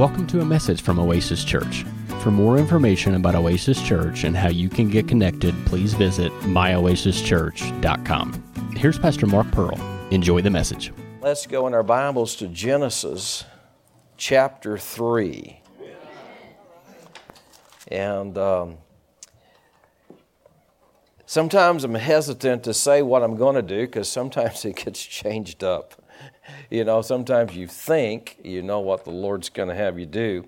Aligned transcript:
Welcome 0.00 0.26
to 0.28 0.40
a 0.40 0.44
message 0.46 0.80
from 0.80 0.98
Oasis 0.98 1.44
Church. 1.44 1.84
For 2.22 2.30
more 2.30 2.56
information 2.56 3.16
about 3.16 3.34
Oasis 3.34 3.82
Church 3.82 4.24
and 4.24 4.34
how 4.34 4.48
you 4.48 4.70
can 4.70 4.88
get 4.88 5.06
connected, 5.06 5.54
please 5.66 5.92
visit 5.92 6.32
myoasischurch.com. 6.40 8.72
Here's 8.76 8.98
Pastor 8.98 9.26
Mark 9.26 9.50
Pearl. 9.50 9.78
Enjoy 10.10 10.40
the 10.40 10.48
message. 10.48 10.90
Let's 11.20 11.46
go 11.46 11.66
in 11.66 11.74
our 11.74 11.82
Bibles 11.82 12.34
to 12.36 12.48
Genesis 12.48 13.44
chapter 14.16 14.78
3. 14.78 15.60
And 17.88 18.38
um, 18.38 18.78
sometimes 21.26 21.84
I'm 21.84 21.94
hesitant 21.94 22.64
to 22.64 22.72
say 22.72 23.02
what 23.02 23.22
I'm 23.22 23.36
going 23.36 23.56
to 23.56 23.60
do 23.60 23.82
because 23.82 24.08
sometimes 24.08 24.64
it 24.64 24.76
gets 24.76 25.04
changed 25.04 25.62
up. 25.62 25.99
You 26.70 26.84
know, 26.84 27.02
sometimes 27.02 27.56
you 27.56 27.66
think 27.66 28.38
you 28.42 28.62
know 28.62 28.80
what 28.80 29.04
the 29.04 29.10
Lord's 29.10 29.48
going 29.48 29.68
to 29.68 29.74
have 29.74 29.98
you 29.98 30.06
do, 30.06 30.46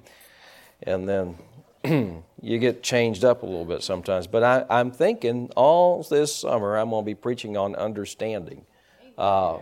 and 0.83 1.09
then 1.09 1.39
you 2.41 2.59
get 2.59 2.83
changed 2.83 3.25
up 3.25 3.43
a 3.43 3.47
little 3.47 3.65
bit 3.65 3.83
sometimes. 3.83 4.27
But 4.27 4.43
I, 4.43 4.65
I'm 4.71 4.91
thinking 4.91 5.51
all 5.57 6.03
this 6.03 6.35
summer 6.35 6.77
I'm 6.77 6.91
going 6.91 7.05
to 7.05 7.07
be 7.07 7.15
preaching 7.15 7.57
on 7.57 7.75
understanding. 7.75 8.65
Uh, 9.19 9.59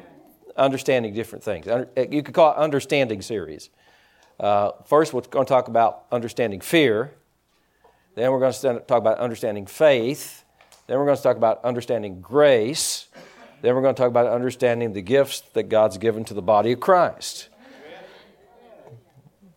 understanding 0.57 1.15
different 1.15 1.43
things. 1.43 1.67
You 1.67 2.23
could 2.23 2.35
call 2.35 2.53
it 2.53 2.57
understanding 2.57 3.23
series. 3.23 3.71
Uh, 4.39 4.73
first, 4.87 5.13
we're 5.13 5.23
going 5.23 5.47
to 5.47 5.49
talk 5.49 5.69
about 5.69 6.05
understanding 6.13 6.61
fear. 6.61 7.13
Then 8.15 8.31
we're 8.33 8.41
going 8.41 8.53
to 8.53 8.81
talk 8.81 8.99
about 8.99 9.19
understanding 9.19 9.67
faith. 9.67 10.45
Then 10.87 10.99
we're 10.99 11.05
going 11.05 11.17
to 11.17 11.23
talk 11.23 11.37
about 11.37 11.65
understanding 11.65 12.21
grace. 12.21 13.09
Then 13.63 13.75
we're 13.75 13.83
going 13.83 13.95
to 13.95 14.01
talk 14.01 14.09
about 14.09 14.27
understanding 14.27 14.93
the 14.93 15.03
gifts 15.03 15.41
that 15.53 15.65
God's 15.65 15.99
given 15.99 16.25
to 16.25 16.35
the 16.35 16.43
body 16.43 16.73
of 16.73 16.81
Christ. 16.81 17.49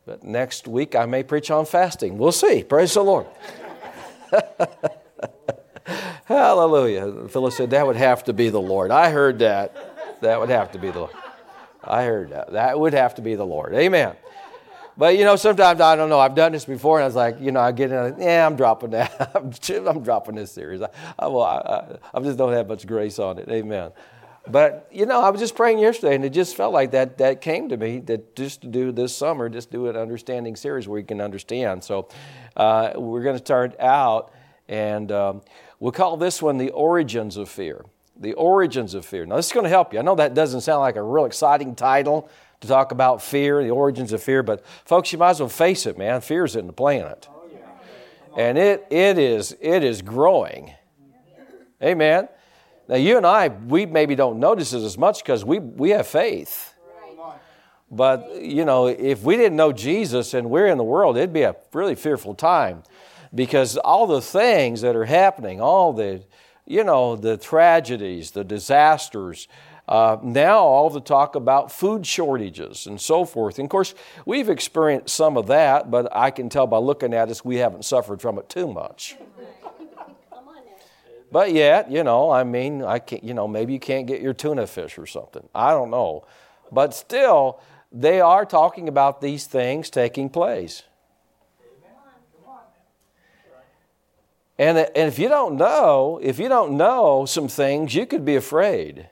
But 0.05 0.23
next 0.23 0.67
week 0.67 0.95
I 0.95 1.05
may 1.05 1.23
preach 1.23 1.49
on 1.49 1.66
fasting. 1.66 2.17
We'll 2.17 2.34
see. 2.34 2.63
Praise 2.63 2.93
the 2.93 3.04
Lord. 3.04 3.26
Hallelujah. 6.26 7.27
Phyllis 7.29 7.55
said 7.55 7.70
that 7.71 7.87
would 7.87 7.96
have 7.96 8.26
to 8.26 8.34
be 8.34 8.49
the 8.49 8.62
Lord. 8.62 8.91
I 8.91 9.09
heard 9.09 9.40
that. 9.40 10.21
That 10.21 10.40
would 10.40 10.49
have 10.49 10.71
to 10.74 10.79
be 10.79 10.90
the 10.91 10.99
Lord. 10.99 11.13
I 11.84 12.04
heard 12.04 12.29
that. 12.29 12.54
That 12.54 12.79
would 12.79 12.93
have 12.93 13.15
to 13.15 13.21
be 13.21 13.35
the 13.35 13.46
Lord. 13.46 13.74
Amen. 13.74 14.15
But 14.98 15.18
you 15.18 15.24
know, 15.24 15.36
sometimes 15.36 15.82
I 15.82 15.96
don't 15.96 16.10
know. 16.10 16.20
I've 16.20 16.36
done 16.36 16.52
this 16.52 16.66
before, 16.66 16.99
and 16.99 17.04
I 17.04 17.08
was 17.08 17.16
like, 17.16 17.40
you 17.40 17.52
know, 17.52 17.60
I 17.60 17.72
get 17.72 17.91
in, 17.91 18.16
yeah, 18.20 18.46
I'm 18.46 18.55
dropping 18.55 18.91
that. 18.91 19.32
I'm, 19.36 20.04
dropping 20.04 20.36
this 20.36 20.52
series. 20.52 20.82
I, 20.82 20.90
I, 21.18 21.27
well, 21.27 21.44
I, 21.44 21.98
I 22.13 22.20
just 22.22 22.38
don't 22.38 22.54
have 22.54 22.68
much 22.68 22.86
grace 22.86 23.20
on 23.20 23.40
it. 23.40 23.49
Amen. 23.49 23.91
But 24.48 24.90
you 24.91 25.05
know, 25.05 25.21
I 25.21 25.30
was 25.30 25.40
just 25.40 25.55
praying 25.55 25.80
yesterday, 25.80 26.16
and 26.16 26.26
it 26.26 26.32
just 26.32 26.55
felt 26.55 26.74
like 26.74 26.91
that. 26.91 27.18
That 27.18 27.41
came 27.41 27.70
to 27.70 27.77
me 27.77 27.99
that 27.99 28.36
just 28.36 28.62
to 28.62 28.68
do 28.68 28.91
this 28.91 29.16
summer, 29.16 29.49
just 29.49 29.71
do 29.71 29.88
an 29.88 29.96
understanding 29.96 30.55
series 30.55 30.88
where 30.88 30.99
you 30.99 31.05
can 31.05 31.21
understand. 31.21 31.84
So 31.84 32.10
uh, 32.58 32.91
we're 32.96 33.24
going 33.24 33.38
to 33.38 33.44
start 33.44 33.80
out, 33.80 34.34
and 34.68 35.12
um, 35.12 35.41
we'll 35.80 35.94
call 35.94 36.18
this 36.18 36.41
one 36.41 36.58
the 36.58 36.71
origins 36.71 37.38
of 37.38 37.49
fear. 37.49 37.86
The 38.16 38.34
origins 38.34 38.94
of 38.94 39.05
fear. 39.05 39.26
Now, 39.26 39.38
this 39.38 39.48
is 39.48 39.54
going 39.54 39.64
to 39.64 39.70
help 39.70 39.94
you. 39.94 39.99
I 39.99 40.02
know 40.04 40.16
that 40.16 40.34
doesn't 40.34 40.62
sound 40.62 40.82
like 40.82 40.98
a 40.98 41.02
real 41.02 41.26
exciting 41.26 41.74
title 41.74 42.30
to 42.63 42.67
talk 42.69 42.91
about 42.91 43.21
fear, 43.21 43.61
the 43.61 43.69
origins 43.69 44.13
of 44.13 44.23
fear, 44.23 44.41
but 44.41 44.65
folks, 44.85 45.11
you 45.11 45.19
might 45.19 45.31
as 45.31 45.39
well 45.41 45.49
face 45.49 45.85
it, 45.85 45.97
man. 45.97 46.21
Fear's 46.21 46.55
in 46.55 46.65
the 46.65 46.73
planet. 46.73 47.27
And 48.35 48.57
it, 48.57 48.87
it, 48.89 49.19
is, 49.19 49.55
it 49.61 49.83
is 49.83 50.01
growing. 50.01 50.73
Amen. 51.84 52.29
Now, 52.87 52.95
you 52.95 53.17
and 53.17 53.25
I, 53.25 53.49
we 53.49 53.85
maybe 53.85 54.15
don't 54.15 54.39
notice 54.39 54.73
it 54.73 54.81
as 54.81 54.97
much 54.97 55.21
because 55.23 55.45
we, 55.45 55.59
we 55.59 55.91
have 55.91 56.07
faith. 56.07 56.73
But, 57.91 58.41
you 58.41 58.65
know, 58.65 58.87
if 58.87 59.21
we 59.21 59.35
didn't 59.35 59.55
know 59.55 59.71
Jesus 59.71 60.34
and 60.34 60.49
we're 60.49 60.67
in 60.67 60.79
the 60.79 60.84
world, 60.84 61.15
it'd 61.15 61.31
be 61.31 61.43
a 61.43 61.55
really 61.73 61.93
fearful 61.93 62.34
time 62.34 62.81
because 63.35 63.77
all 63.77 64.07
the 64.07 64.22
things 64.22 64.81
that 64.81 64.95
are 64.95 65.06
happening, 65.06 65.61
all 65.61 65.94
the, 65.94 66.23
you 66.66 66.84
know, 66.84 67.16
the 67.16 67.38
tragedies, 67.38 68.31
the 68.31 68.44
disasters, 68.44 69.47
uh, 69.88 70.18
now, 70.24 70.60
all 70.60 70.90
the 70.90 71.02
talk 71.02 71.36
about 71.36 71.72
food 71.72 72.08
shortages 72.08 72.88
and 72.88 73.02
so 73.02 73.26
forth. 73.26 73.60
And 73.60 73.66
of 73.66 73.70
course, 73.70 73.94
we've 74.26 74.50
experienced 74.50 75.14
some 75.14 75.36
of 75.36 75.48
that, 75.48 75.92
but 75.92 76.08
I 76.16 76.32
can 76.32 76.48
tell 76.48 76.68
by 76.68 76.78
looking 76.78 77.14
at 77.14 77.30
us, 77.30 77.44
we 77.44 77.58
haven't 77.58 77.84
suffered 77.84 78.22
from 78.22 78.38
it 78.38 78.50
too 78.50 78.68
much. 78.68 79.18
But 81.32 81.52
yet, 81.52 81.90
you 81.90 82.04
know, 82.04 82.30
I 82.30 82.44
mean, 82.44 82.84
I 82.84 83.00
can't, 83.00 83.24
you 83.24 83.34
know, 83.34 83.48
maybe 83.48 83.74
you 83.74 83.80
can't 83.80 84.06
get 84.06 84.22
your 84.22 84.36
tuna 84.36 84.68
fish 84.68 85.00
or 85.00 85.08
something. 85.08 85.50
I 85.56 85.72
don't 85.72 85.90
know. 85.90 86.28
But 86.72 86.94
still, 86.94 87.60
they 87.92 88.22
are 88.22 88.46
talking 88.46 88.88
about 88.88 89.20
these 89.20 89.48
things 89.48 89.90
taking 89.90 90.30
place. 90.30 90.84
And, 94.60 94.78
and 94.78 95.08
if 95.08 95.18
you 95.18 95.28
don't 95.28 95.58
know, 95.58 96.20
if 96.22 96.38
you 96.38 96.50
don't 96.50 96.78
know 96.78 97.26
some 97.26 97.48
things, 97.48 97.96
you 97.96 98.06
could 98.06 98.24
be 98.24 98.36
afraid. 98.36 99.10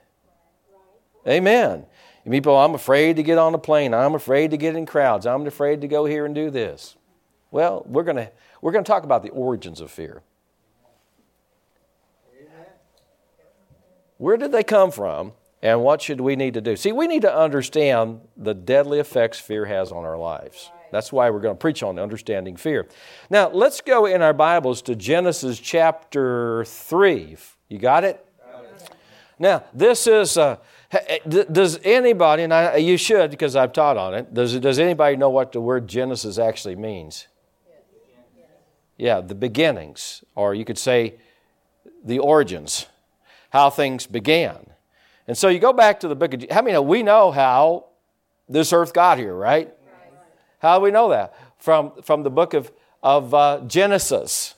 Amen. 1.26 1.86
And 2.24 2.32
People, 2.32 2.56
I'm 2.56 2.74
afraid 2.74 3.16
to 3.16 3.22
get 3.22 3.38
on 3.38 3.54
a 3.54 3.58
plane. 3.58 3.94
I'm 3.94 4.14
afraid 4.14 4.50
to 4.52 4.56
get 4.56 4.76
in 4.76 4.86
crowds. 4.86 5.26
I'm 5.26 5.46
afraid 5.46 5.80
to 5.80 5.88
go 5.88 6.04
here 6.04 6.24
and 6.24 6.34
do 6.34 6.50
this. 6.50 6.96
Well, 7.50 7.84
we're 7.86 8.04
going 8.04 8.28
we're 8.60 8.72
going 8.72 8.84
to 8.84 8.88
talk 8.88 9.04
about 9.04 9.22
the 9.22 9.30
origins 9.30 9.80
of 9.80 9.90
fear. 9.90 10.22
Where 14.18 14.36
did 14.36 14.52
they 14.52 14.62
come 14.62 14.92
from, 14.92 15.32
and 15.62 15.82
what 15.82 16.00
should 16.00 16.20
we 16.20 16.36
need 16.36 16.54
to 16.54 16.60
do? 16.60 16.76
See, 16.76 16.92
we 16.92 17.08
need 17.08 17.22
to 17.22 17.36
understand 17.36 18.20
the 18.36 18.54
deadly 18.54 19.00
effects 19.00 19.40
fear 19.40 19.64
has 19.64 19.90
on 19.90 20.04
our 20.04 20.16
lives. 20.16 20.70
That's 20.92 21.10
why 21.10 21.28
we're 21.30 21.40
going 21.40 21.56
to 21.56 21.60
preach 21.60 21.82
on 21.82 21.98
understanding 21.98 22.56
fear. 22.56 22.86
Now, 23.30 23.50
let's 23.50 23.80
go 23.80 24.06
in 24.06 24.22
our 24.22 24.32
Bibles 24.32 24.80
to 24.82 24.94
Genesis 24.94 25.58
chapter 25.58 26.64
3. 26.66 27.36
You? 27.68 27.78
Got 27.78 28.04
it. 28.04 28.24
Now, 29.42 29.64
this 29.74 30.06
is. 30.06 30.38
Uh, 30.38 30.56
does 31.26 31.80
anybody, 31.82 32.44
and 32.44 32.54
I, 32.54 32.76
you 32.76 32.96
should 32.96 33.30
because 33.30 33.56
I've 33.56 33.72
taught 33.72 33.96
on 33.96 34.14
it, 34.14 34.32
does, 34.32 34.58
does 34.60 34.78
anybody 34.78 35.16
know 35.16 35.30
what 35.30 35.50
the 35.50 35.60
word 35.60 35.88
Genesis 35.88 36.38
actually 36.38 36.76
means? 36.76 37.26
Yeah, 38.98 39.20
the 39.20 39.34
beginnings, 39.34 40.22
or 40.36 40.54
you 40.54 40.64
could 40.64 40.78
say 40.78 41.14
the 42.04 42.18
origins, 42.18 42.86
how 43.50 43.70
things 43.70 44.06
began. 44.06 44.66
And 45.26 45.36
so 45.36 45.48
you 45.48 45.58
go 45.58 45.72
back 45.72 45.98
to 46.00 46.08
the 46.08 46.14
book 46.14 46.34
of, 46.34 46.44
how 46.50 46.62
many 46.62 46.78
we 46.78 47.02
know 47.02 47.30
how 47.32 47.86
this 48.48 48.72
earth 48.72 48.92
got 48.92 49.18
here, 49.18 49.34
right? 49.34 49.72
How 50.58 50.78
do 50.78 50.84
we 50.84 50.90
know 50.90 51.08
that? 51.08 51.34
From, 51.58 51.92
from 52.02 52.22
the 52.22 52.30
book 52.30 52.54
of, 52.54 52.70
of 53.02 53.32
uh, 53.32 53.60
Genesis. 53.66 54.54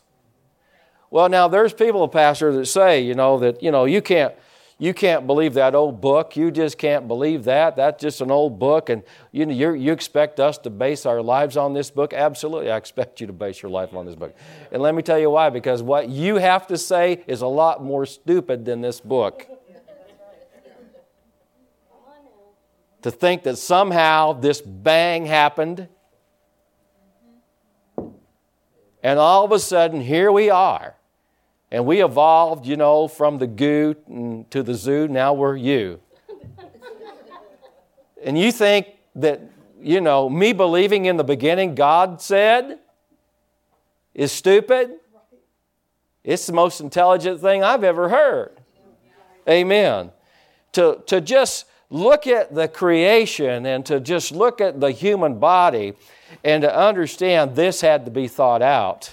Well, 1.11 1.28
now 1.28 1.49
there's 1.49 1.72
people, 1.72 2.06
Pastor, 2.09 2.53
that 2.53 2.66
say, 2.66 3.01
you 3.01 3.15
know, 3.15 3.39
that, 3.39 3.62
you 3.62 3.71
know, 3.71 3.84
you 3.84 4.03
can't, 4.03 4.34
you 4.79 4.93
can't 4.93 5.27
believe 5.27 5.55
that 5.55 5.75
old 5.75 6.01
book. 6.01 6.37
You 6.37 6.51
just 6.51 6.79
can't 6.79 7.07
believe 7.07 7.45
that. 7.45 7.77
That's 7.77 8.03
just 8.03 8.21
an 8.21 8.31
old 8.31 8.59
book. 8.59 8.89
And 8.89 9.03
you, 9.31 9.47
know, 9.47 9.53
you 9.53 9.93
expect 9.93 10.41
us 10.41 10.59
to 10.59 10.71
base 10.71 11.07
our 11.07 11.23
lives 11.23 11.57
on 11.57 11.75
this 11.75 11.91
book? 11.91 12.12
Absolutely, 12.12 12.71
I 12.71 12.77
expect 12.77 13.21
you 13.21 13.29
to 13.29 13.33
base 13.33 13.63
your 13.63 13.71
life 13.71 13.95
on 13.95 14.05
this 14.05 14.17
book. 14.17 14.34
And 14.73 14.83
let 14.83 14.95
me 14.95 15.03
tell 15.03 15.19
you 15.19 15.31
why 15.31 15.51
because 15.51 15.83
what 15.83 16.09
you 16.09 16.37
have 16.37 16.67
to 16.69 16.77
say 16.77 17.23
is 17.27 17.43
a 17.43 17.47
lot 17.47 17.84
more 17.84 18.05
stupid 18.05 18.65
than 18.65 18.81
this 18.81 19.01
book. 19.01 19.47
to 23.03 23.11
think 23.11 23.43
that 23.43 23.59
somehow 23.59 24.33
this 24.33 24.63
bang 24.63 25.27
happened, 25.27 25.89
and 29.03 29.19
all 29.19 29.45
of 29.45 29.53
a 29.53 29.59
sudden, 29.59 30.01
here 30.01 30.33
we 30.33 30.49
are 30.49 30.97
and 31.71 31.87
we 31.87 32.05
evolved, 32.05 32.67
you 32.67 32.77
know, 32.77 33.09
from 33.09 33.39
the 33.39 33.47
goo 33.47 33.95
to 34.51 34.63
the 34.63 34.75
zoo. 34.75 35.09
Now 35.09 35.33
we're 35.33 35.57
you. 35.57 36.01
and 38.25 38.39
you 38.39 38.53
think 38.53 38.89
that, 39.17 39.41
you 39.81 40.01
know, 40.01 40.29
me 40.29 40.53
believing 40.53 41.07
in 41.07 41.16
the 41.16 41.25
beginning 41.25 41.75
God 41.75 42.21
said 42.21 42.78
is 44.15 44.31
stupid? 44.31 44.93
It's 46.22 46.47
the 46.47 46.53
most 46.53 46.81
intelligent 46.81 47.41
thing 47.41 47.63
I've 47.63 47.84
ever 47.84 48.09
heard. 48.09 48.53
Amen. 49.49 50.10
To, 50.72 51.03
to 51.07 51.21
just 51.21 51.67
look 51.91 52.27
at 52.27 52.55
the 52.55 52.67
creation 52.67 53.67
and 53.67 53.84
to 53.87 54.01
just 54.01 54.33
look 54.33 54.60
at 54.60 54.81
the 54.81 54.91
human 54.91 55.39
body 55.39 55.95
and 56.43 56.63
to 56.63 56.77
understand 56.77 57.57
this 57.57 57.81
had 57.81 58.05
to 58.05 58.10
be 58.10 58.27
thought 58.27 58.63
out 58.63 59.10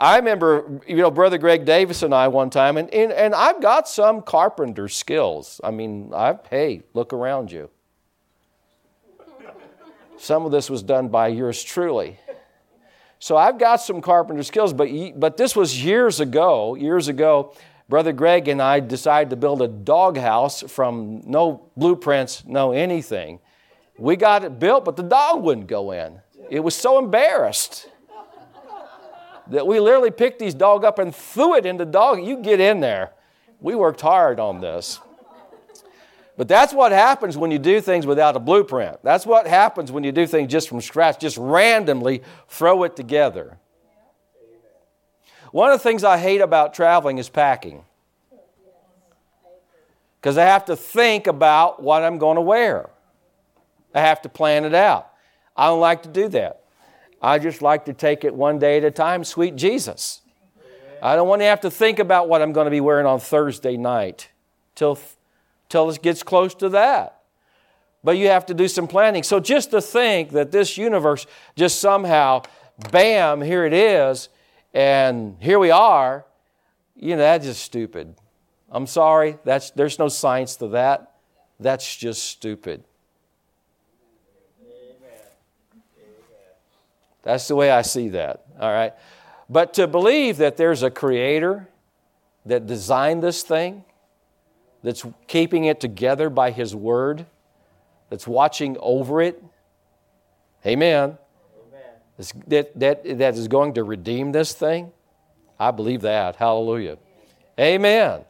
I 0.00 0.16
remember, 0.16 0.80
you 0.86 0.96
know, 0.96 1.10
Brother 1.10 1.38
Greg 1.38 1.64
Davis 1.64 2.04
and 2.04 2.14
I 2.14 2.28
one 2.28 2.50
time, 2.50 2.76
and, 2.76 2.88
and, 2.94 3.12
and 3.12 3.34
I've 3.34 3.60
got 3.60 3.88
some 3.88 4.22
carpenter 4.22 4.88
skills. 4.88 5.60
I 5.64 5.72
mean, 5.72 6.12
I've, 6.14 6.46
hey, 6.48 6.82
look 6.94 7.12
around 7.12 7.50
you. 7.50 7.68
Some 10.16 10.44
of 10.44 10.52
this 10.52 10.70
was 10.70 10.82
done 10.82 11.08
by 11.08 11.28
yours 11.28 11.62
truly. 11.62 12.18
So 13.18 13.36
I've 13.36 13.58
got 13.58 13.76
some 13.76 14.00
carpenter 14.00 14.44
skills, 14.44 14.72
but, 14.72 14.88
but 15.16 15.36
this 15.36 15.56
was 15.56 15.82
years 15.82 16.20
ago. 16.20 16.76
Years 16.76 17.08
ago, 17.08 17.54
Brother 17.88 18.12
Greg 18.12 18.46
and 18.46 18.62
I 18.62 18.78
decided 18.78 19.30
to 19.30 19.36
build 19.36 19.62
a 19.62 19.68
doghouse 19.68 20.62
from 20.62 21.22
no 21.24 21.70
blueprints, 21.76 22.44
no 22.46 22.70
anything. 22.70 23.40
We 23.98 24.14
got 24.14 24.44
it 24.44 24.60
built, 24.60 24.84
but 24.84 24.94
the 24.94 25.02
dog 25.02 25.42
wouldn't 25.42 25.66
go 25.66 25.90
in. 25.90 26.20
It 26.50 26.60
was 26.60 26.76
so 26.76 26.98
embarrassed 26.98 27.88
that 29.50 29.66
we 29.66 29.80
literally 29.80 30.10
picked 30.10 30.38
these 30.38 30.54
dog 30.54 30.84
up 30.84 30.98
and 30.98 31.14
threw 31.14 31.56
it 31.56 31.66
into 31.66 31.84
dog. 31.84 32.22
You 32.22 32.38
get 32.38 32.60
in 32.60 32.80
there. 32.80 33.12
We 33.60 33.74
worked 33.74 34.00
hard 34.00 34.38
on 34.38 34.60
this. 34.60 35.00
But 36.36 36.46
that's 36.46 36.72
what 36.72 36.92
happens 36.92 37.36
when 37.36 37.50
you 37.50 37.58
do 37.58 37.80
things 37.80 38.06
without 38.06 38.36
a 38.36 38.38
blueprint. 38.38 39.02
That's 39.02 39.26
what 39.26 39.48
happens 39.48 39.90
when 39.90 40.04
you 40.04 40.12
do 40.12 40.24
things 40.26 40.52
just 40.52 40.68
from 40.68 40.80
scratch, 40.80 41.18
just 41.18 41.36
randomly 41.36 42.22
throw 42.48 42.84
it 42.84 42.94
together. 42.94 43.58
One 45.50 45.72
of 45.72 45.78
the 45.78 45.82
things 45.82 46.04
I 46.04 46.18
hate 46.18 46.40
about 46.40 46.74
traveling 46.74 47.18
is 47.18 47.28
packing. 47.28 47.82
Because 50.20 50.38
I 50.38 50.44
have 50.44 50.66
to 50.66 50.76
think 50.76 51.26
about 51.26 51.82
what 51.82 52.02
I'm 52.02 52.18
going 52.18 52.36
to 52.36 52.42
wear. 52.42 52.90
I 53.94 54.00
have 54.00 54.22
to 54.22 54.28
plan 54.28 54.64
it 54.64 54.74
out. 54.74 55.10
I 55.56 55.66
don't 55.66 55.80
like 55.80 56.04
to 56.04 56.08
do 56.08 56.28
that. 56.28 56.62
I 57.20 57.38
just 57.38 57.62
like 57.62 57.84
to 57.86 57.92
take 57.92 58.24
it 58.24 58.34
one 58.34 58.58
day 58.58 58.78
at 58.78 58.84
a 58.84 58.90
time, 58.90 59.24
sweet 59.24 59.56
Jesus. 59.56 60.22
I 61.02 61.16
don't 61.16 61.28
want 61.28 61.42
to 61.42 61.46
have 61.46 61.60
to 61.60 61.70
think 61.70 61.98
about 61.98 62.28
what 62.28 62.42
I'm 62.42 62.52
going 62.52 62.66
to 62.66 62.70
be 62.70 62.80
wearing 62.80 63.06
on 63.06 63.20
Thursday 63.20 63.76
night 63.76 64.28
till, 64.74 64.98
till 65.68 65.90
it 65.90 66.02
gets 66.02 66.22
close 66.22 66.54
to 66.56 66.68
that. 66.70 67.22
But 68.02 68.16
you 68.16 68.28
have 68.28 68.46
to 68.46 68.54
do 68.54 68.68
some 68.68 68.86
planning. 68.86 69.22
So 69.22 69.40
just 69.40 69.70
to 69.72 69.80
think 69.80 70.30
that 70.30 70.52
this 70.52 70.78
universe 70.78 71.26
just 71.56 71.80
somehow, 71.80 72.42
bam, 72.90 73.42
here 73.42 73.64
it 73.64 73.72
is, 73.72 74.28
and 74.72 75.36
here 75.40 75.58
we 75.58 75.70
are, 75.70 76.24
you 76.94 77.10
know, 77.10 77.18
that's 77.18 77.44
just 77.44 77.62
stupid. 77.62 78.14
I'm 78.70 78.86
sorry, 78.86 79.38
that's, 79.44 79.70
there's 79.70 79.98
no 79.98 80.08
science 80.08 80.56
to 80.56 80.68
that. 80.68 81.14
That's 81.58 81.96
just 81.96 82.24
stupid. 82.24 82.84
That's 87.28 87.46
the 87.46 87.54
way 87.54 87.70
I 87.70 87.82
see 87.82 88.08
that, 88.08 88.46
all 88.58 88.72
right? 88.72 88.94
But 89.50 89.74
to 89.74 89.86
believe 89.86 90.38
that 90.38 90.56
there's 90.56 90.82
a 90.82 90.90
creator 90.90 91.68
that 92.46 92.66
designed 92.66 93.22
this 93.22 93.42
thing, 93.42 93.84
that's 94.82 95.04
keeping 95.26 95.66
it 95.66 95.78
together 95.78 96.30
by 96.30 96.52
his 96.52 96.74
word, 96.74 97.26
that's 98.08 98.26
watching 98.26 98.78
over 98.80 99.20
it, 99.20 99.44
amen, 100.64 101.18
amen. 102.16 102.38
That, 102.46 102.80
that, 102.80 103.18
that 103.18 103.34
is 103.34 103.46
going 103.46 103.74
to 103.74 103.84
redeem 103.84 104.32
this 104.32 104.54
thing, 104.54 104.90
I 105.60 105.70
believe 105.70 106.00
that. 106.00 106.36
Hallelujah. 106.36 106.96
Amen. 107.60 108.24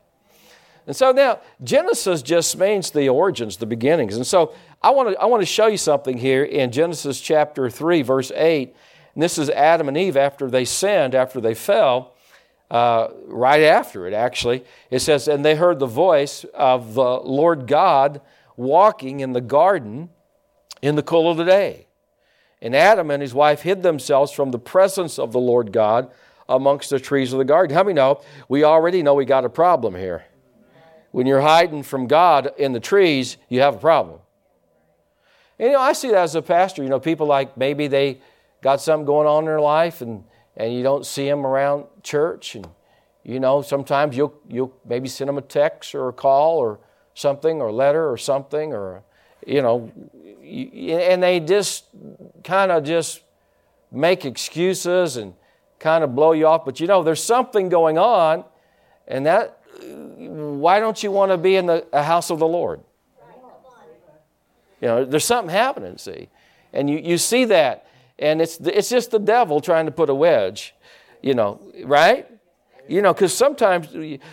And 0.88 0.96
so 0.96 1.12
now, 1.12 1.38
Genesis 1.62 2.20
just 2.20 2.58
means 2.58 2.90
the 2.90 3.10
origins, 3.10 3.58
the 3.58 3.66
beginnings. 3.66 4.16
And 4.16 4.26
so 4.26 4.54
I 4.80 4.90
want 4.90 5.10
to, 5.10 5.20
I 5.20 5.26
want 5.26 5.42
to 5.42 5.46
show 5.46 5.66
you 5.66 5.76
something 5.76 6.16
here 6.16 6.44
in 6.44 6.70
Genesis 6.70 7.20
chapter 7.20 7.68
3, 7.68 8.02
verse 8.02 8.30
8. 8.32 8.74
And 9.14 9.22
this 9.22 9.36
is 9.36 9.50
Adam 9.50 9.88
and 9.88 9.96
Eve 9.96 10.16
after 10.16 10.48
they 10.48 10.64
sinned, 10.64 11.16
after 11.16 11.40
they 11.40 11.54
fell, 11.54 12.14
uh, 12.70 13.08
right 13.26 13.62
after 13.62 14.06
it, 14.06 14.14
actually. 14.14 14.64
It 14.90 15.00
says, 15.00 15.26
And 15.26 15.44
they 15.44 15.56
heard 15.56 15.80
the 15.80 15.86
voice 15.86 16.44
of 16.54 16.94
the 16.94 17.20
Lord 17.20 17.66
God 17.66 18.20
walking 18.56 19.18
in 19.18 19.32
the 19.32 19.40
garden 19.40 20.10
in 20.80 20.94
the 20.94 21.02
cool 21.02 21.28
of 21.28 21.36
the 21.36 21.44
day. 21.44 21.88
And 22.62 22.74
Adam 22.76 23.10
and 23.10 23.20
his 23.20 23.34
wife 23.34 23.62
hid 23.62 23.82
themselves 23.82 24.30
from 24.30 24.52
the 24.52 24.58
presence 24.58 25.18
of 25.18 25.32
the 25.32 25.40
Lord 25.40 25.72
God 25.72 26.10
amongst 26.48 26.90
the 26.90 27.00
trees 27.00 27.32
of 27.32 27.38
the 27.38 27.44
garden. 27.44 27.74
How 27.74 27.82
many 27.82 27.94
know? 27.94 28.20
We 28.48 28.62
already 28.62 29.02
know 29.02 29.14
we 29.14 29.24
got 29.24 29.44
a 29.44 29.48
problem 29.48 29.96
here. 29.96 30.24
When 31.10 31.26
you're 31.26 31.40
hiding 31.40 31.82
from 31.82 32.06
God 32.06 32.52
in 32.58 32.72
the 32.72 32.80
trees, 32.80 33.38
you 33.48 33.60
have 33.60 33.76
a 33.76 33.78
problem. 33.78 34.20
And, 35.58 35.66
you 35.66 35.72
know, 35.72 35.80
I 35.80 35.92
see 35.92 36.08
that 36.08 36.22
as 36.22 36.34
a 36.34 36.42
pastor. 36.42 36.82
You 36.82 36.88
know, 36.88 37.00
people 37.00 37.26
like 37.26 37.56
maybe 37.56 37.88
they 37.88 38.20
got 38.62 38.80
something 38.80 39.06
going 39.06 39.26
on 39.26 39.40
in 39.40 39.46
their 39.46 39.60
life 39.60 40.00
and, 40.00 40.24
and 40.56 40.72
you 40.72 40.82
don't 40.82 41.06
see 41.06 41.28
them 41.28 41.46
around 41.46 41.86
church. 42.02 42.54
And, 42.54 42.68
you 43.24 43.40
know, 43.40 43.62
sometimes 43.62 44.16
you'll, 44.16 44.34
you'll 44.48 44.74
maybe 44.86 45.08
send 45.08 45.28
them 45.28 45.38
a 45.38 45.42
text 45.42 45.94
or 45.94 46.08
a 46.08 46.12
call 46.12 46.58
or 46.58 46.80
something 47.14 47.60
or 47.60 47.68
a 47.68 47.72
letter 47.72 48.10
or 48.10 48.16
something 48.16 48.72
or, 48.72 49.02
you 49.46 49.62
know, 49.62 49.92
and 50.42 51.22
they 51.22 51.40
just 51.40 51.84
kind 52.44 52.72
of 52.72 52.84
just 52.84 53.20
make 53.92 54.24
excuses 54.24 55.16
and 55.16 55.34
kind 55.78 56.04
of 56.04 56.14
blow 56.14 56.32
you 56.32 56.46
off. 56.46 56.64
But, 56.64 56.80
you 56.80 56.86
know, 56.86 57.02
there's 57.02 57.22
something 57.22 57.68
going 57.68 57.98
on 57.98 58.44
and 59.06 59.26
that, 59.26 59.60
why 59.80 60.80
don't 60.80 61.02
you 61.02 61.10
want 61.10 61.30
to 61.30 61.38
be 61.38 61.56
in 61.56 61.66
the 61.66 61.86
house 61.92 62.30
of 62.30 62.38
the 62.38 62.46
Lord? 62.46 62.80
You 64.80 64.88
know, 64.88 65.04
there's 65.04 65.24
something 65.24 65.52
happening, 65.52 65.98
see. 65.98 66.28
And 66.72 66.88
you, 66.88 66.98
you 66.98 67.18
see 67.18 67.44
that 67.46 67.88
and 68.18 68.42
it's, 68.42 68.58
it's 68.60 68.88
just 68.88 69.10
the 69.10 69.18
devil 69.18 69.60
trying 69.60 69.86
to 69.86 69.92
put 69.92 70.10
a 70.10 70.14
wedge, 70.14 70.74
you 71.22 71.34
know, 71.34 71.60
right? 71.84 72.28
You 72.88 73.02
know, 73.02 73.12
because 73.12 73.32
sometimes, 73.32 73.88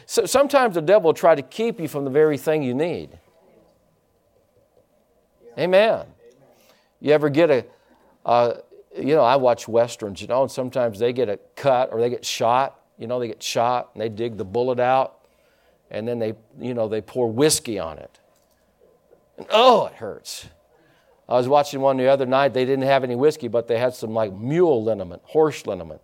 sometimes 0.08 0.76
the 0.76 0.82
devil 0.82 1.10
will 1.10 1.14
try 1.14 1.36
to 1.36 1.42
keep 1.42 1.80
you 1.80 1.88
from 1.88 2.04
the 2.04 2.10
very 2.10 2.38
thing 2.38 2.64
you 2.64 2.74
need. 2.74 3.10
Amen. 5.58 6.06
You 7.00 7.12
ever 7.12 7.30
get 7.30 7.52
a, 7.52 7.66
uh, 8.26 8.56
you 8.98 9.14
know, 9.14 9.24
I 9.24 9.36
watch 9.36 9.68
westerns, 9.68 10.22
you 10.22 10.28
know, 10.28 10.42
and 10.42 10.52
sometimes 10.52 11.00
they 11.00 11.14
get 11.14 11.30
a 11.30 11.38
cut 11.56 11.90
or 11.92 12.00
they 12.00 12.10
get 12.10 12.26
shot. 12.26 12.80
You 12.98 13.08
know, 13.08 13.20
they 13.20 13.28
get 13.28 13.44
shot 13.44 13.92
and 13.94 14.02
they 14.02 14.08
dig 14.08 14.38
the 14.38 14.46
bullet 14.46 14.80
out, 14.80 15.20
and 15.92 16.08
then 16.08 16.18
they, 16.18 16.34
you 16.58 16.74
know, 16.74 16.88
they 16.88 17.02
pour 17.02 17.30
whiskey 17.30 17.78
on 17.78 17.98
it. 17.98 18.20
And 19.38 19.48
oh, 19.50 19.88
it 19.88 19.94
hurts. 19.94 20.48
I 21.28 21.34
was 21.34 21.48
watching 21.48 21.82
one 21.82 21.98
the 21.98 22.08
other 22.08 22.26
night. 22.26 22.54
They 22.54 22.66
didn't 22.66 22.86
have 22.86 23.04
any 23.04 23.16
whiskey, 23.16 23.48
but 23.48 23.68
they 23.68 23.80
had 23.80 23.96
some 23.96 24.14
like 24.14 24.34
mule 24.34 24.84
liniment, 24.84 25.22
horse 25.26 25.66
liniment. 25.66 26.02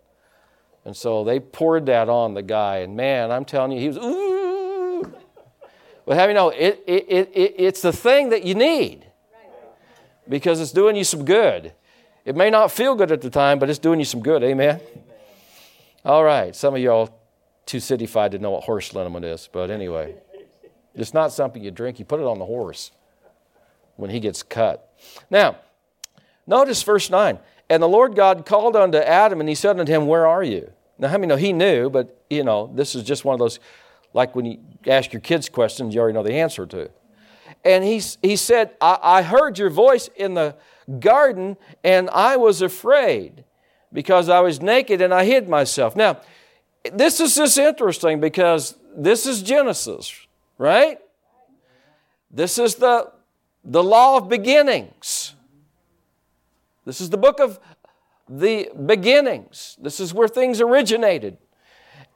And 0.84 0.98
so 0.98 1.24
they 1.24 1.40
poured 1.40 1.86
that 1.86 2.10
on 2.10 2.34
the 2.34 2.42
guy. 2.42 2.78
And 2.78 2.96
man, 2.96 3.32
I'm 3.32 3.46
telling 3.46 3.72
you, 3.72 3.80
he 3.80 3.88
was, 3.88 3.98
ooh. 3.98 5.14
But 6.06 6.18
have 6.18 6.30
you 6.30 6.34
know, 6.34 6.50
it, 6.50 6.84
it, 6.88 7.30
it, 7.34 7.56
it's 7.58 7.82
the 7.82 7.94
thing 7.94 8.30
that 8.30 8.44
you 8.44 8.56
need 8.56 9.06
because 10.28 10.60
it's 10.60 10.72
doing 10.72 10.96
you 10.96 11.04
some 11.04 11.24
good. 11.24 11.74
It 12.26 12.36
may 12.36 12.50
not 12.50 12.72
feel 12.72 12.96
good 12.96 13.12
at 13.12 13.22
the 13.22 13.30
time, 13.30 13.60
but 13.60 13.70
it's 13.70 13.80
doing 13.80 14.00
you 14.00 14.06
some 14.06 14.22
good. 14.22 14.44
Amen? 14.44 14.80
All 16.04 16.24
right. 16.24 16.56
Some 16.56 16.74
of 16.74 16.82
y'all 16.82 17.16
too 17.68 17.78
cityfied 17.78 18.32
to 18.32 18.40
know 18.40 18.52
what 18.52 18.64
horse 18.64 18.94
liniment 18.94 19.26
is. 19.26 19.48
But 19.52 19.70
anyway, 19.70 20.16
it's 20.96 21.14
not 21.14 21.32
something 21.32 21.64
you 21.64 21.70
drink. 21.70 22.00
You 22.00 22.06
put 22.06 22.20
it 22.20 22.26
on 22.26 22.40
the 22.40 22.46
horse 22.46 22.92
when 23.96 24.10
he 24.10 24.20
gets 24.20 24.44
cut. 24.44 24.94
Now, 25.30 25.58
notice 26.48 26.82
verse 26.84 27.10
9. 27.10 27.40
And 27.70 27.82
the 27.82 27.88
Lord 27.88 28.16
God 28.16 28.46
called 28.46 28.76
unto 28.76 28.98
Adam, 28.98 29.40
and 29.40 29.48
he 29.48 29.56
said 29.56 29.80
unto 29.80 29.92
him, 29.92 30.06
Where 30.06 30.28
are 30.28 30.44
you? 30.44 30.72
Now, 31.00 31.08
how 31.08 31.18
many 31.18 31.28
know 31.28 31.38
he 31.38 31.54
knew, 31.54 31.90
but 31.90 32.24
you 32.30 32.44
know, 32.44 32.72
this 32.76 32.96
is 32.96 33.04
just 33.04 33.24
one 33.24 33.34
of 33.34 33.40
those, 33.40 33.60
like 34.14 34.36
when 34.36 34.46
you 34.46 34.60
ask 34.86 35.14
your 35.14 35.22
kids 35.22 35.50
questions, 35.50 35.96
you 35.96 36.02
already 36.02 36.14
know 36.14 36.24
the 36.24 36.34
answer 36.34 36.66
to. 36.66 36.92
And 37.64 37.84
he, 37.84 38.02
he 38.22 38.36
said, 38.36 38.72
I, 38.82 39.00
I 39.02 39.22
heard 39.22 39.58
your 39.58 39.70
voice 39.70 40.10
in 40.16 40.34
the 40.34 40.56
garden, 41.00 41.58
and 41.84 42.10
I 42.10 42.38
was 42.38 42.62
afraid 42.62 43.44
because 43.94 44.30
I 44.30 44.40
was 44.40 44.62
naked 44.62 45.02
and 45.02 45.14
I 45.14 45.26
hid 45.26 45.48
myself. 45.48 45.96
Now, 45.96 46.22
this 46.92 47.20
is 47.20 47.36
just 47.36 47.58
interesting 47.58 48.20
because 48.20 48.76
this 48.96 49.26
is 49.26 49.42
Genesis, 49.42 50.14
right? 50.58 51.00
This 52.32 52.58
is 52.58 52.76
the 52.76 53.12
the 53.64 53.84
law 53.84 54.18
of 54.18 54.30
beginnings. 54.30 55.36
This 56.86 57.00
is 57.02 57.10
the 57.10 57.18
book 57.18 57.40
of 57.40 57.60
the 58.28 58.70
beginnings. 58.86 59.78
This 59.82 60.00
is 60.00 60.14
where 60.14 60.28
things 60.28 60.62
originated. 60.62 61.38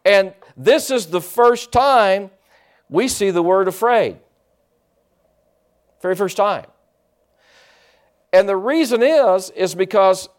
And 0.03 0.33
this 0.55 0.89
is 0.89 1.07
the 1.07 1.21
first 1.21 1.71
time 1.71 2.31
we 2.89 3.07
see 3.07 3.31
the 3.31 3.43
word 3.43 3.67
afraid. 3.67 4.17
Very 6.01 6.15
first 6.15 6.37
time. 6.37 6.67
And 8.31 8.47
the 8.47 8.57
reason 8.57 9.01
is, 9.01 9.49
is 9.51 9.75
because 9.75 10.29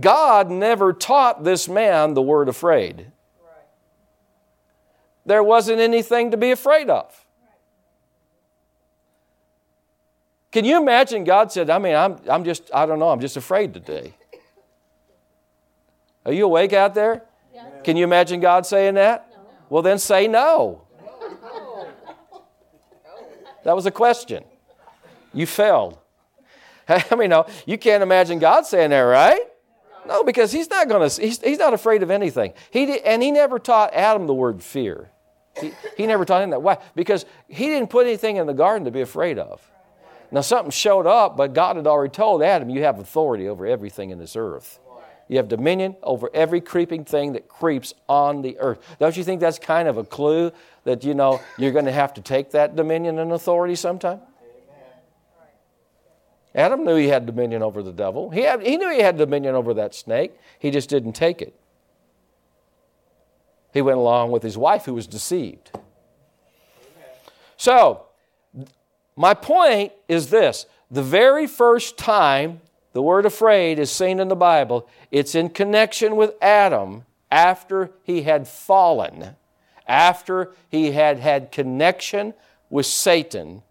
God 0.00 0.50
never 0.50 0.92
taught 0.92 1.44
this 1.44 1.68
man 1.68 2.14
the 2.14 2.22
word 2.22 2.48
afraid. 2.48 3.10
There 5.26 5.42
wasn't 5.42 5.80
anything 5.80 6.30
to 6.30 6.36
be 6.36 6.50
afraid 6.50 6.88
of. 6.88 7.26
Can 10.50 10.64
you 10.64 10.80
imagine 10.80 11.24
God 11.24 11.52
said, 11.52 11.68
I 11.68 11.78
mean, 11.78 11.94
I'm, 11.94 12.18
I'm 12.28 12.44
just, 12.44 12.70
I 12.72 12.86
don't 12.86 12.98
know, 12.98 13.10
I'm 13.10 13.20
just 13.20 13.36
afraid 13.36 13.74
today. 13.74 14.14
Are 16.24 16.32
you 16.32 16.44
awake 16.44 16.72
out 16.72 16.94
there? 16.94 17.22
Yeah. 17.54 17.68
Can 17.84 17.96
you 17.96 18.04
imagine 18.04 18.40
God 18.40 18.66
saying 18.66 18.94
that? 18.94 19.30
No. 19.30 19.40
Well, 19.70 19.82
then 19.82 19.98
say 19.98 20.26
no. 20.26 20.82
That 23.64 23.76
was 23.76 23.86
a 23.86 23.90
question. 23.90 24.44
You 25.34 25.46
failed. 25.46 25.98
I 26.88 27.14
mean, 27.16 27.30
no, 27.30 27.46
you 27.66 27.76
can't 27.76 28.02
imagine 28.02 28.38
God 28.38 28.66
saying 28.66 28.90
that, 28.90 29.00
right? 29.00 29.40
No, 30.06 30.24
because 30.24 30.50
he's 30.52 30.70
not 30.70 30.88
going 30.88 31.08
to, 31.08 31.20
he's, 31.20 31.40
he's 31.42 31.58
not 31.58 31.74
afraid 31.74 32.02
of 32.02 32.10
anything. 32.10 32.54
He 32.70 32.86
did, 32.86 33.02
and 33.02 33.22
he 33.22 33.30
never 33.30 33.58
taught 33.58 33.92
Adam 33.92 34.26
the 34.26 34.32
word 34.32 34.62
fear. 34.62 35.10
He, 35.60 35.72
he 35.98 36.06
never 36.06 36.24
taught 36.24 36.42
him 36.42 36.50
that. 36.50 36.62
Why? 36.62 36.78
Because 36.94 37.26
he 37.46 37.66
didn't 37.66 37.90
put 37.90 38.06
anything 38.06 38.36
in 38.36 38.46
the 38.46 38.54
garden 38.54 38.86
to 38.86 38.90
be 38.90 39.02
afraid 39.02 39.38
of. 39.38 39.60
Now, 40.30 40.42
something 40.42 40.70
showed 40.70 41.06
up, 41.06 41.36
but 41.36 41.54
God 41.54 41.76
had 41.76 41.86
already 41.86 42.12
told 42.12 42.42
Adam, 42.42 42.68
You 42.68 42.82
have 42.82 42.98
authority 42.98 43.48
over 43.48 43.66
everything 43.66 44.10
in 44.10 44.18
this 44.18 44.36
earth. 44.36 44.78
You 45.28 45.36
have 45.36 45.48
dominion 45.48 45.96
over 46.02 46.30
every 46.32 46.60
creeping 46.60 47.04
thing 47.04 47.34
that 47.34 47.48
creeps 47.48 47.92
on 48.08 48.40
the 48.40 48.58
earth. 48.58 48.78
Don't 48.98 49.16
you 49.16 49.22
think 49.22 49.40
that's 49.40 49.58
kind 49.58 49.86
of 49.86 49.98
a 49.98 50.04
clue 50.04 50.52
that, 50.84 51.04
you 51.04 51.12
know, 51.14 51.40
you're 51.58 51.72
going 51.72 51.84
to 51.84 51.92
have 51.92 52.14
to 52.14 52.22
take 52.22 52.50
that 52.52 52.76
dominion 52.76 53.18
and 53.18 53.32
authority 53.32 53.74
sometime? 53.74 54.20
Adam 56.54 56.82
knew 56.82 56.96
he 56.96 57.08
had 57.08 57.26
dominion 57.26 57.62
over 57.62 57.82
the 57.82 57.92
devil. 57.92 58.30
He, 58.30 58.40
had, 58.40 58.62
he 58.62 58.78
knew 58.78 58.90
he 58.90 59.00
had 59.00 59.18
dominion 59.18 59.54
over 59.54 59.74
that 59.74 59.94
snake. 59.94 60.32
He 60.58 60.70
just 60.70 60.88
didn't 60.88 61.12
take 61.12 61.42
it. 61.42 61.54
He 63.74 63.82
went 63.82 63.98
along 63.98 64.30
with 64.30 64.42
his 64.42 64.56
wife 64.56 64.86
who 64.86 64.94
was 64.94 65.06
deceived. 65.06 65.70
So, 67.58 68.06
my 69.14 69.34
point 69.34 69.92
is 70.08 70.30
this 70.30 70.66
the 70.90 71.02
very 71.02 71.46
first 71.46 71.98
time 71.98 72.60
the 72.92 73.02
word 73.02 73.26
afraid 73.26 73.78
is 73.78 73.90
seen 73.90 74.18
in 74.18 74.28
the 74.28 74.34
Bible, 74.34 74.88
it's 75.10 75.34
in 75.34 75.50
connection 75.50 76.16
with 76.16 76.34
Adam 76.42 77.04
after 77.30 77.92
he 78.02 78.22
had 78.22 78.48
fallen, 78.48 79.36
after 79.86 80.52
he 80.70 80.92
had 80.92 81.18
had 81.18 81.52
connection 81.52 82.34
with 82.70 82.86
Satan. 82.86 83.62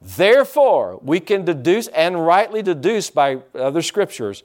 Therefore, 0.00 1.00
we 1.02 1.18
can 1.18 1.44
deduce 1.44 1.88
and 1.88 2.24
rightly 2.24 2.62
deduce 2.62 3.10
by 3.10 3.38
other 3.54 3.82
scriptures 3.82 4.42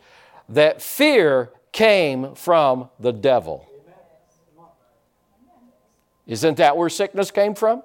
that 0.48 0.82
fear 0.82 1.52
came 1.72 2.34
from 2.36 2.90
the 3.00 3.12
devil. 3.12 3.66
Isn't 6.26 6.58
that 6.58 6.78
where 6.78 6.90
sickness 6.90 7.32
came 7.32 7.56
from? 7.56 7.84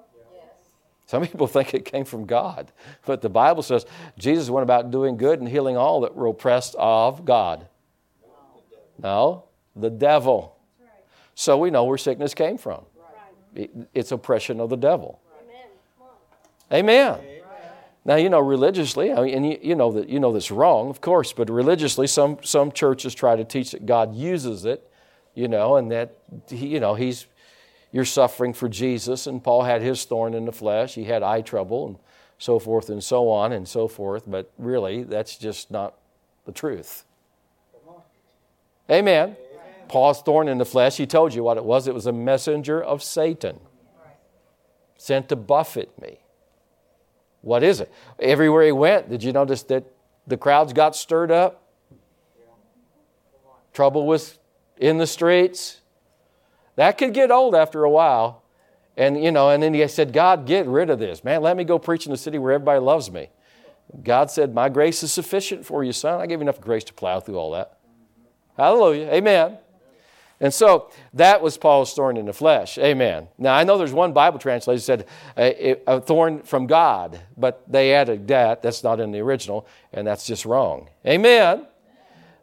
Some 1.06 1.26
people 1.26 1.46
think 1.48 1.74
it 1.74 1.84
came 1.84 2.04
from 2.04 2.26
God, 2.26 2.72
but 3.06 3.22
the 3.22 3.28
Bible 3.28 3.62
says 3.62 3.86
Jesus 4.18 4.50
went 4.50 4.62
about 4.62 4.90
doing 4.90 5.16
good 5.16 5.40
and 5.40 5.48
healing 5.48 5.76
all 5.76 6.00
that 6.02 6.14
were 6.14 6.26
oppressed 6.26 6.74
of 6.78 7.24
God. 7.24 7.66
No, 9.02 9.44
the 9.74 9.90
devil. 9.90 10.56
So 11.34 11.58
we 11.58 11.70
know 11.70 11.84
where 11.84 11.98
sickness 11.98 12.32
came 12.32 12.58
from. 12.58 12.84
It's 13.92 14.12
oppression 14.12 14.60
of 14.60 14.70
the 14.70 14.76
devil. 14.76 15.20
Amen. 16.72 17.18
Now 18.04 18.16
you 18.16 18.28
know 18.28 18.40
religiously, 18.40 19.12
I 19.12 19.22
mean, 19.22 19.34
and 19.34 19.46
you, 19.46 19.58
you 19.62 19.74
know 19.74 19.92
that 19.92 20.08
you 20.08 20.20
know 20.20 20.32
this 20.32 20.50
wrong, 20.50 20.90
of 20.90 21.00
course, 21.00 21.32
but 21.32 21.48
religiously, 21.48 22.06
some 22.06 22.38
some 22.42 22.70
churches 22.70 23.14
try 23.14 23.34
to 23.34 23.44
teach 23.44 23.70
that 23.70 23.86
God 23.86 24.14
uses 24.14 24.66
it, 24.66 24.90
you 25.34 25.48
know, 25.48 25.76
and 25.76 25.90
that 25.90 26.18
he, 26.48 26.66
you 26.66 26.80
know 26.80 26.94
he's 26.94 27.26
you're 27.94 28.04
suffering 28.04 28.52
for 28.52 28.68
Jesus. 28.68 29.28
And 29.28 29.42
Paul 29.42 29.62
had 29.62 29.80
his 29.80 30.04
thorn 30.04 30.34
in 30.34 30.46
the 30.46 30.52
flesh. 30.52 30.96
He 30.96 31.04
had 31.04 31.22
eye 31.22 31.42
trouble 31.42 31.86
and 31.86 31.96
so 32.38 32.58
forth 32.58 32.90
and 32.90 33.02
so 33.02 33.30
on 33.30 33.52
and 33.52 33.68
so 33.68 33.86
forth. 33.86 34.24
But 34.26 34.50
really, 34.58 35.04
that's 35.04 35.38
just 35.38 35.70
not 35.70 35.94
the 36.44 36.50
truth. 36.50 37.04
Amen. 38.90 39.36
Amen. 39.36 39.36
Paul's 39.86 40.22
thorn 40.22 40.48
in 40.48 40.58
the 40.58 40.64
flesh, 40.64 40.96
he 40.96 41.06
told 41.06 41.34
you 41.34 41.44
what 41.44 41.56
it 41.56 41.64
was. 41.64 41.86
It 41.86 41.94
was 41.94 42.06
a 42.06 42.12
messenger 42.12 42.82
of 42.82 43.00
Satan 43.00 43.60
sent 44.96 45.28
to 45.28 45.36
buffet 45.36 45.90
me. 46.02 46.18
What 47.42 47.62
is 47.62 47.78
it? 47.78 47.92
Everywhere 48.18 48.64
he 48.64 48.72
went, 48.72 49.08
did 49.08 49.22
you 49.22 49.32
notice 49.32 49.62
that 49.64 49.84
the 50.26 50.36
crowds 50.36 50.72
got 50.72 50.96
stirred 50.96 51.30
up? 51.30 51.62
Trouble 53.72 54.04
was 54.04 54.40
in 54.78 54.98
the 54.98 55.06
streets. 55.06 55.80
That 56.76 56.98
could 56.98 57.14
get 57.14 57.30
old 57.30 57.54
after 57.54 57.84
a 57.84 57.90
while. 57.90 58.42
And, 58.96 59.22
you 59.22 59.32
know, 59.32 59.50
and 59.50 59.62
then 59.62 59.74
he 59.74 59.86
said, 59.88 60.12
God, 60.12 60.46
get 60.46 60.66
rid 60.66 60.90
of 60.90 60.98
this. 60.98 61.24
Man, 61.24 61.42
let 61.42 61.56
me 61.56 61.64
go 61.64 61.78
preach 61.78 62.06
in 62.06 62.12
a 62.12 62.16
city 62.16 62.38
where 62.38 62.52
everybody 62.52 62.80
loves 62.80 63.10
me. 63.10 63.28
God 64.02 64.30
said, 64.30 64.54
My 64.54 64.68
grace 64.68 65.02
is 65.02 65.12
sufficient 65.12 65.64
for 65.66 65.84
you, 65.84 65.92
son. 65.92 66.20
I 66.20 66.26
gave 66.26 66.38
you 66.38 66.42
enough 66.42 66.60
grace 66.60 66.84
to 66.84 66.94
plow 66.94 67.20
through 67.20 67.36
all 67.36 67.52
that. 67.52 67.78
Hallelujah. 68.56 69.08
Amen. 69.12 69.58
And 70.40 70.52
so 70.52 70.90
that 71.14 71.40
was 71.42 71.56
Paul's 71.56 71.94
thorn 71.94 72.16
in 72.16 72.26
the 72.26 72.32
flesh. 72.32 72.76
Amen. 72.78 73.28
Now, 73.38 73.54
I 73.54 73.64
know 73.64 73.78
there's 73.78 73.92
one 73.92 74.12
Bible 74.12 74.38
translation 74.38 74.98
that 74.98 75.08
said 75.36 75.80
a, 75.86 76.00
thorn 76.00 76.42
from 76.42 76.66
God, 76.66 77.20
but 77.36 77.62
they 77.68 77.94
added 77.94 78.28
that. 78.28 78.62
That's 78.62 78.82
not 78.82 79.00
in 79.00 79.12
the 79.12 79.20
original, 79.20 79.66
and 79.92 80.06
that's 80.06 80.26
just 80.26 80.44
wrong. 80.44 80.88
Amen. 81.06 81.66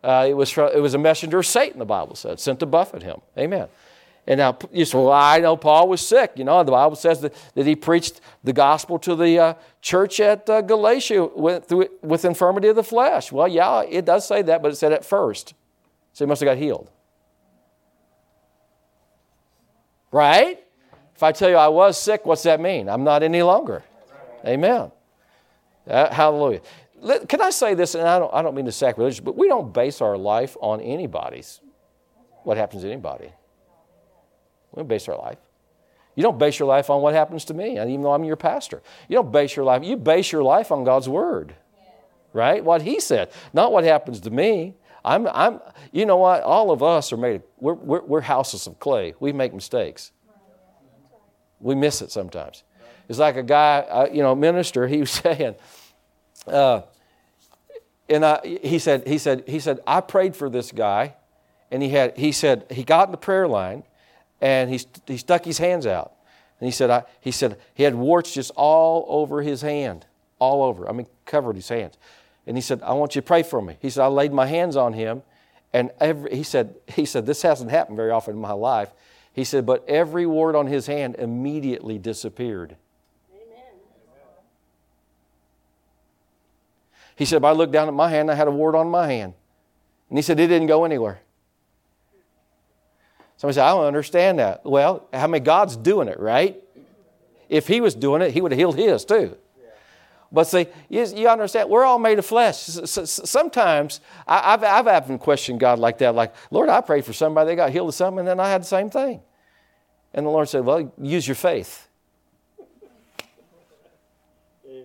Uh, 0.04 0.26
it, 0.28 0.34
was, 0.34 0.58
it 0.58 0.82
was 0.82 0.94
a 0.94 0.98
messenger 0.98 1.40
of 1.40 1.46
Satan, 1.46 1.80
the 1.80 1.86
Bible 1.86 2.16
said, 2.16 2.40
sent 2.40 2.60
to 2.62 2.66
buffet 2.66 3.04
him. 3.04 3.22
Amen. 3.38 3.68
And 4.28 4.38
now 4.38 4.58
you 4.72 4.86
say, 4.86 4.98
well, 4.98 5.12
I 5.12 5.40
know 5.40 5.58
Paul 5.58 5.90
was 5.90 6.06
sick. 6.06 6.34
You 6.36 6.44
know, 6.44 6.64
the 6.64 6.72
Bible 6.72 6.96
says 6.96 7.22
that, 7.22 7.34
that 7.56 7.66
he 7.66 7.76
preached 7.76 8.22
the 8.44 8.54
gospel 8.54 9.00
to 9.00 9.16
the 9.16 9.40
uh, 9.40 9.54
church 9.82 10.20
at 10.20 10.48
uh, 10.50 10.62
Galatia 10.62 11.26
with, 11.26 11.66
through, 11.66 11.90
with 12.04 12.24
infirmity 12.24 12.68
of 12.68 12.76
the 12.76 12.84
flesh. 12.84 13.32
Well, 13.32 13.48
yeah, 13.48 13.82
it 13.82 14.06
does 14.06 14.28
say 14.28 14.44
that, 14.44 14.62
but 14.62 14.72
it 14.72 14.76
said 14.76 14.94
at 14.94 15.04
first. 15.04 15.56
So 16.14 16.24
he 16.24 16.30
must 16.30 16.42
have 16.42 16.48
got 16.48 16.58
healed. 16.58 16.92
Right? 20.12 20.64
If 21.16 21.24
I 21.24 21.32
tell 21.32 21.50
you 21.50 21.56
I 21.56 21.70
was 21.70 22.00
sick, 22.00 22.26
what's 22.26 22.44
that 22.44 22.60
mean? 22.60 22.90
I'm 22.90 23.04
not 23.04 23.24
any 23.24 23.42
longer. 23.42 23.84
Amen. 24.46 24.92
Uh, 25.88 26.14
hallelujah. 26.14 26.62
Can 27.28 27.42
I 27.42 27.50
say 27.50 27.74
this? 27.74 27.96
And 27.96 28.08
I 28.08 28.20
don't, 28.20 28.32
I 28.34 28.44
don't 28.44 28.54
mean 28.54 28.66
to 28.66 28.72
sacrilegious, 28.72 29.20
but 29.20 29.36
we 29.36 29.48
don't 29.48 29.74
base 29.74 30.00
our 30.00 30.18
life 30.18 30.56
on 30.62 30.80
anybody's, 30.80 31.60
what 32.44 32.58
happens 32.58 32.84
to 32.84 32.92
anybody. 32.92 33.32
We 34.72 34.80
don't 34.80 34.88
base 34.88 35.08
our 35.08 35.18
life. 35.18 35.38
You 36.16 36.24
don't 36.24 36.38
base 36.38 36.60
your 36.60 36.68
life 36.68 36.90
on 36.90 37.02
what 37.02 37.14
happens 37.14 37.46
to 37.46 37.54
me, 37.54 37.80
even 37.80 38.02
though 38.02 38.14
I'm 38.14 38.24
your 38.24 38.36
pastor. 38.36 38.82
You 39.08 39.16
don't 39.16 39.32
base 39.32 39.56
your 39.56 39.66
life, 39.66 39.84
you 39.84 39.96
base 39.96 40.32
your 40.32 40.44
life 40.44 40.72
on 40.72 40.84
God's 40.84 41.08
word. 41.08 41.56
Right? 42.34 42.64
What 42.64 42.82
he 42.82 43.00
said, 43.00 43.32
not 43.54 43.72
what 43.72 43.84
happens 43.84 44.22
to 44.22 44.30
me. 44.30 44.76
I'm, 45.04 45.28
I'm, 45.28 45.60
you 45.92 46.06
know 46.06 46.18
what? 46.18 46.44
All 46.44 46.72
of 46.72 46.84
us 46.84 47.12
are 47.12 47.18
made, 47.18 47.42
we're, 47.60 47.74
we're, 47.74 48.02
we're 48.02 48.22
houses 48.22 48.68
of 48.68 48.80
clay. 48.80 49.16
We 49.20 49.34
make 49.34 49.54
mistakes. 49.54 50.12
We 51.60 51.76
miss 51.76 52.02
it 52.02 52.12
sometimes. 52.12 52.64
It's 53.10 53.20
like 53.20 53.36
a 53.36 53.44
guy, 53.44 53.80
uh, 53.90 54.08
you 54.12 54.22
know, 54.22 54.36
minister, 54.36 54.88
he 54.88 55.00
was 55.00 55.12
saying, 55.12 55.56
uh, 56.48 56.82
and 58.10 58.26
I, 58.26 58.40
he 58.64 58.80
said, 58.80 59.08
he 59.08 59.18
said, 59.18 59.44
he 59.48 59.60
said, 59.60 59.80
I 59.88 60.02
prayed 60.02 60.36
for 60.36 60.50
this 60.50 60.72
guy, 60.72 61.16
and 61.72 61.82
he 61.82 61.90
had, 61.90 62.18
he 62.18 62.32
said, 62.32 62.66
he 62.70 62.84
got 62.84 63.08
in 63.08 63.12
the 63.12 63.18
prayer 63.18 63.48
line, 63.48 63.84
and 64.42 64.70
he, 64.70 64.80
he 65.06 65.18
stuck 65.18 65.46
his 65.46 65.60
hands 65.60 65.86
out. 65.86 66.14
And 66.60 66.68
he 66.68 66.72
said, 66.72 66.90
I, 66.90 67.04
he 67.20 67.32
said 67.32 67.58
he 67.74 67.84
had 67.84 67.96
warts 67.96 68.34
just 68.34 68.52
all 68.56 69.06
over 69.08 69.42
his 69.42 69.62
hand, 69.62 70.06
all 70.40 70.64
over. 70.64 70.90
I 70.90 70.92
mean, 70.92 71.08
covered 71.26 71.56
his 71.56 71.70
hands. 71.70 71.98
And 72.46 72.58
he 72.58 72.62
said, 72.62 72.82
I 72.84 72.94
want 72.94 73.16
you 73.16 73.22
to 73.22 73.26
pray 73.26 73.44
for 73.44 73.62
me. 73.62 73.78
He 73.80 73.90
said, 73.90 74.04
I 74.04 74.08
laid 74.08 74.34
my 74.34 74.48
hands 74.48 74.76
on 74.76 74.94
him, 74.94 75.22
and 75.74 75.92
every, 76.00 76.36
he 76.36 76.44
said, 76.44 76.76
he 76.88 77.06
said, 77.06 77.26
this 77.26 77.44
hasn't 77.44 77.70
happened 77.70 77.98
very 77.98 78.12
often 78.12 78.34
in 78.34 78.42
my 78.42 78.52
life. 78.52 78.90
He 79.32 79.44
said, 79.44 79.66
but 79.66 79.88
every 79.88 80.26
wart 80.26 80.56
on 80.56 80.68
his 80.68 80.88
hand 80.88 81.16
immediately 81.18 81.98
disappeared. 81.98 82.76
Amen. 83.34 83.74
He 87.16 87.26
said, 87.26 87.46
I 87.46 87.52
looked 87.52 87.72
down 87.72 87.88
at 87.88 87.94
my 87.94 88.10
hand, 88.10 88.30
I 88.30 88.36
had 88.36 88.48
a 88.48 88.52
wart 88.52 88.76
on 88.76 88.90
my 88.90 89.08
hand. 89.08 89.34
And 90.10 90.18
he 90.18 90.22
said, 90.22 90.40
it 90.40 90.48
didn't 90.48 90.68
go 90.68 90.84
anywhere. 90.84 91.22
Somebody 93.42 93.56
said, 93.56 93.64
I 93.64 93.72
don't 93.72 93.86
understand 93.86 94.38
that. 94.38 94.64
Well, 94.64 95.08
how 95.12 95.26
many 95.26 95.44
God's 95.44 95.76
doing 95.76 96.08
it, 96.08 96.20
right? 96.20 96.62
If 97.50 97.68
He 97.68 97.82
was 97.82 97.96
doing 97.96 98.22
it, 98.22 98.30
He 98.30 98.40
would 98.40 98.52
have 98.52 98.60
healed 98.60 98.76
His 98.76 99.04
too. 99.04 99.36
But 100.32 100.44
see, 100.44 100.68
you, 100.90 101.04
you, 101.08 101.28
understand, 101.28 101.68
we're 101.68 101.84
all 101.84 101.98
made 101.98 102.20
of 102.20 102.26
flesh. 102.28 102.60
Sometimes 102.60 104.00
I, 104.28 104.52
have 104.52 104.64
I've 104.64 104.86
often 104.86 105.18
questioned 105.18 105.60
God 105.60 105.80
like 105.80 105.98
that, 105.98 106.14
like, 106.14 106.36
Lord, 106.52 106.70
I 106.70 106.82
prayed 106.82 107.04
for 107.04 107.14
somebody, 107.14 107.48
they 107.48 107.56
got 107.56 107.72
healed 107.72 107.90
of 107.90 107.96
something, 107.96 108.20
and 108.20 108.28
then 108.28 108.40
I 108.40 108.48
had 108.48 108.62
the 108.62 108.68
same 108.68 108.92
thing. 108.92 109.22
And 110.14 110.24
the 110.24 110.30
Lord 110.30 110.48
said, 110.48 110.64
Well, 110.64 110.94
use 111.02 111.28
your 111.28 111.34
faith. 111.34 111.88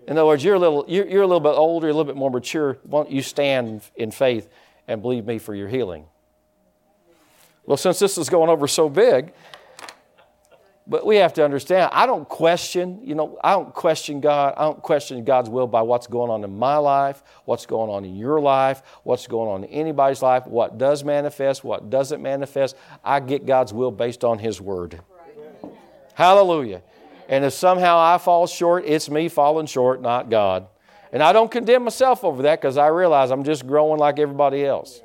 In 0.07 0.13
other 0.13 0.25
words, 0.25 0.43
you're 0.43 0.55
a 0.55 0.59
little, 0.59 0.87
you're, 0.89 1.07
you're 1.07 1.23
a 1.23 1.27
little 1.27 1.41
bit 1.41 1.51
older, 1.51 1.89
a 1.89 1.93
little 1.93 2.05
bit 2.05 2.17
more 2.17 2.31
mature. 2.31 2.79
Why 2.85 3.03
don't 3.03 3.13
you 3.13 3.21
stand 3.21 3.83
in 3.97 4.13
faith 4.13 4.49
and 4.89 5.03
believe 5.03 5.27
me 5.27 5.37
for 5.37 5.55
your 5.55 5.69
healing? 5.69 6.07
Well, 7.67 7.77
since 7.77 7.99
this 7.99 8.17
is 8.17 8.29
going 8.29 8.49
over 8.49 8.67
so 8.69 8.89
big, 8.89 9.33
but 10.89 11.05
we 11.05 11.17
have 11.17 11.35
to 11.35 11.45
understand, 11.45 11.91
I 11.93 12.07
don't 12.07 12.29
question, 12.29 13.01
you 13.03 13.17
know, 13.17 13.39
I 13.43 13.55
don't 13.55 13.75
question 13.75 14.21
God. 14.21 14.55
I 14.57 14.63
don't 14.63 14.81
question 14.81 15.25
God's 15.25 15.51
will 15.51 15.67
by 15.67 15.83
what's 15.83 16.07
going 16.07 16.31
on 16.31 16.45
in 16.45 16.57
my 16.57 16.77
life, 16.77 17.25
what's 17.45 17.67
going 17.67 17.91
on 17.91 18.05
in 18.05 18.15
your 18.15 18.41
life, 18.41 18.83
what's 19.03 19.27
going 19.27 19.51
on 19.51 19.65
in 19.65 19.71
anybody's 19.71 20.23
life, 20.23 20.47
what 20.47 20.79
does 20.79 21.03
manifest, 21.03 21.65
what 21.65 21.91
doesn't 21.91 22.23
manifest. 22.23 22.77
I 23.03 23.19
get 23.19 23.47
God's 23.47 23.73
will 23.73 23.91
based 23.91 24.23
on 24.23 24.39
His 24.39 24.61
Word. 24.61 25.01
Right. 25.65 25.73
Hallelujah. 26.15 26.83
And 27.29 27.45
if 27.45 27.53
somehow 27.53 27.99
I 27.99 28.19
fall 28.19 28.47
short, 28.47 28.85
it's 28.87 29.11
me 29.11 29.29
falling 29.29 29.67
short, 29.67 30.01
not 30.01 30.31
God. 30.31 30.69
And 31.13 31.21
I 31.21 31.33
don't 31.33 31.51
condemn 31.51 31.83
myself 31.83 32.23
over 32.23 32.43
that 32.43 32.61
because 32.61 32.77
I 32.77 32.89
realize 32.89 33.33
I'm 33.33 33.43
just 33.43 33.67
growing 33.67 33.99
like 33.99 34.21
everybody 34.21 34.65
else. 34.65 35.01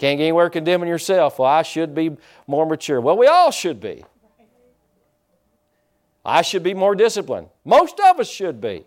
Can't 0.00 0.16
get 0.16 0.24
anywhere 0.24 0.48
condemning 0.48 0.88
yourself. 0.88 1.38
Well, 1.38 1.46
I 1.46 1.60
should 1.60 1.94
be 1.94 2.16
more 2.46 2.64
mature. 2.64 3.02
Well, 3.02 3.18
we 3.18 3.26
all 3.26 3.50
should 3.50 3.80
be. 3.80 4.02
I 6.24 6.40
should 6.40 6.62
be 6.62 6.72
more 6.72 6.94
disciplined. 6.94 7.48
Most 7.66 8.00
of 8.00 8.18
us 8.18 8.26
should 8.26 8.62
be. 8.62 8.86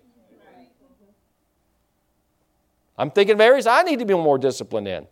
I'm 2.98 3.12
thinking 3.12 3.36
of 3.36 3.42
areas 3.42 3.68
I 3.68 3.84
need 3.84 4.00
to 4.00 4.06
be 4.06 4.16
more 4.16 4.40
disciplined 4.40 4.88
in. 4.88 5.06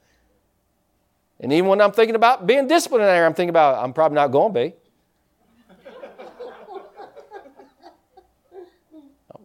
And 1.39 1.53
even 1.53 1.69
when 1.69 1.79
I'm 1.79 1.91
thinking 1.91 2.15
about 2.15 2.47
being 2.47 2.67
disciplined 2.67 3.03
there, 3.03 3.23
I'm 3.23 3.35
thinking 3.35 3.51
about 3.51 3.83
I'm 3.83 3.93
probably 3.93 4.15
not 4.15 4.31
going 4.31 4.53
to 4.55 4.59
be. 4.59 4.73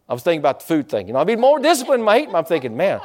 I 0.09 0.13
was 0.13 0.23
thinking 0.23 0.39
about 0.39 0.61
the 0.61 0.65
food 0.65 0.89
thing. 0.89 1.05
You 1.05 1.13
know, 1.13 1.19
I'll 1.19 1.25
be 1.25 1.35
more 1.35 1.59
disciplined 1.59 2.01
in 2.01 2.05
my 2.05 2.17
eating. 2.19 2.33
I'm 2.33 2.45
thinking, 2.45 2.75
man, 2.75 2.99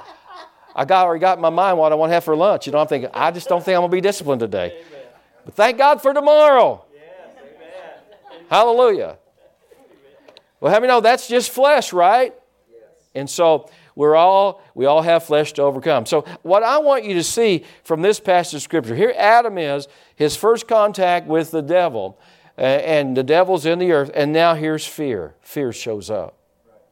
I 0.75 0.85
got 0.85 1.07
already 1.07 1.21
got 1.21 1.39
in 1.39 1.43
my 1.43 1.51
mind 1.51 1.79
what 1.79 1.93
I 1.93 1.95
want 1.95 2.11
to 2.11 2.15
have 2.15 2.25
for 2.25 2.35
lunch. 2.35 2.67
You 2.67 2.73
know, 2.73 2.79
I'm 2.79 2.87
thinking, 2.87 3.11
I 3.13 3.31
just 3.31 3.49
don't 3.49 3.63
think 3.63 3.77
I'm 3.77 3.83
gonna 3.83 3.93
be 3.93 4.01
disciplined 4.01 4.41
today. 4.41 4.83
Amen. 4.87 5.07
But 5.45 5.55
thank 5.55 5.79
God 5.79 6.01
for 6.01 6.15
tomorrow. 6.15 6.85
Yes, 6.95 8.45
Hallelujah. 8.49 9.19
Well, 10.61 10.73
how 10.73 10.79
many 10.79 10.89
know 10.89 11.01
that's 11.01 11.27
just 11.27 11.51
flesh, 11.51 11.93
right? 11.93 12.35
Yes. 12.71 12.81
And 13.15 13.29
so 13.29 13.69
we're 13.95 14.15
all 14.15 14.63
we 14.75 14.87
all 14.87 15.03
have 15.03 15.25
flesh 15.25 15.53
to 15.55 15.63
overcome. 15.63 16.07
So 16.07 16.25
what 16.43 16.63
I 16.63 16.79
want 16.79 17.05
you 17.05 17.15
to 17.15 17.23
see 17.23 17.65
from 17.85 18.03
this 18.03 18.21
passage 18.21 18.55
of 18.55 18.63
scripture 18.63 18.95
here, 18.95 19.13
Adam 19.17 19.59
is 19.59 19.89
his 20.15 20.37
first 20.37 20.69
contact 20.69 21.27
with 21.27 21.51
the 21.51 21.63
devil, 21.63 22.19
and 22.57 23.17
the 23.17 23.23
devil's 23.23 23.67
in 23.67 23.79
the 23.79 23.93
earth, 23.93 24.11
and 24.15 24.33
now 24.33 24.55
here's 24.55 24.87
fear. 24.87 25.35
Fear 25.41 25.73
shows 25.73 26.11
up. 26.11 26.37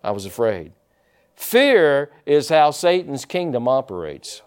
I 0.03 0.11
was 0.11 0.27
afraid. 0.27 0.73
Fear 1.41 2.11
is 2.27 2.51
how 2.51 2.71
Satan's 2.71 3.25
kingdom 3.25 3.67
operates. 3.67 4.43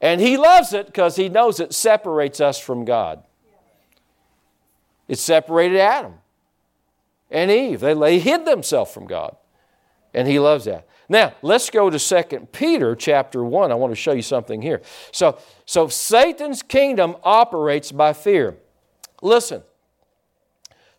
And 0.00 0.20
he 0.20 0.36
loves 0.36 0.72
it 0.72 0.86
because 0.86 1.14
he 1.14 1.28
knows 1.28 1.60
it 1.60 1.72
separates 1.72 2.40
us 2.40 2.58
from 2.58 2.84
God. 2.84 3.22
It 5.06 5.20
separated 5.20 5.78
Adam 5.78 6.14
and 7.30 7.48
Eve. 7.48 7.78
They, 7.78 7.94
they 7.94 8.18
hid 8.18 8.44
themselves 8.44 8.92
from 8.92 9.06
God. 9.06 9.36
And 10.12 10.26
he 10.26 10.40
loves 10.40 10.64
that. 10.64 10.88
Now, 11.08 11.34
let's 11.40 11.70
go 11.70 11.88
to 11.88 11.98
2 11.98 12.48
Peter 12.50 12.96
chapter 12.96 13.44
1. 13.44 13.70
I 13.70 13.76
want 13.76 13.92
to 13.92 13.96
show 13.96 14.12
you 14.12 14.22
something 14.22 14.60
here. 14.60 14.82
So, 15.12 15.38
so 15.64 15.86
Satan's 15.86 16.60
kingdom 16.60 17.14
operates 17.22 17.92
by 17.92 18.12
fear. 18.12 18.56
Listen, 19.22 19.62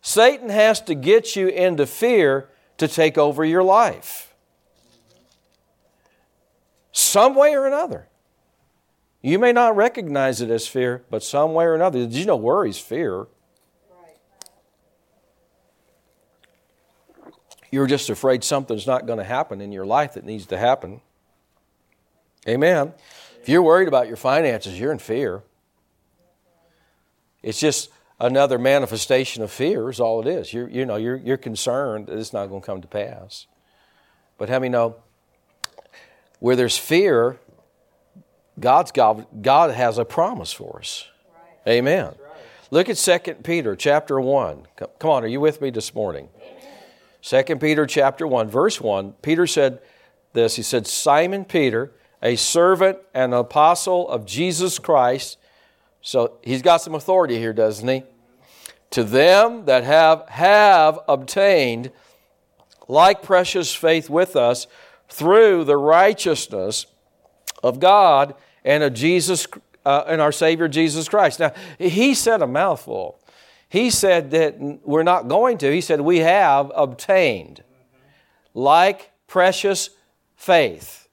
Satan 0.00 0.48
has 0.48 0.80
to 0.80 0.94
get 0.94 1.36
you 1.36 1.48
into 1.48 1.84
fear 1.84 2.48
to 2.78 2.88
take 2.88 3.16
over 3.18 3.44
your 3.44 3.62
life. 3.62 4.34
Some 6.92 7.34
way 7.34 7.54
or 7.54 7.66
another. 7.66 8.08
You 9.22 9.38
may 9.38 9.52
not 9.52 9.76
recognize 9.76 10.40
it 10.40 10.50
as 10.50 10.66
fear, 10.66 11.04
but 11.10 11.22
some 11.22 11.52
way 11.52 11.64
or 11.64 11.74
another. 11.74 11.98
Did 11.98 12.14
you 12.14 12.26
know 12.26 12.36
worry 12.36 12.70
is 12.70 12.78
fear? 12.78 13.26
You're 17.70 17.86
just 17.86 18.08
afraid 18.08 18.44
something's 18.44 18.86
not 18.86 19.06
going 19.06 19.18
to 19.18 19.24
happen 19.24 19.60
in 19.60 19.72
your 19.72 19.84
life 19.84 20.14
that 20.14 20.24
needs 20.24 20.46
to 20.46 20.56
happen. 20.56 21.00
Amen. 22.48 22.94
If 23.42 23.48
you're 23.48 23.62
worried 23.62 23.88
about 23.88 24.06
your 24.06 24.16
finances, 24.16 24.78
you're 24.78 24.92
in 24.92 24.98
fear. 24.98 25.42
It's 27.42 27.60
just 27.60 27.90
another 28.18 28.58
manifestation 28.58 29.42
of 29.42 29.50
fear 29.50 29.90
is 29.90 30.00
all 30.00 30.20
it 30.20 30.26
is. 30.26 30.52
You're, 30.52 30.68
you 30.68 30.86
know, 30.86 30.96
you're, 30.96 31.16
you're 31.16 31.36
concerned 31.36 32.06
that 32.06 32.18
it's 32.18 32.32
not 32.32 32.46
going 32.46 32.60
to 32.60 32.66
come 32.66 32.80
to 32.80 32.88
pass. 32.88 33.46
But 34.38 34.48
how 34.48 34.58
many 34.58 34.70
know 34.70 34.96
where 36.38 36.56
there's 36.56 36.76
fear, 36.76 37.38
God's 38.58 38.92
God, 38.92 39.26
God 39.42 39.72
has 39.72 39.98
a 39.98 40.04
promise 40.04 40.52
for 40.52 40.80
us. 40.80 41.08
Right. 41.66 41.72
Amen. 41.74 42.06
Right. 42.06 42.16
Look 42.70 42.88
at 42.88 42.96
2 42.96 43.34
Peter 43.42 43.76
chapter 43.76 44.20
1. 44.20 44.66
Come 44.98 45.10
on, 45.10 45.24
are 45.24 45.28
you 45.28 45.40
with 45.40 45.60
me 45.60 45.70
this 45.70 45.94
morning? 45.94 46.28
2 47.22 47.42
Peter 47.56 47.86
chapter 47.86 48.26
1, 48.26 48.48
verse 48.48 48.80
1, 48.80 49.14
Peter 49.22 49.46
said 49.46 49.80
this. 50.32 50.54
He 50.54 50.62
said, 50.62 50.86
Simon 50.86 51.44
Peter, 51.44 51.92
a 52.22 52.36
servant 52.36 52.98
and 53.12 53.34
apostle 53.34 54.08
of 54.08 54.26
Jesus 54.26 54.78
Christ, 54.78 55.38
so 56.02 56.38
he's 56.42 56.62
got 56.62 56.82
some 56.82 56.94
authority 56.94 57.36
here, 57.36 57.52
doesn't 57.52 57.88
he? 57.88 58.04
To 58.90 59.04
them 59.04 59.64
that 59.66 59.84
have, 59.84 60.28
have 60.28 61.00
obtained 61.08 61.90
like 62.88 63.22
precious 63.22 63.74
faith 63.74 64.08
with 64.08 64.36
us 64.36 64.66
through 65.08 65.64
the 65.64 65.76
righteousness 65.76 66.86
of 67.62 67.80
God 67.80 68.34
and 68.64 68.82
of 68.82 68.94
Jesus 68.94 69.46
uh, 69.84 70.04
and 70.06 70.20
our 70.20 70.32
Savior 70.32 70.68
Jesus 70.68 71.08
Christ. 71.08 71.40
Now, 71.40 71.52
he 71.78 72.14
said 72.14 72.42
a 72.42 72.46
mouthful. 72.46 73.20
He 73.68 73.90
said 73.90 74.30
that 74.32 74.58
we're 74.84 75.02
not 75.02 75.28
going 75.28 75.58
to. 75.58 75.72
He 75.72 75.80
said 75.80 76.00
we 76.00 76.18
have 76.18 76.72
obtained 76.74 77.62
like 78.54 79.12
precious 79.26 79.90
faith. 80.34 81.08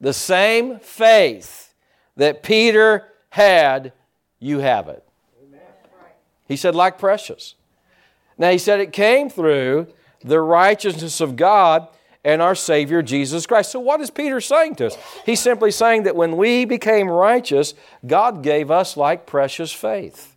The 0.00 0.12
same 0.12 0.80
faith 0.80 1.74
that 2.16 2.42
Peter 2.42 3.11
had, 3.32 3.94
you 4.40 4.58
have 4.58 4.88
it. 4.88 5.02
He 6.46 6.56
said, 6.56 6.74
like 6.74 6.98
precious. 6.98 7.54
Now, 8.36 8.50
he 8.50 8.58
said 8.58 8.78
it 8.80 8.92
came 8.92 9.30
through 9.30 9.86
the 10.22 10.38
righteousness 10.38 11.18
of 11.22 11.34
God 11.34 11.88
and 12.22 12.42
our 12.42 12.54
Savior 12.54 13.00
Jesus 13.00 13.46
Christ. 13.46 13.72
So, 13.72 13.80
what 13.80 14.02
is 14.02 14.10
Peter 14.10 14.38
saying 14.38 14.74
to 14.76 14.88
us? 14.88 14.98
He's 15.24 15.40
simply 15.40 15.70
saying 15.70 16.02
that 16.02 16.14
when 16.14 16.36
we 16.36 16.66
became 16.66 17.08
righteous, 17.08 17.72
God 18.06 18.42
gave 18.42 18.70
us 18.70 18.98
like 18.98 19.24
precious 19.24 19.72
faith. 19.72 20.36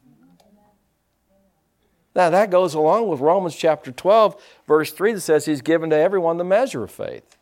Now, 2.15 2.29
that 2.29 2.49
goes 2.49 2.75
along 2.75 3.09
with 3.09 3.19
Romans 3.19 3.57
chapter 3.57 3.91
12, 3.91 4.41
verse 4.69 4.93
3, 4.93 5.13
that 5.13 5.21
says 5.21 5.45
He's 5.45 5.61
given 5.61 5.89
to 5.89 5.97
everyone 5.97 6.37
the 6.37 6.45
measure 6.45 6.85
of 6.85 6.91
faith. 6.91 7.35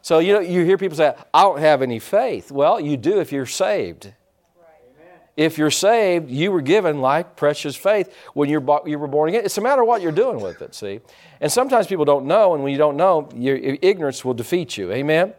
So 0.00 0.20
you 0.20 0.34
know, 0.34 0.38
you 0.38 0.64
hear 0.64 0.78
people 0.78 0.96
say, 0.96 1.12
I 1.34 1.42
don't 1.42 1.58
have 1.58 1.82
any 1.82 1.98
faith. 1.98 2.52
Well, 2.52 2.78
you 2.78 2.96
do 2.96 3.18
if 3.18 3.32
you're 3.32 3.46
saved. 3.46 4.12
If 5.36 5.58
you're 5.58 5.70
saved, 5.70 6.30
you 6.30 6.50
were 6.50 6.62
given 6.62 7.00
like 7.02 7.36
precious 7.36 7.76
faith 7.76 8.14
when 8.32 8.48
you're, 8.48 8.64
you 8.86 8.98
were 8.98 9.06
born 9.06 9.28
again. 9.28 9.44
It's 9.44 9.58
a 9.58 9.60
matter 9.60 9.82
of 9.82 9.88
what 9.88 10.00
you're 10.00 10.12
doing 10.12 10.40
with 10.40 10.62
it, 10.62 10.74
see? 10.74 11.00
And 11.40 11.52
sometimes 11.52 11.86
people 11.86 12.06
don't 12.06 12.26
know, 12.26 12.54
and 12.54 12.62
when 12.62 12.72
you 12.72 12.78
don't 12.78 12.96
know, 12.96 13.28
your 13.34 13.56
ignorance 13.56 14.24
will 14.24 14.32
defeat 14.32 14.78
you. 14.78 14.90
Amen? 14.92 15.34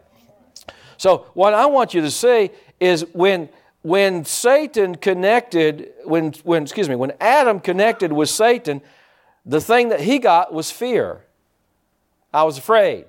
So, 0.96 1.26
what 1.34 1.52
I 1.52 1.66
want 1.66 1.94
you 1.94 2.00
to 2.02 2.10
see 2.10 2.50
is 2.78 3.04
when, 3.12 3.48
when 3.82 4.24
Satan 4.24 4.94
connected, 4.94 5.92
when, 6.04 6.32
when, 6.44 6.62
excuse 6.62 6.88
me, 6.88 6.94
when 6.94 7.12
Adam 7.20 7.58
connected 7.58 8.12
with 8.12 8.28
Satan, 8.28 8.82
the 9.44 9.60
thing 9.60 9.88
that 9.88 10.00
he 10.00 10.18
got 10.18 10.52
was 10.52 10.70
fear. 10.70 11.24
I 12.32 12.44
was 12.44 12.58
afraid. 12.58 13.06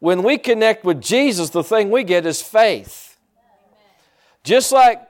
When 0.00 0.22
we 0.22 0.36
connect 0.36 0.84
with 0.84 1.00
Jesus, 1.00 1.50
the 1.50 1.64
thing 1.64 1.90
we 1.90 2.04
get 2.04 2.26
is 2.26 2.42
faith. 2.42 3.16
Just 4.42 4.72
like 4.72 5.00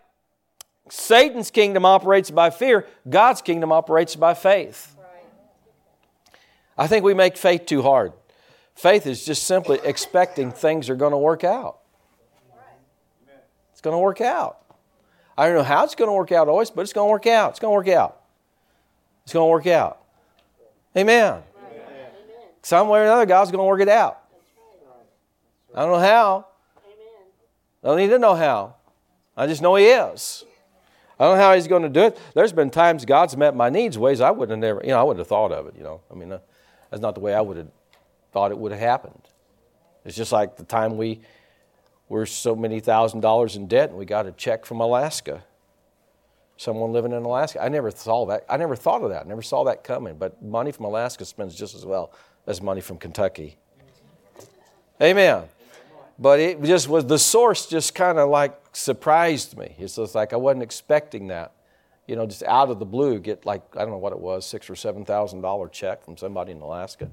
Satan's 0.89 1.51
kingdom 1.51 1.85
operates 1.85 2.31
by 2.31 2.51
fear, 2.51 2.87
God's 3.09 3.43
kingdom 3.43 3.73
operates 3.73 4.17
by 4.17 4.35
faith. 4.35 4.95
I 6.77 6.87
think 6.87 7.05
we 7.05 7.15
make 7.15 7.37
faith 7.37 7.67
too 7.67 7.83
hard. 7.83 8.13
Faith 8.75 9.07
is 9.07 9.25
just 9.25 9.45
simply 9.45 9.79
expecting 9.85 10.51
things 10.51 10.91
are 10.91 10.97
going 10.97 11.13
to 11.13 11.19
work 11.19 11.45
out. 11.45 11.79
It's 13.73 13.81
going 13.81 13.95
to 13.95 13.99
work 13.99 14.21
out. 14.21 14.59
I 15.39 15.47
don't 15.47 15.55
know 15.57 15.63
how 15.63 15.85
it's 15.85 15.95
going 15.95 16.09
to 16.09 16.13
work 16.13 16.33
out 16.33 16.49
always, 16.49 16.71
but 16.71 16.83
it's 16.83 16.93
going 16.93 17.09
to 17.09 17.11
work 17.11 17.27
out. 17.27 17.51
It's 17.51 17.61
going 17.61 17.73
to 17.73 17.77
work 17.77 17.89
out. 17.89 18.21
It's 19.25 19.33
going 19.33 19.47
to 19.47 19.51
work 19.51 19.67
out. 19.67 20.01
Amen. 20.97 21.33
Amen. 21.33 21.43
Some 22.63 22.89
way 22.89 23.01
or 23.01 23.05
another, 23.05 23.27
God's 23.27 23.51
going 23.51 23.63
to 23.63 23.69
work 23.69 23.81
it 23.81 23.89
out. 23.89 24.21
I 25.75 25.83
don't 25.83 25.93
know 25.93 25.99
how. 25.99 26.47
Amen. 26.85 27.25
I 27.83 27.87
don't 27.89 27.97
need 27.99 28.11
to 28.11 28.19
know 28.19 28.35
how. 28.35 28.77
I 29.37 29.47
just 29.47 29.63
know 29.63 29.75
He 29.77 29.87
is. 29.87 30.45
I 31.19 31.25
don't 31.25 31.37
know 31.37 31.43
how 31.43 31.55
He's 31.55 31.69
going 31.69 31.83
to 31.83 31.89
do 31.89 32.03
it. 32.03 32.19
There's 32.35 32.53
been 32.53 32.71
times 32.71 33.05
God's 33.05 33.37
met 33.37 33.55
my 33.55 33.71
needs 33.71 33.99
ways 33.99 34.21
I 34.21 34.31
wouldn't 34.31 34.51
have 34.51 34.59
never, 34.61 34.81
you 34.85 34.91
know, 34.91 35.01
I 35.01 35.03
wouldn't 35.03 35.21
have 35.21 35.29
thought 35.29 35.53
of 35.53 35.67
it. 35.67 35.75
You 35.77 35.83
know, 35.83 36.01
I 36.11 36.15
mean, 36.15 36.33
uh, 36.33 36.39
that's 36.91 37.01
not 37.01 37.15
the 37.15 37.21
way 37.21 37.35
I 37.35 37.41
would 37.41 37.57
have 37.57 37.69
thought 38.33 38.51
it 38.51 38.59
would 38.59 38.73
have 38.73 38.81
happened. 38.81 39.23
It's 40.05 40.17
just 40.17 40.33
like 40.33 40.57
the 40.57 40.65
time 40.65 40.97
we 40.97 41.21
were 42.09 42.27
so 42.27 42.55
many 42.55 42.81
thousand 42.81 43.21
dollars 43.21 43.57
in 43.57 43.67
debt 43.67 43.91
and 43.91 43.99
we 43.99 44.05
got 44.05 44.27
a 44.27 44.33
check 44.33 44.67
from 44.67 44.81
Alaska. 44.81 45.45
Someone 46.57 46.93
living 46.93 47.13
in 47.13 47.23
Alaska. 47.23 47.63
I 47.63 47.69
never 47.69 47.91
saw 47.91 48.27
that. 48.27 48.45
I 48.49 48.57
never 48.57 48.77
thought 48.77 49.03
of 49.03 49.11
that. 49.11 49.25
I 49.25 49.29
never 49.29 49.43
saw 49.43 49.65
that 49.65 49.83
coming. 49.83 50.17
But 50.17 50.41
money 50.43 50.71
from 50.71 50.85
Alaska 50.85 51.25
spends 51.25 51.55
just 51.55 51.75
as 51.75 51.85
well 51.85 52.13
as 52.47 52.61
money 52.61 52.81
from 52.81 52.99
Kentucky. 52.99 53.57
Amen 55.03 55.45
but 56.19 56.41
it 56.41 56.63
just 56.63 56.89
was 56.89 57.07
the 57.07 57.19
source 57.19 57.67
just 57.67 57.95
kind 57.95 58.19
of 58.19 58.29
like 58.29 58.59
surprised 58.73 59.57
me. 59.57 59.75
It's 59.79 59.97
just 59.97 60.15
like 60.15 60.33
I 60.33 60.37
wasn't 60.37 60.63
expecting 60.63 61.29
that. 61.29 61.53
You 62.07 62.17
know, 62.17 62.27
just 62.27 62.43
out 62.43 62.69
of 62.69 62.79
the 62.79 62.85
blue, 62.85 63.19
get 63.19 63.47
like, 63.47 63.63
I 63.75 63.81
don't 63.81 63.91
know 63.91 63.99
what 63.99 64.13
it 64.13 64.21
was, 64.21 64.45
six 64.45 64.69
or 64.69 64.77
seven 64.77 65.05
thousand 65.05 65.41
dollar 65.41 65.69
check 65.69 66.05
from 66.05 66.17
somebody 66.17 66.53
in 66.53 66.61
Alaska. 66.61 67.11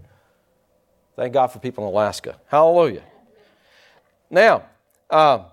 Thank 1.15 1.33
God 1.33 1.47
for 1.47 1.59
people 1.59 1.85
in 1.85 1.89
Alaska. 1.89 2.39
Hallelujah. 2.47 3.03
Now, 4.29 4.63
uh, 5.09 5.43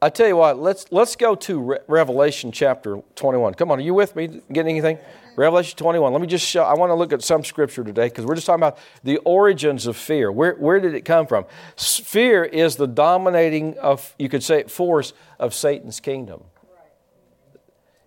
I 0.00 0.10
tell 0.10 0.28
you 0.28 0.36
what, 0.36 0.58
let's 0.58 0.86
let's 0.90 1.16
go 1.16 1.34
to 1.34 1.60
Re- 1.60 1.78
Revelation 1.88 2.52
chapter 2.52 2.98
21. 3.14 3.54
Come 3.54 3.70
on, 3.70 3.78
are 3.78 3.82
you 3.82 3.94
with 3.94 4.14
me? 4.14 4.42
Getting 4.52 4.76
anything? 4.76 4.98
Revelation 5.36 5.76
21. 5.76 6.12
Let 6.12 6.20
me 6.20 6.26
just 6.26 6.46
show. 6.46 6.62
I 6.62 6.74
want 6.74 6.90
to 6.90 6.94
look 6.94 7.12
at 7.12 7.22
some 7.22 7.44
scripture 7.44 7.82
today 7.82 8.08
because 8.08 8.24
we're 8.24 8.34
just 8.34 8.46
talking 8.46 8.62
about 8.62 8.78
the 9.02 9.18
origins 9.18 9.86
of 9.86 9.96
fear. 9.96 10.30
Where 10.30 10.54
where 10.54 10.80
did 10.80 10.94
it 10.94 11.04
come 11.04 11.26
from? 11.26 11.46
Fear 11.76 12.44
is 12.44 12.76
the 12.76 12.86
dominating 12.86 13.76
of 13.78 14.14
you 14.18 14.28
could 14.28 14.42
say 14.42 14.64
force 14.64 15.12
of 15.38 15.54
Satan's 15.54 16.00
kingdom. 16.00 16.44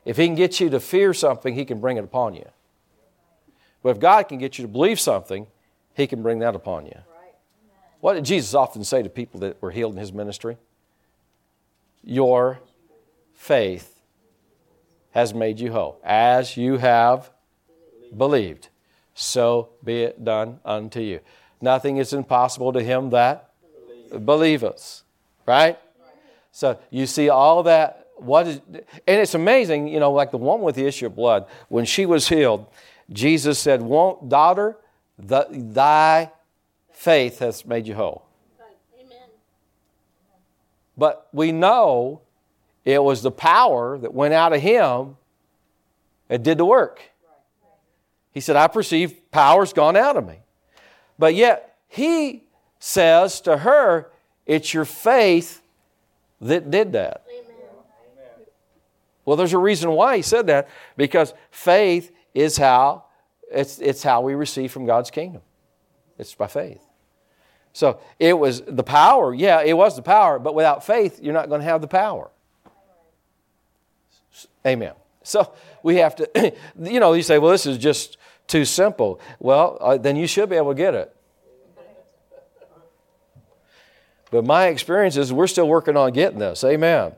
If 0.06 0.18
he 0.18 0.26
can 0.26 0.36
get 0.36 0.60
you 0.60 0.70
to 0.70 0.80
fear 0.80 1.14
something, 1.14 1.54
he 1.54 1.66
can 1.66 1.82
bring 1.82 1.98
it 1.98 2.04
upon 2.04 2.34
you. 2.34 2.48
But 3.84 3.90
if 3.90 4.00
God 4.00 4.24
can 4.30 4.38
get 4.38 4.58
you 4.58 4.66
to 4.66 4.72
believe 4.72 5.00
something, 5.00 5.48
he 5.94 6.08
can 6.08 6.24
bring 6.24 6.40
that 6.40 6.56
upon 6.56 6.86
you. 6.86 6.98
What 8.00 8.14
did 8.14 8.26
Jesus 8.26 8.54
often 8.54 8.84
say 8.84 9.04
to 9.04 9.10
people 9.10 9.42
that 9.42 9.62
were 9.62 9.72
healed 9.72 9.94
in 9.94 10.00
his 10.00 10.14
ministry? 10.14 10.58
your 12.08 12.60
faith 13.34 13.97
has 15.18 15.34
made 15.34 15.60
you 15.60 15.72
whole. 15.72 16.00
As 16.04 16.56
you 16.56 16.78
have 16.78 17.32
believed, 18.16 18.70
so 19.16 19.70
be 19.84 20.04
it 20.04 20.24
done 20.24 20.60
unto 20.64 21.00
you. 21.00 21.22
Nothing 21.60 21.98
is 21.98 22.14
impossible 22.14 22.72
to 22.74 22.84
him 22.84 23.10
that 23.10 23.50
believeth. 24.24 25.02
Right? 25.48 25.80
So 26.52 26.80
you 26.92 27.08
see 27.08 27.30
all 27.30 27.64
that. 27.64 28.10
What 28.18 28.46
is, 28.46 28.62
and 28.68 29.22
it's 29.22 29.34
amazing, 29.34 29.88
you 29.88 30.00
know, 30.00 30.12
like 30.12 30.30
the 30.30 30.38
woman 30.38 30.64
with 30.64 30.76
the 30.76 30.86
issue 30.86 31.08
of 31.08 31.16
blood, 31.16 31.48
when 31.68 31.86
she 31.86 32.06
was 32.06 32.30
healed, 32.30 32.68
Jesus 33.12 33.58
said, 33.58 33.82
Won't, 33.82 34.30
daughter, 34.30 34.78
the, 35.18 35.48
thy 35.50 36.32
faith 36.92 37.40
has 37.40 37.66
made 37.66 37.88
you 37.88 37.96
whole. 37.96 38.24
Amen. 39.00 39.30
But 40.96 41.28
we 41.34 41.52
know 41.52 42.22
it 42.88 43.04
was 43.04 43.22
the 43.22 43.32
power 43.32 43.98
that 43.98 44.14
went 44.14 44.34
out 44.34 44.54
of 44.54 44.62
him 44.62 45.18
that 46.30 46.42
did 46.42 46.58
the 46.58 46.64
work. 46.64 47.02
He 48.34 48.40
said, 48.40 48.56
I 48.56 48.68
perceive 48.68 49.30
power's 49.30 49.74
gone 49.74 49.98
out 49.98 50.16
of 50.16 50.26
me. 50.26 50.40
But 51.20 51.36
yet, 51.36 51.76
he 51.90 52.44
says 52.80 53.42
to 53.42 53.58
her, 53.58 54.10
It's 54.46 54.74
your 54.74 54.86
faith 54.86 55.62
that 56.40 56.72
did 56.72 56.94
that. 56.94 57.26
Amen. 57.30 57.56
Well, 59.26 59.36
there's 59.36 59.52
a 59.52 59.58
reason 59.58 59.92
why 59.92 60.16
he 60.16 60.22
said 60.22 60.48
that 60.48 60.70
because 60.96 61.34
faith 61.52 62.14
is 62.34 62.56
how 62.56 63.04
it's, 63.52 63.80
it's 63.80 64.02
how 64.02 64.22
we 64.22 64.34
receive 64.34 64.72
from 64.72 64.86
God's 64.86 65.12
kingdom. 65.12 65.42
It's 66.18 66.34
by 66.34 66.48
faith. 66.48 66.82
So 67.74 68.00
it 68.18 68.40
was 68.40 68.62
the 68.62 68.84
power. 68.84 69.34
Yeah, 69.34 69.62
it 69.62 69.74
was 69.74 69.98
the 69.98 70.02
power, 70.02 70.40
but 70.40 70.56
without 70.56 70.86
faith, 70.86 71.20
you're 71.22 71.34
not 71.34 71.50
going 71.50 71.60
to 71.60 71.68
have 71.68 71.82
the 71.82 71.88
power. 71.88 72.30
Amen. 74.66 74.94
So 75.24 75.54
we 75.84 75.98
have 75.98 76.16
to, 76.18 76.54
you 76.82 77.00
know, 77.00 77.14
you 77.14 77.24
say, 77.24 77.40
well, 77.40 77.52
this 77.52 77.66
is 77.66 77.78
just 77.78 78.18
too 78.48 78.66
simple. 78.66 79.20
Well, 79.40 79.78
uh, 79.82 79.98
then 79.98 80.16
you 80.16 80.28
should 80.28 80.50
be 80.50 80.56
able 80.56 80.72
to 80.72 80.78
get 80.78 80.94
it. 80.94 81.14
But 84.30 84.46
my 84.46 84.68
experience 84.68 85.16
is 85.16 85.32
we're 85.32 85.48
still 85.48 85.68
working 85.68 85.96
on 85.96 86.12
getting 86.12 86.40
this. 86.40 86.64
Amen. 86.64 87.14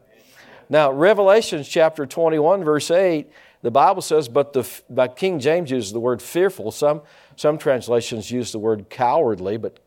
Now, 0.70 0.92
Revelations 0.92 1.68
chapter 1.68 2.06
21, 2.06 2.64
verse 2.64 2.92
8, 2.92 3.28
the 3.64 3.72
Bible 3.72 4.04
says, 4.04 4.30
but 4.30 4.54
the, 4.54 4.70
by 4.90 5.08
King 5.08 5.40
James 5.40 5.72
uses 5.72 5.92
the 5.92 6.00
word 6.00 6.22
fearful. 6.22 6.72
Some 6.72 7.02
some 7.40 7.58
translations 7.58 8.30
use 8.32 8.52
the 8.52 8.60
word 8.60 8.90
cowardly, 8.90 9.56
but 9.56 9.80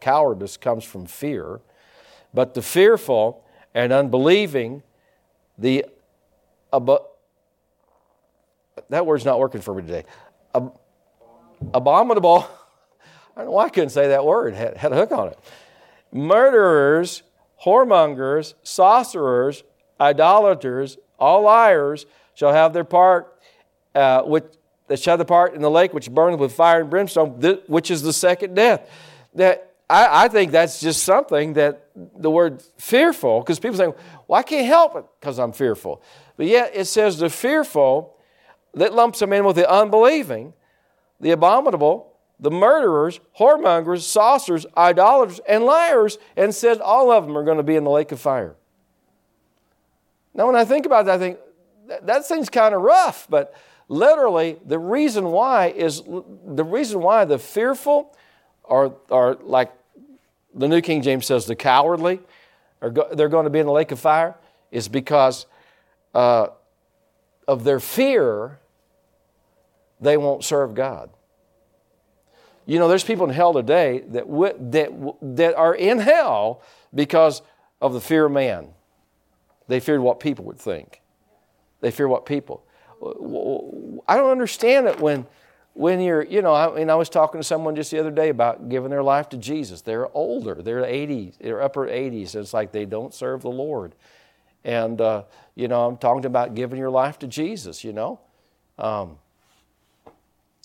cowardice 0.00 0.56
comes 0.56 0.82
from 0.82 1.04
fear. 1.04 1.60
But 2.32 2.54
the 2.54 2.62
fearful 2.62 3.44
and 3.74 3.92
unbelieving, 3.92 4.82
the 5.58 5.84
ab- 6.72 7.02
that 8.88 9.06
word's 9.06 9.24
not 9.24 9.38
working 9.38 9.60
for 9.60 9.74
me 9.74 9.82
today. 9.82 10.04
Ab- 10.54 10.78
abominable. 11.74 12.48
I 13.36 13.40
don't 13.40 13.46
know 13.46 13.52
why 13.52 13.64
I 13.64 13.68
couldn't 13.68 13.90
say 13.90 14.08
that 14.08 14.24
word. 14.24 14.54
Had, 14.54 14.76
had 14.76 14.92
a 14.92 14.96
hook 14.96 15.12
on 15.12 15.28
it. 15.28 15.38
Murderers, 16.12 17.22
whoremongers, 17.64 18.54
sorcerers, 18.62 19.62
idolaters, 20.00 20.98
all 21.18 21.42
liars 21.42 22.06
shall 22.34 22.52
have 22.52 22.72
their 22.72 22.84
part, 22.84 23.38
uh, 23.94 24.22
with 24.26 24.56
that 24.88 25.00
shall 25.00 25.16
depart 25.16 25.54
in 25.54 25.62
the 25.62 25.70
lake 25.70 25.92
which 25.92 26.10
burns 26.10 26.38
with 26.38 26.52
fire 26.52 26.80
and 26.80 26.90
brimstone, 26.90 27.30
which 27.66 27.90
is 27.90 28.02
the 28.02 28.12
second 28.12 28.54
death. 28.54 28.88
That 29.34 29.74
I, 29.88 30.24
I 30.24 30.28
think 30.28 30.52
that's 30.52 30.80
just 30.80 31.04
something 31.04 31.54
that 31.54 31.88
the 31.94 32.30
word 32.30 32.62
fearful, 32.78 33.40
because 33.40 33.58
people 33.58 33.76
say, 33.76 33.86
well, 34.26 34.40
I 34.40 34.42
can't 34.42 34.66
help 34.66 34.96
it 34.96 35.04
because 35.20 35.38
I'm 35.38 35.52
fearful. 35.52 36.02
But 36.36 36.46
yet 36.46 36.72
it 36.74 36.86
says 36.86 37.18
the 37.18 37.30
fearful 37.30 38.16
that 38.74 38.92
lumps 38.92 39.20
them 39.20 39.32
in 39.32 39.44
with 39.44 39.56
the 39.56 39.70
unbelieving, 39.70 40.52
the 41.20 41.30
abominable, 41.30 42.12
the 42.38 42.50
murderers, 42.50 43.20
whoremongers, 43.38 44.02
saucers, 44.02 44.66
idolaters, 44.76 45.40
and 45.48 45.64
liars, 45.64 46.18
and 46.36 46.54
says 46.54 46.78
all 46.78 47.10
of 47.10 47.26
them 47.26 47.38
are 47.38 47.44
going 47.44 47.56
to 47.56 47.62
be 47.62 47.76
in 47.76 47.84
the 47.84 47.90
lake 47.90 48.12
of 48.12 48.20
fire. 48.20 48.56
Now, 50.34 50.46
when 50.46 50.56
I 50.56 50.64
think 50.64 50.84
about 50.84 51.06
that, 51.06 51.14
I 51.14 51.18
think 51.18 51.38
that, 51.86 52.06
that 52.06 52.24
seems 52.26 52.50
kind 52.50 52.74
of 52.74 52.82
rough, 52.82 53.26
but 53.30 53.54
Literally, 53.88 54.58
the 54.64 54.78
reason 54.78 55.26
why 55.30 55.68
is 55.68 56.02
the 56.02 56.64
reason 56.64 57.00
why 57.00 57.24
the 57.24 57.38
fearful 57.38 58.16
are, 58.68 58.92
are 59.10 59.36
like 59.42 59.72
the 60.54 60.68
New 60.68 60.80
King 60.80 61.02
James 61.02 61.26
says, 61.26 61.46
the 61.46 61.56
cowardly, 61.56 62.20
are 62.80 62.90
go, 62.90 63.08
they're 63.12 63.28
going 63.28 63.44
to 63.44 63.50
be 63.50 63.58
in 63.58 63.66
the 63.66 63.72
lake 63.72 63.92
of 63.92 64.00
fire, 64.00 64.34
is 64.70 64.88
because 64.88 65.46
uh, 66.14 66.48
of 67.46 67.64
their 67.64 67.80
fear, 67.80 68.58
they 70.00 70.16
won't 70.16 70.44
serve 70.44 70.74
God. 70.74 71.10
You 72.64 72.78
know, 72.78 72.88
there's 72.88 73.04
people 73.04 73.26
in 73.26 73.32
hell 73.32 73.52
today 73.52 74.02
that, 74.08 74.26
w- 74.26 74.56
that, 74.58 74.90
w- 74.90 75.16
that 75.22 75.54
are 75.54 75.74
in 75.74 75.98
hell 75.98 76.62
because 76.94 77.42
of 77.80 77.92
the 77.92 78.00
fear 78.00 78.26
of 78.26 78.32
man. 78.32 78.68
They 79.68 79.78
feared 79.80 80.00
what 80.00 80.20
people 80.20 80.44
would 80.46 80.58
think. 80.58 81.00
They 81.80 81.90
fear 81.90 82.08
what 82.08 82.26
people. 82.26 82.64
I 84.08 84.16
don't 84.16 84.30
understand 84.30 84.86
it 84.86 85.00
when, 85.00 85.26
when 85.76 86.00
you're, 86.00 86.22
you 86.22 86.40
know, 86.40 86.54
I 86.54 86.74
mean, 86.74 86.88
I 86.88 86.94
was 86.94 87.10
talking 87.10 87.38
to 87.38 87.44
someone 87.44 87.76
just 87.76 87.90
the 87.90 87.98
other 87.98 88.10
day 88.10 88.30
about 88.30 88.70
giving 88.70 88.88
their 88.88 89.02
life 89.02 89.28
to 89.28 89.36
Jesus. 89.36 89.82
They're 89.82 90.08
older, 90.16 90.54
they're 90.54 90.80
80s, 90.80 91.36
they're 91.38 91.60
upper 91.60 91.86
80s. 91.86 92.34
It's 92.34 92.54
like 92.54 92.72
they 92.72 92.86
don't 92.86 93.12
serve 93.12 93.42
the 93.42 93.50
Lord. 93.50 93.94
And, 94.64 94.98
uh, 95.02 95.24
you 95.54 95.68
know, 95.68 95.86
I'm 95.86 95.98
talking 95.98 96.24
about 96.24 96.54
giving 96.54 96.78
your 96.78 96.88
life 96.88 97.18
to 97.18 97.26
Jesus, 97.26 97.84
you 97.84 97.92
know. 97.92 98.20
Um, 98.78 99.18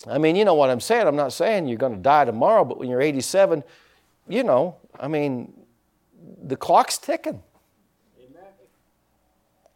I 0.08 0.16
mean, 0.16 0.34
you 0.34 0.46
know 0.46 0.54
what 0.54 0.70
I'm 0.70 0.80
saying. 0.80 1.06
I'm 1.06 1.14
not 1.14 1.34
saying 1.34 1.68
you're 1.68 1.76
going 1.76 1.94
to 1.94 2.00
die 2.00 2.24
tomorrow, 2.24 2.64
but 2.64 2.78
when 2.78 2.88
you're 2.88 3.02
87, 3.02 3.62
you 4.28 4.42
know, 4.44 4.76
I 4.98 5.08
mean, 5.08 5.52
the 6.42 6.56
clock's 6.56 6.96
ticking. 6.96 7.42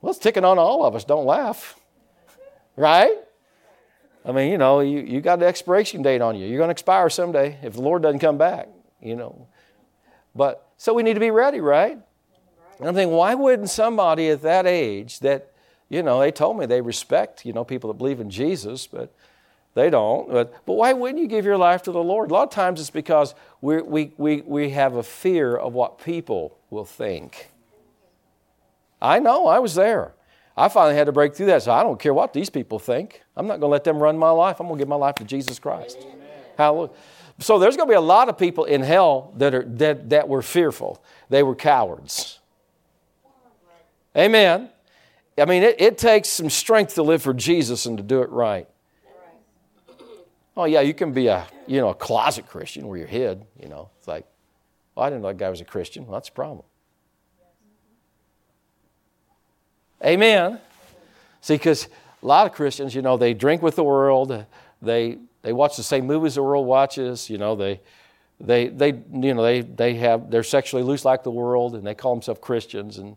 Well, 0.00 0.12
it's 0.12 0.18
ticking 0.18 0.46
on 0.46 0.58
all 0.58 0.86
of 0.86 0.94
us. 0.94 1.04
Don't 1.04 1.26
laugh. 1.26 1.78
Right? 2.74 3.16
I 4.26 4.32
mean, 4.32 4.50
you 4.50 4.58
know, 4.58 4.80
you, 4.80 5.00
you 5.00 5.20
got 5.20 5.38
the 5.38 5.46
expiration 5.46 6.02
date 6.02 6.20
on 6.20 6.36
you. 6.36 6.46
You're 6.46 6.58
going 6.58 6.68
to 6.68 6.72
expire 6.72 7.08
someday 7.08 7.58
if 7.62 7.74
the 7.74 7.80
Lord 7.80 8.02
doesn't 8.02 8.18
come 8.18 8.36
back, 8.36 8.68
you 9.00 9.14
know. 9.14 9.46
But 10.34 10.68
so 10.76 10.92
we 10.92 11.04
need 11.04 11.14
to 11.14 11.20
be 11.20 11.30
ready, 11.30 11.60
right? 11.60 11.96
And 12.78 12.88
I'm 12.88 12.94
thinking, 12.94 13.16
why 13.16 13.34
wouldn't 13.34 13.70
somebody 13.70 14.28
at 14.28 14.42
that 14.42 14.66
age 14.66 15.20
that, 15.20 15.52
you 15.88 16.02
know, 16.02 16.18
they 16.18 16.32
told 16.32 16.58
me 16.58 16.66
they 16.66 16.80
respect, 16.80 17.46
you 17.46 17.52
know, 17.52 17.64
people 17.64 17.92
that 17.92 17.98
believe 17.98 18.18
in 18.18 18.28
Jesus, 18.28 18.88
but 18.88 19.14
they 19.74 19.90
don't. 19.90 20.28
But, 20.28 20.52
but 20.66 20.72
why 20.72 20.92
wouldn't 20.92 21.20
you 21.20 21.28
give 21.28 21.44
your 21.44 21.56
life 21.56 21.82
to 21.84 21.92
the 21.92 22.02
Lord? 22.02 22.30
A 22.30 22.34
lot 22.34 22.42
of 22.42 22.50
times 22.50 22.80
it's 22.80 22.90
because 22.90 23.34
we 23.60 23.80
we, 23.80 24.12
we, 24.16 24.40
we 24.40 24.70
have 24.70 24.96
a 24.96 25.02
fear 25.04 25.56
of 25.56 25.72
what 25.72 26.02
people 26.02 26.58
will 26.68 26.84
think. 26.84 27.50
I 29.00 29.20
know, 29.20 29.46
I 29.46 29.60
was 29.60 29.76
there. 29.76 30.15
I 30.56 30.68
finally 30.68 30.94
had 30.94 31.06
to 31.06 31.12
break 31.12 31.34
through 31.34 31.46
that. 31.46 31.62
So 31.62 31.72
I 31.72 31.82
don't 31.82 32.00
care 32.00 32.14
what 32.14 32.32
these 32.32 32.48
people 32.48 32.78
think. 32.78 33.22
I'm 33.36 33.46
not 33.46 33.60
going 33.60 33.68
to 33.68 33.72
let 33.72 33.84
them 33.84 33.98
run 33.98 34.16
my 34.16 34.30
life. 34.30 34.58
I'm 34.60 34.66
going 34.66 34.78
to 34.78 34.82
give 34.82 34.88
my 34.88 34.96
life 34.96 35.16
to 35.16 35.24
Jesus 35.24 35.58
Christ. 35.58 35.98
Amen. 36.00 36.18
Hallelujah. 36.56 36.92
So 37.38 37.58
there's 37.58 37.76
going 37.76 37.86
to 37.88 37.92
be 37.92 37.96
a 37.96 38.00
lot 38.00 38.28
of 38.30 38.38
people 38.38 38.64
in 38.64 38.80
hell 38.80 39.34
that, 39.36 39.54
are, 39.54 39.64
that, 39.64 40.08
that 40.08 40.28
were 40.28 40.40
fearful. 40.40 41.02
They 41.28 41.42
were 41.42 41.54
cowards. 41.54 42.38
Amen. 44.16 44.70
I 45.38 45.44
mean, 45.44 45.62
it, 45.62 45.78
it 45.78 45.98
takes 45.98 46.30
some 46.30 46.48
strength 46.48 46.94
to 46.94 47.02
live 47.02 47.22
for 47.22 47.34
Jesus 47.34 47.84
and 47.84 47.98
to 47.98 48.02
do 48.02 48.22
it 48.22 48.30
right. 48.30 48.66
Oh 50.56 50.64
yeah, 50.64 50.80
you 50.80 50.94
can 50.94 51.12
be 51.12 51.26
a 51.26 51.46
you 51.66 51.80
know 51.80 51.90
a 51.90 51.94
closet 51.94 52.46
Christian 52.46 52.88
where 52.88 52.96
you're 52.96 53.06
hid. 53.06 53.44
You 53.60 53.68
know, 53.68 53.90
it's 53.98 54.08
like, 54.08 54.26
well, 54.94 55.04
I 55.04 55.10
didn't 55.10 55.20
know 55.20 55.28
that 55.28 55.36
guy 55.36 55.50
was 55.50 55.60
a 55.60 55.66
Christian. 55.66 56.06
Well, 56.06 56.14
that's 56.14 56.30
a 56.30 56.32
problem. 56.32 56.64
Amen. 60.04 60.60
See, 61.40 61.54
because 61.54 61.88
a 62.22 62.26
lot 62.26 62.46
of 62.46 62.52
Christians, 62.52 62.94
you 62.94 63.02
know, 63.02 63.16
they 63.16 63.34
drink 63.34 63.62
with 63.62 63.76
the 63.76 63.84
world, 63.84 64.46
they 64.82 65.18
they 65.42 65.52
watch 65.52 65.76
the 65.76 65.82
same 65.82 66.06
movies 66.06 66.34
the 66.34 66.42
world 66.42 66.66
watches, 66.66 67.30
you 67.30 67.38
know, 67.38 67.54
they 67.56 67.80
they 68.40 68.68
they 68.68 68.88
you 68.88 69.34
know 69.34 69.42
they 69.42 69.62
they 69.62 69.94
have 69.94 70.30
they're 70.30 70.42
sexually 70.42 70.82
loose 70.82 71.04
like 71.04 71.22
the 71.22 71.30
world 71.30 71.74
and 71.74 71.86
they 71.86 71.94
call 71.94 72.14
themselves 72.14 72.40
Christians 72.42 72.98
and 72.98 73.16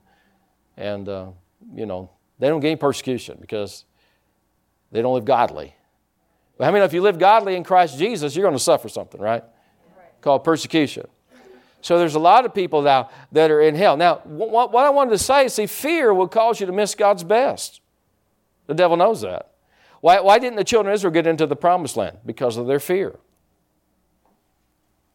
And, 0.77 1.09
uh, 1.09 1.31
you 1.75 1.85
know, 1.85 2.09
they 2.39 2.47
don't 2.47 2.61
get 2.61 2.69
any 2.69 2.77
persecution 2.77 3.37
because 3.41 3.83
they 4.93 5.01
don't 5.01 5.13
live 5.13 5.25
godly. 5.25 5.75
But 6.57 6.63
how 6.63 6.71
many 6.71 6.85
if 6.85 6.93
you 6.93 7.01
live 7.01 7.19
godly 7.19 7.55
in 7.55 7.65
Christ 7.65 7.99
Jesus, 7.99 8.33
you're 8.33 8.45
going 8.45 8.55
to 8.55 8.63
suffer 8.63 8.87
something, 8.87 9.19
right? 9.19 9.43
right. 9.43 10.21
Called 10.21 10.45
persecution. 10.45 11.05
So 11.81 11.97
there's 11.97 12.15
a 12.15 12.19
lot 12.19 12.45
of 12.45 12.53
people 12.53 12.81
now 12.81 13.09
that 13.31 13.51
are 13.51 13.61
in 13.61 13.75
hell. 13.75 13.95
Now, 13.95 14.15
what, 14.25 14.75
I 14.75 14.89
wanted 14.89 15.11
to 15.11 15.17
say 15.17 15.45
is, 15.45 15.53
see, 15.53 15.65
fear 15.65 16.13
will 16.13 16.27
cause 16.27 16.59
you 16.59 16.65
to 16.65 16.71
miss 16.73 16.95
God's 16.95 17.23
best. 17.23 17.81
The 18.67 18.73
devil 18.73 18.97
knows 18.97 19.21
that. 19.21 19.51
Why, 20.01 20.19
why 20.19 20.39
didn't 20.39 20.57
the 20.57 20.63
children 20.63 20.91
of 20.91 20.95
Israel 20.95 21.13
get 21.13 21.27
into 21.27 21.45
the 21.45 21.55
promised 21.55 21.97
land? 21.97 22.17
Because 22.25 22.57
of 22.57 22.67
their 22.67 22.79
fear. 22.79 23.17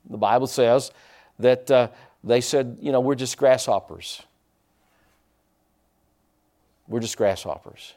The 0.08 0.18
Bible 0.18 0.46
says 0.46 0.90
that 1.38 1.70
uh, 1.70 1.88
they 2.22 2.40
said, 2.40 2.78
you 2.80 2.92
know, 2.92 3.00
we're 3.00 3.14
just 3.14 3.36
grasshoppers. 3.38 4.22
We're 6.88 7.00
just 7.00 7.16
grasshoppers. 7.16 7.94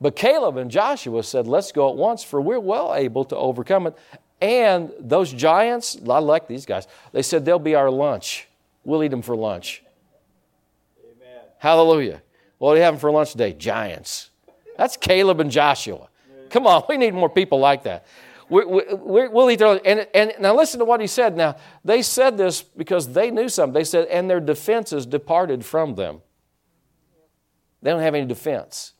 But 0.00 0.16
Caleb 0.16 0.56
and 0.56 0.70
Joshua 0.70 1.22
said, 1.22 1.46
let's 1.46 1.72
go 1.72 1.88
at 1.88 1.96
once, 1.96 2.24
for 2.24 2.40
we're 2.40 2.60
well 2.60 2.94
able 2.94 3.24
to 3.26 3.36
overcome 3.36 3.86
it. 3.86 3.96
And 4.42 4.90
those 4.98 5.32
giants, 5.32 5.96
I 6.10 6.18
like 6.18 6.48
these 6.48 6.66
guys, 6.66 6.88
they 7.12 7.22
said 7.22 7.44
they'll 7.44 7.60
be 7.60 7.76
our 7.76 7.88
lunch. 7.88 8.48
We'll 8.82 9.04
eat 9.04 9.12
them 9.12 9.22
for 9.22 9.36
lunch. 9.36 9.84
Amen. 11.00 11.42
Hallelujah. 11.58 12.20
What 12.58 12.72
are 12.72 12.76
you 12.76 12.82
having 12.82 12.98
for 12.98 13.12
lunch 13.12 13.30
today? 13.30 13.52
Giants. 13.52 14.30
That's 14.76 14.96
Caleb 14.96 15.38
and 15.38 15.48
Joshua. 15.48 16.08
Come 16.50 16.66
on, 16.66 16.82
we 16.88 16.96
need 16.96 17.14
more 17.14 17.28
people 17.28 17.60
like 17.60 17.84
that. 17.84 18.04
We, 18.48 18.64
we, 18.64 19.28
we'll 19.28 19.48
eat 19.48 19.60
their 19.60 19.80
and, 19.86 20.08
and 20.12 20.32
now 20.40 20.56
listen 20.56 20.80
to 20.80 20.84
what 20.84 21.00
he 21.00 21.06
said. 21.06 21.36
Now 21.36 21.54
they 21.84 22.02
said 22.02 22.36
this 22.36 22.62
because 22.62 23.12
they 23.12 23.30
knew 23.30 23.48
something. 23.48 23.74
They 23.74 23.84
said, 23.84 24.08
and 24.08 24.28
their 24.28 24.40
defenses 24.40 25.06
departed 25.06 25.64
from 25.64 25.94
them. 25.94 26.20
They 27.80 27.90
don't 27.92 28.02
have 28.02 28.16
any 28.16 28.26
defense 28.26 28.94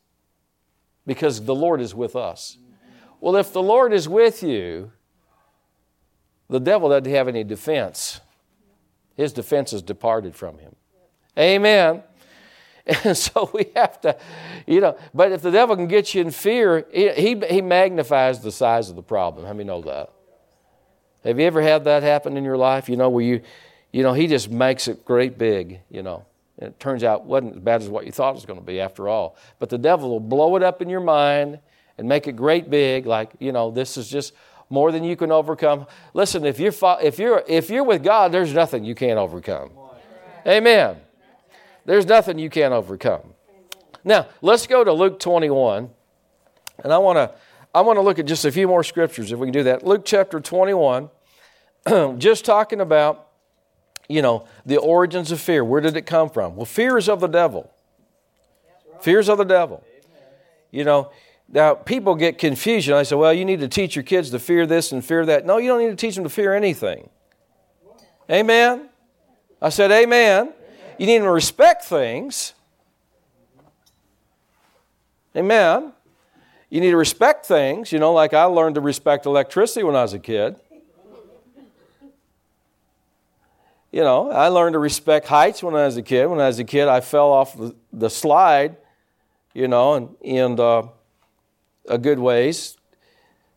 because 1.05 1.45
the 1.45 1.55
Lord 1.55 1.81
is 1.81 1.97
with 1.97 2.15
us. 2.15 2.59
Well, 3.21 3.35
if 3.35 3.53
the 3.53 3.63
Lord 3.63 3.93
is 3.93 4.09
with 4.09 4.45
you, 4.45 4.93
the 6.53 6.61
devil 6.61 6.91
doesn't 6.91 7.11
have 7.11 7.29
any 7.29 7.45
defense. 7.45 8.21
His 9.17 9.33
defense 9.33 9.73
departed 9.81 10.37
from 10.37 10.59
him. 10.59 10.77
Amen. 11.39 12.03
And 12.85 13.17
so 13.17 13.51
we 13.55 13.71
have 13.75 14.01
to, 14.03 14.19
you 14.67 14.83
know, 14.83 14.99
but 15.15 15.33
if 15.33 15.41
the 15.41 15.51
devil 15.51 15.77
can 15.77 15.87
get 15.87 16.15
you 16.15 16.21
in 16.21 16.31
fear, 16.31 16.87
he, 16.93 17.41
he, 17.49 17.63
magnifies 17.63 18.41
the 18.41 18.53
size 18.53 18.91
of 18.91 18.97
the 18.97 19.03
problem. 19.03 19.47
How 19.47 19.55
many 19.55 19.65
know 19.65 19.81
that? 19.83 20.11
Have 21.25 21.39
you 21.39 21.47
ever 21.47 21.63
had 21.63 21.85
that 21.85 22.03
happen 22.03 22.37
in 22.37 22.45
your 22.45 22.59
life? 22.59 22.89
You 22.89 22.97
know, 22.97 23.09
where 23.09 23.25
you, 23.25 23.41
you 23.91 24.03
know, 24.03 24.13
he 24.13 24.27
just 24.27 24.51
makes 24.51 24.89
it 24.89 25.07
great 25.07 25.39
big, 25.39 25.81
you 25.89 26.03
know. 26.03 26.27
And 26.59 26.69
it 26.69 26.81
turns 26.81 27.03
out 27.03 27.25
wasn't 27.25 27.57
as 27.57 27.63
bad 27.63 27.81
as 27.81 27.89
what 27.89 28.05
you 28.05 28.13
thought 28.13 28.31
it 28.31 28.35
was 28.35 28.47
going 28.47 28.59
to 28.59 28.67
be 28.67 28.79
after 28.79 29.09
all. 29.09 29.37
But 29.59 29.71
the 29.71 29.79
devil 29.79 30.11
will 30.11 30.21
blow 30.21 30.57
it 30.57 30.63
up 30.63 30.83
in 30.83 30.91
your 30.91 31.01
mind 31.01 31.61
and 31.97 32.09
make 32.09 32.27
it 32.27 32.37
great 32.37 32.69
big, 32.69 33.07
like, 33.07 33.31
you 33.39 33.53
know, 33.53 33.71
this 33.71 33.97
is 33.97 34.09
just 34.11 34.35
more 34.73 34.91
than 34.91 35.05
you 35.05 35.17
can 35.17 35.31
overcome. 35.31 35.87
Listen, 36.15 36.47
if 36.47 36.59
you're, 36.59 36.73
if 37.03 37.19
you're, 37.19 37.45
if 37.47 37.69
you're 37.69 37.85
with 37.85 38.03
God, 38.03 38.33
there's 38.33 38.55
nothing 38.55 38.85
you 38.85 38.95
can't 38.95 39.19
overcome. 39.19 39.71
Amen. 40.47 40.97
There's 41.85 42.07
nothing 42.07 42.39
you 42.39 42.49
can't 42.49 42.73
overcome. 42.73 43.35
Now, 44.03 44.29
let's 44.41 44.67
go 44.67 44.83
to 44.83 44.93
Luke 44.93 45.21
21. 45.21 45.91
And 46.83 46.93
I 46.93 46.99
want 46.99 47.17
to 47.19 47.37
I 47.75 47.81
want 47.83 47.97
to 47.97 48.01
look 48.03 48.19
at 48.19 48.27
just 48.27 48.45
a 48.45 48.53
few 48.53 48.67
more 48.67 48.83
scriptures 48.83 49.33
if 49.33 49.39
we 49.39 49.47
can 49.47 49.53
do 49.53 49.63
that. 49.65 49.85
Luke 49.85 50.03
chapter 50.05 50.41
21, 50.41 51.09
just 52.19 52.45
talking 52.45 52.81
about, 52.81 53.29
you 54.09 54.21
know, 54.21 54.47
the 54.67 54.77
origins 54.77 55.33
of 55.33 55.41
fear. 55.41 55.65
Where 55.65 55.81
did 55.81 55.97
it 55.97 56.05
come 56.05 56.29
from? 56.29 56.55
Well, 56.57 56.67
fear 56.67 56.99
is 56.99 57.09
of 57.09 57.21
the 57.21 57.29
devil. 57.29 57.71
Fears 59.01 59.29
of 59.29 59.39
the 59.39 59.45
devil. 59.45 59.83
You 60.71 60.85
know, 60.85 61.13
now 61.49 61.75
people 61.75 62.15
get 62.15 62.39
confusion. 62.39 62.95
I 62.95 63.03
say, 63.03 63.17
well, 63.17 63.33
you 63.33 63.45
need 63.45 63.61
to 63.61 63.69
teach 63.69 63.95
your 63.95 64.03
kids 64.03 64.31
to 64.31 64.39
fear 64.39 64.67
this 64.67 64.93
and 64.93 65.05
fear 65.05 65.25
that. 65.27 65.45
No, 65.45 65.59
you 65.59 65.69
don't 65.69 65.81
need 65.81 65.91
to 65.91 65.97
teach 65.97 66.15
them 66.15 66.25
to 66.25 66.31
fear 66.31 66.55
anything. 66.55 67.09
Amen? 68.31 68.89
I 69.61 69.69
said, 69.69 69.91
Amen. 69.93 70.53
You 70.99 71.07
need 71.07 71.19
to 71.19 71.31
respect 71.31 71.85
things. 71.85 72.55
Amen. 75.37 75.93
You 76.69 76.81
need 76.81 76.91
to 76.91 76.97
respect 76.97 77.47
things. 77.47 77.93
You 77.93 77.99
know, 77.99 78.13
like 78.13 78.35
I 78.35 78.45
learned 78.45 78.75
to 78.77 78.81
respect 78.81 79.27
electricity 79.27 79.83
when 79.83 79.97
I 79.97 80.03
was 80.03 80.15
a 80.15 80.19
kid. 80.19 80.57
You 83.91 84.01
know, 84.01 84.31
I 84.31 84.49
learned 84.49 84.73
to 84.73 84.79
respect 84.79 85.27
heights 85.29 85.63
when 85.63 85.75
I 85.75 85.85
was 85.85 85.99
a 85.99 86.03
kid. 86.03 86.27
When 86.27 86.41
I 86.41 86.47
was 86.47 86.59
a 86.59 86.65
kid, 86.65 86.89
I 86.89 87.01
fell 87.03 87.31
off 87.31 87.57
the, 87.57 87.75
the 87.93 88.09
slide, 88.09 88.79
you 89.53 89.69
know, 89.69 89.95
and, 89.95 90.17
and 90.25 90.59
uh, 90.59 90.85
a 91.89 91.99
good 91.99 92.19
ways. 92.19 92.77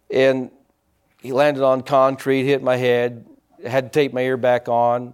And 0.10 0.52
he 1.22 1.32
landed 1.32 1.64
on 1.64 1.82
concrete, 1.82 2.44
hit 2.44 2.62
my 2.62 2.78
head, 2.78 3.26
had 3.66 3.92
to 3.92 4.00
tape 4.00 4.14
my 4.14 4.22
ear 4.22 4.38
back 4.38 4.68
on 4.68 5.14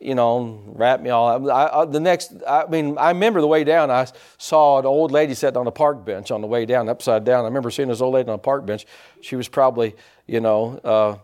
you 0.00 0.14
know, 0.14 0.62
wrap 0.66 1.00
me 1.00 1.10
all. 1.10 1.50
I, 1.50 1.66
I, 1.66 1.84
the 1.84 2.00
next, 2.00 2.32
I 2.46 2.66
mean, 2.66 2.98
I 2.98 3.08
remember 3.10 3.40
the 3.40 3.46
way 3.46 3.64
down. 3.64 3.90
I 3.90 4.06
saw 4.38 4.78
an 4.78 4.86
old 4.86 5.10
lady 5.10 5.34
sitting 5.34 5.56
on 5.56 5.66
a 5.66 5.72
park 5.72 6.04
bench 6.04 6.30
on 6.30 6.42
the 6.42 6.46
way 6.46 6.66
down, 6.66 6.88
upside 6.88 7.24
down. 7.24 7.44
I 7.44 7.48
remember 7.48 7.70
seeing 7.70 7.88
this 7.88 8.00
old 8.00 8.14
lady 8.14 8.28
on 8.28 8.34
a 8.34 8.38
park 8.38 8.66
bench. 8.66 8.86
She 9.20 9.36
was 9.36 9.48
probably, 9.48 9.96
you 10.26 10.40
know, 10.40 10.78
uh, 10.84 11.16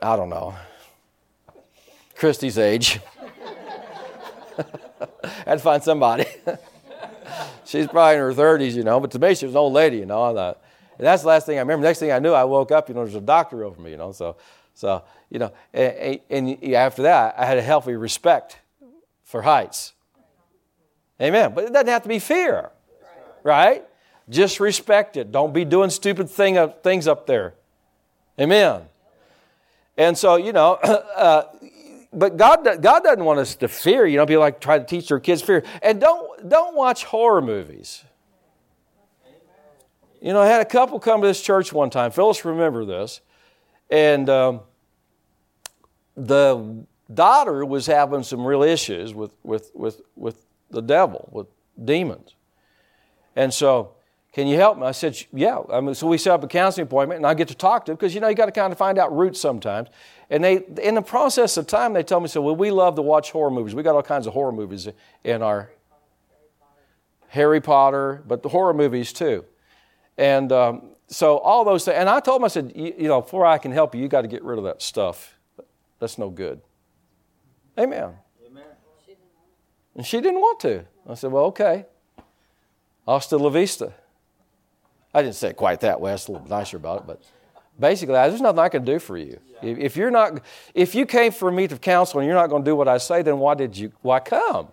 I 0.00 0.16
don't 0.16 0.30
know, 0.30 0.54
Christy's 2.16 2.56
age. 2.56 2.98
Had 5.44 5.54
to 5.54 5.58
find 5.58 5.82
somebody. 5.82 6.26
She's 7.64 7.86
probably 7.86 8.14
in 8.14 8.20
her 8.20 8.32
30s, 8.32 8.72
you 8.72 8.84
know, 8.84 9.00
but 9.00 9.10
to 9.12 9.18
me, 9.18 9.34
she 9.34 9.46
was 9.46 9.54
an 9.54 9.58
old 9.58 9.72
lady, 9.72 9.98
you 9.98 10.06
know. 10.06 10.28
And, 10.28 10.38
uh, 10.38 10.54
and 10.98 11.06
that's 11.06 11.22
the 11.22 11.28
last 11.28 11.46
thing 11.46 11.56
I 11.56 11.60
remember. 11.60 11.84
Next 11.84 11.98
thing 11.98 12.12
I 12.12 12.18
knew, 12.18 12.32
I 12.32 12.44
woke 12.44 12.72
up, 12.72 12.88
you 12.88 12.94
know, 12.94 13.04
there's 13.04 13.14
a 13.14 13.20
doctor 13.20 13.64
over 13.64 13.80
me, 13.80 13.92
you 13.92 13.96
know. 13.96 14.12
So, 14.12 14.36
so 14.74 15.02
you 15.30 15.38
know, 15.38 15.52
and, 15.72 16.20
and 16.28 16.74
after 16.74 17.02
that, 17.02 17.34
I 17.38 17.46
had 17.46 17.58
a 17.58 17.62
healthy 17.62 17.94
respect 17.94 18.58
for 19.24 19.42
heights. 19.42 19.92
Amen. 21.20 21.52
But 21.54 21.64
it 21.64 21.72
doesn't 21.72 21.88
have 21.88 22.02
to 22.02 22.08
be 22.08 22.18
fear, 22.18 22.70
right? 23.42 23.84
Just 24.28 24.58
respect 24.60 25.16
it. 25.16 25.30
Don't 25.32 25.52
be 25.52 25.64
doing 25.64 25.90
stupid 25.90 26.30
thing, 26.30 26.72
things 26.82 27.06
up 27.06 27.26
there. 27.26 27.54
Amen. 28.40 28.82
And 29.96 30.16
so, 30.16 30.36
you 30.36 30.52
know, 30.52 30.74
uh, 31.16 31.44
but 32.12 32.36
God, 32.36 32.64
God 32.82 33.04
doesn't 33.04 33.24
want 33.24 33.38
us 33.38 33.54
to 33.56 33.68
fear. 33.68 34.06
You 34.06 34.16
know, 34.16 34.26
be 34.26 34.36
like 34.36 34.60
try 34.60 34.78
to 34.78 34.84
teach 34.84 35.12
our 35.12 35.20
kids 35.20 35.42
fear. 35.42 35.62
And 35.82 36.00
don't, 36.00 36.48
don't 36.48 36.74
watch 36.74 37.04
horror 37.04 37.42
movies. 37.42 38.04
You 40.20 40.32
know, 40.32 40.40
I 40.40 40.46
had 40.46 40.60
a 40.60 40.66
couple 40.66 41.00
come 41.00 41.22
to 41.22 41.26
this 41.26 41.40
church 41.40 41.72
one 41.72 41.88
time. 41.88 42.10
Phyllis, 42.10 42.44
remember 42.44 42.84
this. 42.84 43.20
And 43.90 44.28
um, 44.28 44.60
the 46.16 46.84
daughter 47.12 47.64
was 47.64 47.86
having 47.86 48.22
some 48.22 48.44
real 48.44 48.62
issues 48.62 49.14
with, 49.14 49.34
with, 49.42 49.70
with, 49.74 50.02
with 50.16 50.44
the 50.70 50.82
devil, 50.82 51.28
with 51.32 51.46
demons. 51.82 52.34
And 53.34 53.54
so, 53.54 53.94
can 54.32 54.46
you 54.46 54.56
help 54.56 54.78
me? 54.78 54.86
I 54.86 54.92
said, 54.92 55.16
yeah. 55.32 55.60
I 55.72 55.80
mean, 55.80 55.94
so 55.94 56.06
we 56.06 56.16
set 56.16 56.32
up 56.32 56.44
a 56.44 56.46
counseling 56.46 56.86
appointment, 56.86 57.18
and 57.18 57.26
I 57.26 57.34
get 57.34 57.48
to 57.48 57.54
talk 57.54 57.84
to 57.86 57.90
them 57.90 57.96
because, 57.96 58.14
you 58.14 58.20
know, 58.20 58.28
you 58.28 58.34
got 58.34 58.46
to 58.46 58.52
kind 58.52 58.72
of 58.72 58.78
find 58.78 58.96
out 58.98 59.14
roots 59.16 59.40
sometimes. 59.40 59.88
And 60.30 60.44
they, 60.44 60.62
in 60.80 60.94
the 60.94 61.02
process 61.02 61.56
of 61.56 61.66
time, 61.66 61.92
they 61.92 62.04
told 62.04 62.22
me, 62.22 62.28
so, 62.28 62.40
well, 62.40 62.54
we 62.54 62.70
love 62.70 62.94
to 62.94 63.02
watch 63.02 63.32
horror 63.32 63.50
movies. 63.50 63.74
We 63.74 63.82
got 63.82 63.96
all 63.96 64.02
kinds 64.02 64.28
of 64.28 64.32
horror 64.32 64.52
movies 64.52 64.88
in 65.24 65.42
our 65.42 65.70
Harry 67.28 67.60
Potter, 67.60 68.22
but 68.26 68.42
the 68.42 68.48
horror 68.48 68.74
movies 68.74 69.12
too. 69.12 69.44
And 70.16 70.52
um, 70.52 70.90
so 71.08 71.38
all 71.38 71.64
those 71.64 71.84
things. 71.84 71.96
And 71.96 72.08
I 72.08 72.20
told 72.20 72.40
them, 72.40 72.44
I 72.44 72.48
said, 72.48 72.72
you, 72.74 72.94
you 72.98 73.08
know, 73.08 73.20
before 73.20 73.46
I 73.46 73.58
can 73.58 73.72
help 73.72 73.94
you, 73.94 74.00
you 74.00 74.08
got 74.08 74.22
to 74.22 74.28
get 74.28 74.44
rid 74.44 74.58
of 74.58 74.64
that 74.64 74.82
stuff 74.82 75.34
that's 76.00 76.18
no 76.18 76.30
good. 76.30 76.60
Amen. 77.78 78.14
Amen. 78.46 78.64
And 79.94 80.04
she 80.04 80.20
didn't 80.20 80.40
want 80.40 80.58
to. 80.60 80.84
I 81.08 81.14
said, 81.14 81.30
Well, 81.30 81.44
okay. 81.46 81.84
Hasta 83.06 83.36
la 83.36 83.50
vista. 83.50 83.92
I 85.12 85.22
didn't 85.22 85.34
say 85.34 85.50
it 85.50 85.56
quite 85.56 85.80
that 85.80 86.00
way. 86.00 86.10
I 86.10 86.14
was 86.14 86.28
a 86.28 86.32
little 86.32 86.48
nicer 86.48 86.76
about 86.76 87.00
it, 87.00 87.06
but 87.06 87.22
basically, 87.78 88.14
there's 88.14 88.40
nothing 88.40 88.60
I 88.60 88.68
can 88.68 88.84
do 88.84 88.98
for 88.98 89.16
you. 89.16 89.40
If 89.62 89.96
you're 89.96 90.10
not, 90.10 90.40
if 90.74 90.94
you 90.94 91.04
came 91.04 91.32
for 91.32 91.50
me 91.50 91.66
to 91.68 91.76
counsel 91.76 92.20
and 92.20 92.26
you're 92.26 92.36
not 92.36 92.48
going 92.48 92.64
to 92.64 92.70
do 92.70 92.76
what 92.76 92.88
I 92.88 92.98
say, 92.98 93.22
then 93.22 93.38
why 93.38 93.54
did 93.54 93.76
you? 93.76 93.92
Why 94.02 94.20
come? 94.20 94.68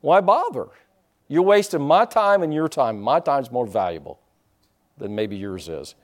Why 0.00 0.20
bother? 0.20 0.68
You're 1.28 1.42
wasting 1.42 1.82
my 1.82 2.04
time 2.04 2.42
and 2.42 2.52
your 2.52 2.68
time. 2.68 3.00
My 3.00 3.20
time's 3.20 3.50
more 3.50 3.66
valuable 3.66 4.20
than 4.98 5.14
maybe 5.14 5.36
yours 5.36 5.68
is. 5.68 5.94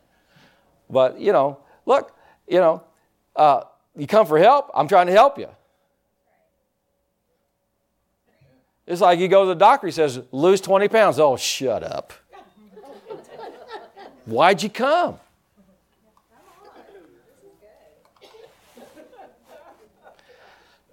But 0.88 1.20
you 1.20 1.32
know, 1.32 1.58
look, 1.86 2.16
you 2.46 2.58
know, 2.58 2.82
uh, 3.34 3.62
you 3.96 4.06
come 4.06 4.26
for 4.26 4.38
help? 4.38 4.70
I'm 4.74 4.88
trying 4.88 5.06
to 5.06 5.12
help 5.12 5.38
you. 5.38 5.48
It's 8.86 9.00
like 9.00 9.20
you 9.20 9.28
go 9.28 9.44
to 9.44 9.48
the 9.48 9.54
doctor, 9.54 9.86
he 9.86 9.92
says, 9.92 10.20
lose 10.32 10.60
20 10.60 10.88
pounds. 10.88 11.20
Oh, 11.20 11.36
shut 11.36 11.84
up. 11.84 12.12
Why'd 14.26 14.62
you 14.62 14.70
come? 14.70 15.18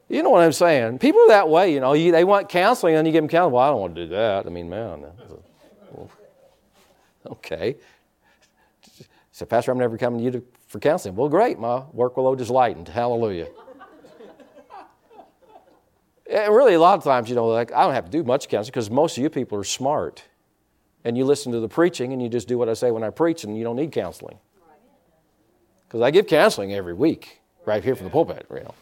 You 0.10 0.24
know 0.24 0.30
what 0.30 0.42
I'm 0.42 0.54
saying? 0.54 1.00
People 1.00 1.20
are 1.22 1.28
that 1.30 1.50
way, 1.50 1.74
you 1.74 1.82
know. 1.82 1.92
You, 1.94 2.13
they 2.13 2.24
want 2.24 2.48
counseling, 2.48 2.96
and 2.96 3.06
you 3.06 3.12
give 3.12 3.24
them 3.24 3.30
counseling. 3.30 3.54
Well, 3.54 3.63
I 3.63 3.70
don't 3.70 3.82
want 3.82 3.96
to 3.96 4.06
do 4.06 4.10
that. 4.12 4.46
I 4.46 4.50
mean, 4.50 4.70
man. 4.70 5.06
Okay. 7.30 7.76
So, 9.34 9.46
Pastor, 9.46 9.72
I'm 9.72 9.78
never 9.78 9.98
coming 9.98 10.20
to 10.20 10.24
you 10.24 10.32
to, 10.32 10.44
for 10.68 10.80
counseling. 10.80 11.16
Well, 11.16 11.28
great. 11.28 11.60
My 11.60 11.84
work 11.92 12.16
workload 12.16 12.40
is 12.40 12.50
lightened. 12.50 12.88
Hallelujah. 12.88 13.48
and 16.32 16.56
really, 16.56 16.74
a 16.74 16.80
lot 16.80 16.98
of 16.98 17.04
times, 17.04 17.28
you 17.28 17.36
know, 17.36 17.48
like 17.48 17.74
I 17.74 17.84
don't 17.84 17.94
have 17.94 18.06
to 18.06 18.12
do 18.12 18.24
much 18.24 18.48
counseling 18.48 18.72
because 18.72 18.90
most 18.90 19.18
of 19.18 19.24
you 19.24 19.30
people 19.30 19.58
are 19.58 19.66
smart, 19.66 20.24
and 21.04 21.18
you 21.18 21.26
listen 21.26 21.52
to 21.52 21.60
the 21.60 21.70
preaching, 21.70 22.14
and 22.14 22.22
you 22.22 22.30
just 22.30 22.48
do 22.48 22.58
what 22.58 22.70
I 22.70 22.74
say 22.74 22.92
when 22.92 23.04
I 23.04 23.10
preach, 23.10 23.44
and 23.44 23.58
you 23.58 23.64
don't 23.64 23.76
need 23.76 23.92
counseling. 23.92 24.38
Because 25.88 26.02
I 26.02 26.12
give 26.12 26.28
counseling 26.28 26.74
every 26.74 26.94
week, 26.94 27.40
right 27.66 27.84
here 27.84 27.96
from 27.96 28.06
the 28.06 28.12
pulpit. 28.12 28.46
You 28.50 28.56
know. 28.58 28.76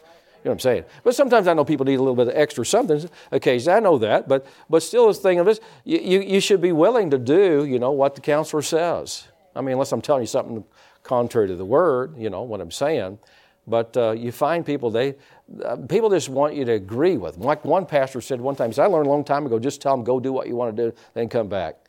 You 0.46 0.50
know 0.50 0.52
what 0.52 0.52
I'm 0.52 0.60
saying? 0.60 0.84
But 1.02 1.16
sometimes 1.16 1.48
I 1.48 1.54
know 1.54 1.64
people 1.64 1.86
need 1.86 1.96
a 1.96 1.98
little 1.98 2.14
bit 2.14 2.28
of 2.28 2.36
extra 2.36 2.64
something. 2.64 3.10
Occasionally, 3.32 3.76
I 3.76 3.80
know 3.80 3.98
that. 3.98 4.28
But, 4.28 4.46
but 4.70 4.80
still, 4.80 5.08
this 5.08 5.18
thing 5.18 5.40
of 5.40 5.46
this, 5.46 5.58
you, 5.82 5.98
you, 5.98 6.20
you 6.20 6.40
should 6.40 6.60
be 6.60 6.70
willing 6.70 7.10
to 7.10 7.18
do, 7.18 7.64
you 7.64 7.80
know, 7.80 7.90
what 7.90 8.14
the 8.14 8.20
counselor 8.20 8.62
says. 8.62 9.26
I 9.56 9.60
mean, 9.60 9.72
unless 9.72 9.90
I'm 9.90 10.00
telling 10.00 10.22
you 10.22 10.28
something 10.28 10.62
contrary 11.02 11.48
to 11.48 11.56
the 11.56 11.64
word, 11.64 12.16
you 12.16 12.30
know, 12.30 12.42
what 12.42 12.60
I'm 12.60 12.70
saying. 12.70 13.18
But 13.66 13.96
uh, 13.96 14.12
you 14.12 14.30
find 14.30 14.64
people, 14.64 14.90
they, 14.90 15.16
uh, 15.64 15.78
people 15.88 16.10
just 16.10 16.28
want 16.28 16.54
you 16.54 16.64
to 16.64 16.72
agree 16.74 17.16
with 17.16 17.34
them. 17.34 17.42
Like 17.42 17.64
one 17.64 17.84
pastor 17.84 18.20
said 18.20 18.40
one 18.40 18.54
time, 18.54 18.70
he 18.70 18.74
said, 18.74 18.84
I 18.84 18.86
learned 18.86 19.06
a 19.06 19.10
long 19.10 19.24
time 19.24 19.46
ago, 19.46 19.58
just 19.58 19.82
tell 19.82 19.96
them, 19.96 20.04
go 20.04 20.20
do 20.20 20.32
what 20.32 20.46
you 20.46 20.54
want 20.54 20.76
to 20.76 20.90
do, 20.90 20.96
then 21.14 21.28
come 21.28 21.48
back. 21.48 21.85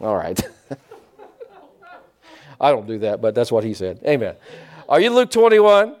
All 0.00 0.16
right. 0.16 0.40
I 2.60 2.70
don't 2.70 2.86
do 2.86 2.98
that, 3.00 3.20
but 3.20 3.34
that's 3.34 3.52
what 3.52 3.64
he 3.64 3.74
said. 3.74 4.00
Amen. 4.06 4.34
Are 4.88 5.00
you 5.00 5.10
Luke 5.10 5.30
21? 5.30 5.96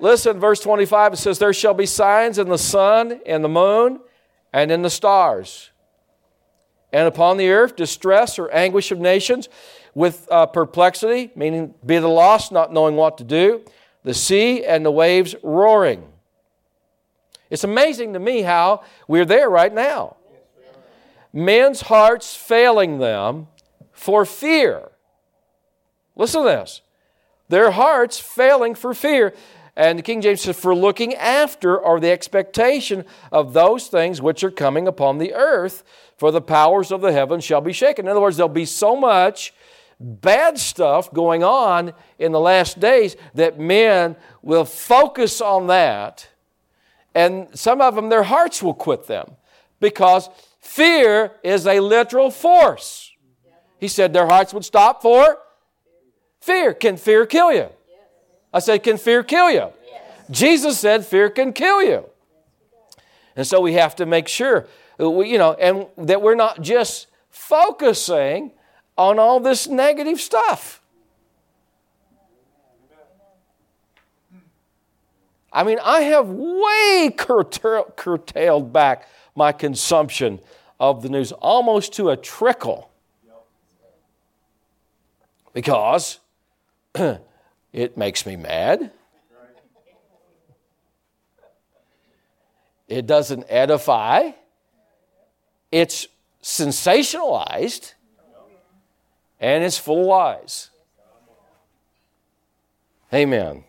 Listen, 0.00 0.38
verse 0.38 0.60
25, 0.60 1.14
it 1.14 1.16
says, 1.16 1.38
There 1.38 1.52
shall 1.52 1.74
be 1.74 1.86
signs 1.86 2.38
in 2.38 2.48
the 2.48 2.58
sun 2.58 3.20
and 3.26 3.42
the 3.42 3.48
moon 3.48 4.00
and 4.52 4.70
in 4.70 4.82
the 4.82 4.90
stars. 4.90 5.70
And 6.92 7.06
upon 7.06 7.36
the 7.36 7.50
earth, 7.50 7.76
distress 7.76 8.38
or 8.38 8.50
anguish 8.50 8.92
of 8.92 8.98
nations 8.98 9.48
with 9.94 10.28
uh, 10.30 10.46
perplexity, 10.46 11.30
meaning 11.34 11.74
be 11.84 11.98
the 11.98 12.08
lost, 12.08 12.52
not 12.52 12.72
knowing 12.72 12.94
what 12.96 13.18
to 13.18 13.24
do, 13.24 13.62
the 14.04 14.14
sea 14.14 14.64
and 14.64 14.86
the 14.86 14.90
waves 14.90 15.34
roaring. 15.42 16.04
It's 17.50 17.64
amazing 17.64 18.12
to 18.12 18.18
me 18.18 18.42
how 18.42 18.84
we're 19.06 19.24
there 19.24 19.50
right 19.50 19.72
now. 19.72 20.16
Men's 21.32 21.82
hearts 21.82 22.34
failing 22.34 22.98
them 22.98 23.48
for 23.92 24.24
fear. 24.24 24.90
Listen 26.16 26.42
to 26.42 26.48
this. 26.48 26.82
Their 27.48 27.70
hearts 27.70 28.18
failing 28.18 28.74
for 28.74 28.94
fear. 28.94 29.34
And 29.76 29.98
the 29.98 30.02
King 30.02 30.20
James 30.20 30.40
says, 30.40 30.58
for 30.58 30.74
looking 30.74 31.14
after 31.14 31.78
or 31.78 32.00
the 32.00 32.10
expectation 32.10 33.04
of 33.30 33.52
those 33.52 33.86
things 33.86 34.20
which 34.20 34.42
are 34.42 34.50
coming 34.50 34.88
upon 34.88 35.18
the 35.18 35.34
earth, 35.34 35.84
for 36.16 36.32
the 36.32 36.40
powers 36.40 36.90
of 36.90 37.00
the 37.00 37.12
heavens 37.12 37.44
shall 37.44 37.60
be 37.60 37.72
shaken. 37.72 38.06
In 38.06 38.10
other 38.10 38.20
words, 38.20 38.36
there'll 38.36 38.48
be 38.48 38.64
so 38.64 38.96
much 38.96 39.54
bad 40.00 40.58
stuff 40.58 41.12
going 41.12 41.44
on 41.44 41.92
in 42.18 42.32
the 42.32 42.40
last 42.40 42.80
days 42.80 43.16
that 43.34 43.58
men 43.58 44.16
will 44.42 44.64
focus 44.64 45.40
on 45.40 45.68
that. 45.68 46.28
And 47.14 47.48
some 47.56 47.80
of 47.80 47.94
them, 47.94 48.08
their 48.08 48.24
hearts 48.24 48.62
will 48.62 48.74
quit 48.74 49.06
them 49.06 49.36
because 49.80 50.28
fear 50.68 51.32
is 51.42 51.66
a 51.66 51.80
literal 51.80 52.30
force. 52.30 53.10
He 53.80 53.88
said 53.88 54.12
their 54.12 54.26
hearts 54.26 54.52
would 54.52 54.64
stop 54.64 55.02
for 55.02 55.38
fear. 56.40 56.74
Can 56.74 56.96
fear 56.96 57.26
kill 57.26 57.52
you? 57.52 57.68
I 58.52 58.58
said, 58.60 58.82
Can 58.82 58.98
fear 58.98 59.22
kill 59.22 59.50
you? 59.50 59.68
Jesus 60.30 60.78
said, 60.78 61.06
Fear 61.06 61.30
can 61.30 61.52
kill 61.52 61.82
you. 61.82 62.08
And 63.34 63.46
so 63.46 63.60
we 63.60 63.74
have 63.74 63.96
to 63.96 64.06
make 64.06 64.28
sure, 64.28 64.66
uh, 65.00 65.10
we, 65.10 65.30
you 65.30 65.38
know, 65.38 65.54
and 65.54 65.86
that 65.96 66.20
we're 66.20 66.34
not 66.34 66.60
just 66.60 67.06
focusing 67.30 68.52
on 68.96 69.18
all 69.18 69.40
this 69.40 69.68
negative 69.68 70.20
stuff. 70.20 70.82
I 75.52 75.64
mean, 75.64 75.78
I 75.82 76.00
have 76.02 76.28
way 76.28 77.10
curtailed 77.16 78.72
back 78.72 79.08
my 79.34 79.52
consumption 79.52 80.40
of 80.80 81.02
the 81.02 81.08
news 81.08 81.32
almost 81.32 81.92
to 81.94 82.10
a 82.10 82.16
trickle 82.16 82.90
because 85.52 86.20
It 87.72 87.96
makes 87.96 88.24
me 88.24 88.36
mad. 88.36 88.90
It 92.88 93.06
doesn't 93.06 93.44
edify. 93.48 94.30
It's 95.70 96.08
sensationalized 96.42 97.92
and 99.38 99.62
it's 99.62 99.76
full 99.76 100.00
of 100.00 100.06
lies. 100.06 100.70
Amen. 103.12 103.64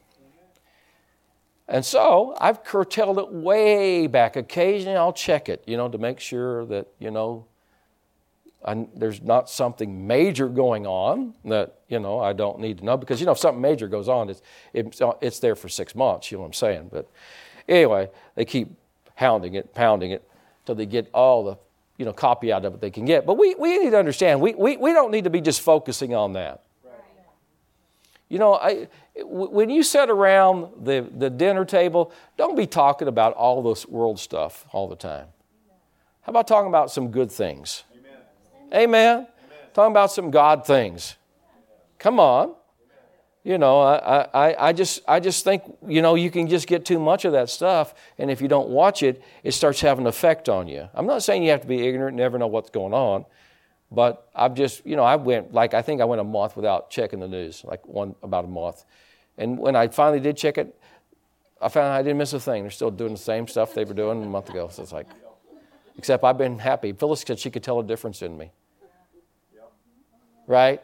And 1.69 1.86
so 1.86 2.36
I've 2.41 2.63
curtailed 2.63 3.19
it 3.19 3.32
way 3.32 4.08
back. 4.08 4.36
Occasionally 4.36 4.97
I'll 4.97 5.13
check 5.13 5.47
it, 5.47 5.63
you 5.67 5.77
know, 5.77 5.88
to 5.88 5.99
make 5.99 6.19
sure 6.19 6.65
that, 6.65 6.88
you 6.97 7.12
know, 7.12 7.45
I, 8.65 8.88
there's 8.95 9.21
not 9.21 9.49
something 9.49 10.05
major 10.05 10.49
going 10.49 10.86
on 10.86 11.34
that 11.45 11.79
you 11.88 11.97
know 11.97 12.19
I 12.19 12.34
don't 12.34 12.60
need 12.60 12.79
to 12.79 12.86
know 12.86 12.97
because 12.97 13.21
you 13.21 13.25
know 13.25 13.32
if 13.32 13.38
something 13.38 13.62
major 13.62 13.88
goes 13.88 14.10
on, 14.10 14.29
it's 14.29 14.41
it's, 14.73 15.01
it's 15.21 15.39
there 15.39 15.55
for 15.55 15.69
six 15.69 15.95
months. 15.95 16.29
You 16.29 16.38
know 16.38 16.41
what 16.41 16.47
I'm 16.47 16.53
saying? 16.53 16.89
But 16.91 17.10
anyway, 17.69 18.10
they 18.36 18.43
keep 18.43 18.75
hounding 19.15 19.53
it, 19.55 19.73
pounding 19.73 20.12
it 20.12 20.29
till 20.65 20.75
they 20.75 20.86
get 20.86 21.10
all 21.13 21.45
the 21.45 21.58
you 21.97 22.03
know 22.03 22.12
copy 22.12 22.51
out 22.51 22.65
of 22.65 22.73
it 22.73 22.82
they 22.82 22.91
can 22.91 23.05
get. 23.05 23.25
But 23.25 23.38
we, 23.38 23.55
we 23.55 23.79
need 23.79 23.91
to 23.91 23.97
understand 23.97 24.41
we, 24.41 24.55
we, 24.55 24.75
we 24.75 24.91
don't 24.91 25.12
need 25.12 25.23
to 25.23 25.29
be 25.29 25.39
just 25.39 25.62
focusing 25.62 26.13
on 26.13 26.34
that. 26.34 26.63
You 28.29 28.37
know, 28.37 28.53
I, 28.53 28.87
when 29.23 29.71
you 29.71 29.81
sit 29.81 30.09
around 30.09 30.85
the, 30.85 31.07
the 31.17 31.29
dinner 31.29 31.65
table, 31.65 32.13
don't 32.37 32.55
be 32.55 32.67
talking 32.67 33.07
about 33.07 33.33
all 33.33 33.63
this 33.63 33.87
world 33.87 34.19
stuff 34.19 34.65
all 34.71 34.87
the 34.87 34.95
time. 34.95 35.27
How 36.21 36.29
about 36.29 36.47
talking 36.47 36.69
about 36.69 36.91
some 36.91 37.09
good 37.09 37.31
things? 37.31 37.83
Amen. 38.71 38.83
Amen. 38.83 39.27
Talking 39.73 39.91
about 39.91 40.11
some 40.11 40.29
God 40.29 40.65
things. 40.65 41.15
Come 41.97 42.19
on. 42.19 42.53
You 43.43 43.57
know, 43.57 43.81
I, 43.81 44.27
I, 44.33 44.67
I, 44.67 44.73
just, 44.73 45.01
I 45.07 45.19
just 45.19 45.43
think, 45.43 45.63
you 45.87 46.01
know, 46.01 46.15
you 46.15 46.29
can 46.29 46.47
just 46.47 46.67
get 46.67 46.85
too 46.85 46.99
much 46.99 47.25
of 47.25 47.31
that 47.31 47.49
stuff, 47.49 47.95
and 48.17 48.29
if 48.29 48.41
you 48.41 48.47
don't 48.47 48.69
watch 48.69 49.01
it, 49.01 49.23
it 49.43 49.53
starts 49.53 49.79
having 49.79 50.03
an 50.03 50.07
effect 50.07 50.49
on 50.49 50.67
you. 50.67 50.87
I'm 50.93 51.07
not 51.07 51.23
saying 51.23 51.43
you 51.43 51.51
have 51.51 51.61
to 51.61 51.67
be 51.67 51.87
ignorant 51.87 52.13
and 52.13 52.17
never 52.17 52.37
know 52.37 52.47
what's 52.47 52.69
going 52.69 52.93
on, 52.93 53.25
but 53.91 54.30
I've 54.36 54.54
just, 54.54 54.86
you 54.86 54.95
know, 54.95 55.04
I 55.04 55.15
went, 55.15 55.54
like, 55.54 55.73
I 55.73 55.82
think 55.82 56.02
I 56.02 56.06
went 56.06 56.21
a 56.21 56.25
month 56.25 56.56
without 56.56 56.89
checking 56.89 57.19
the 57.19 57.28
news, 57.28 57.63
like 57.63 57.86
one, 57.88 58.15
about 58.21 58.45
a 58.45 58.47
month. 58.47 58.86
And 59.38 59.58
when 59.58 59.75
I 59.75 59.88
finally 59.88 60.19
did 60.19 60.38
check 60.38 60.58
it, 60.58 60.75
I 61.62 61.69
found 61.69 61.93
I 61.93 62.02
didn't 62.02 62.17
miss 62.17 62.34
a 62.34 62.39
thing. 62.39 62.63
They're 62.63 62.71
still 62.71 62.91
doing 62.91 63.13
the 63.13 63.19
same 63.19 63.47
stuff 63.47 63.73
they 63.73 63.84
were 63.84 63.93
doing 63.93 64.23
a 64.23 64.25
month 64.25 64.49
ago. 64.49 64.69
So 64.71 64.84
it's 64.84 64.91
like, 64.91 65.08
except 65.97 66.23
I've 66.23 66.38
been 66.38 66.60
happy. 66.60 66.93
Phyllis 66.93 67.21
said 67.21 67.39
she 67.39 67.49
could 67.49 67.63
tell 67.63 67.80
a 67.80 67.84
difference 67.84 68.21
in 68.21 68.38
me 68.38 68.52
right? 70.49 70.82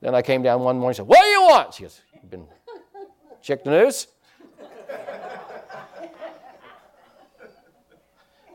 Then 0.00 0.14
I 0.14 0.22
came 0.22 0.42
down 0.42 0.62
one 0.62 0.76
morning 0.76 0.88
and 0.88 0.96
said, 0.96 1.06
What 1.06 1.20
do 1.20 1.26
you 1.26 1.42
want? 1.42 1.74
She 1.74 1.84
goes, 1.84 2.00
You've 2.14 2.30
been 2.30 2.46
check 3.40 3.62
the 3.62 3.70
news? 3.70 4.08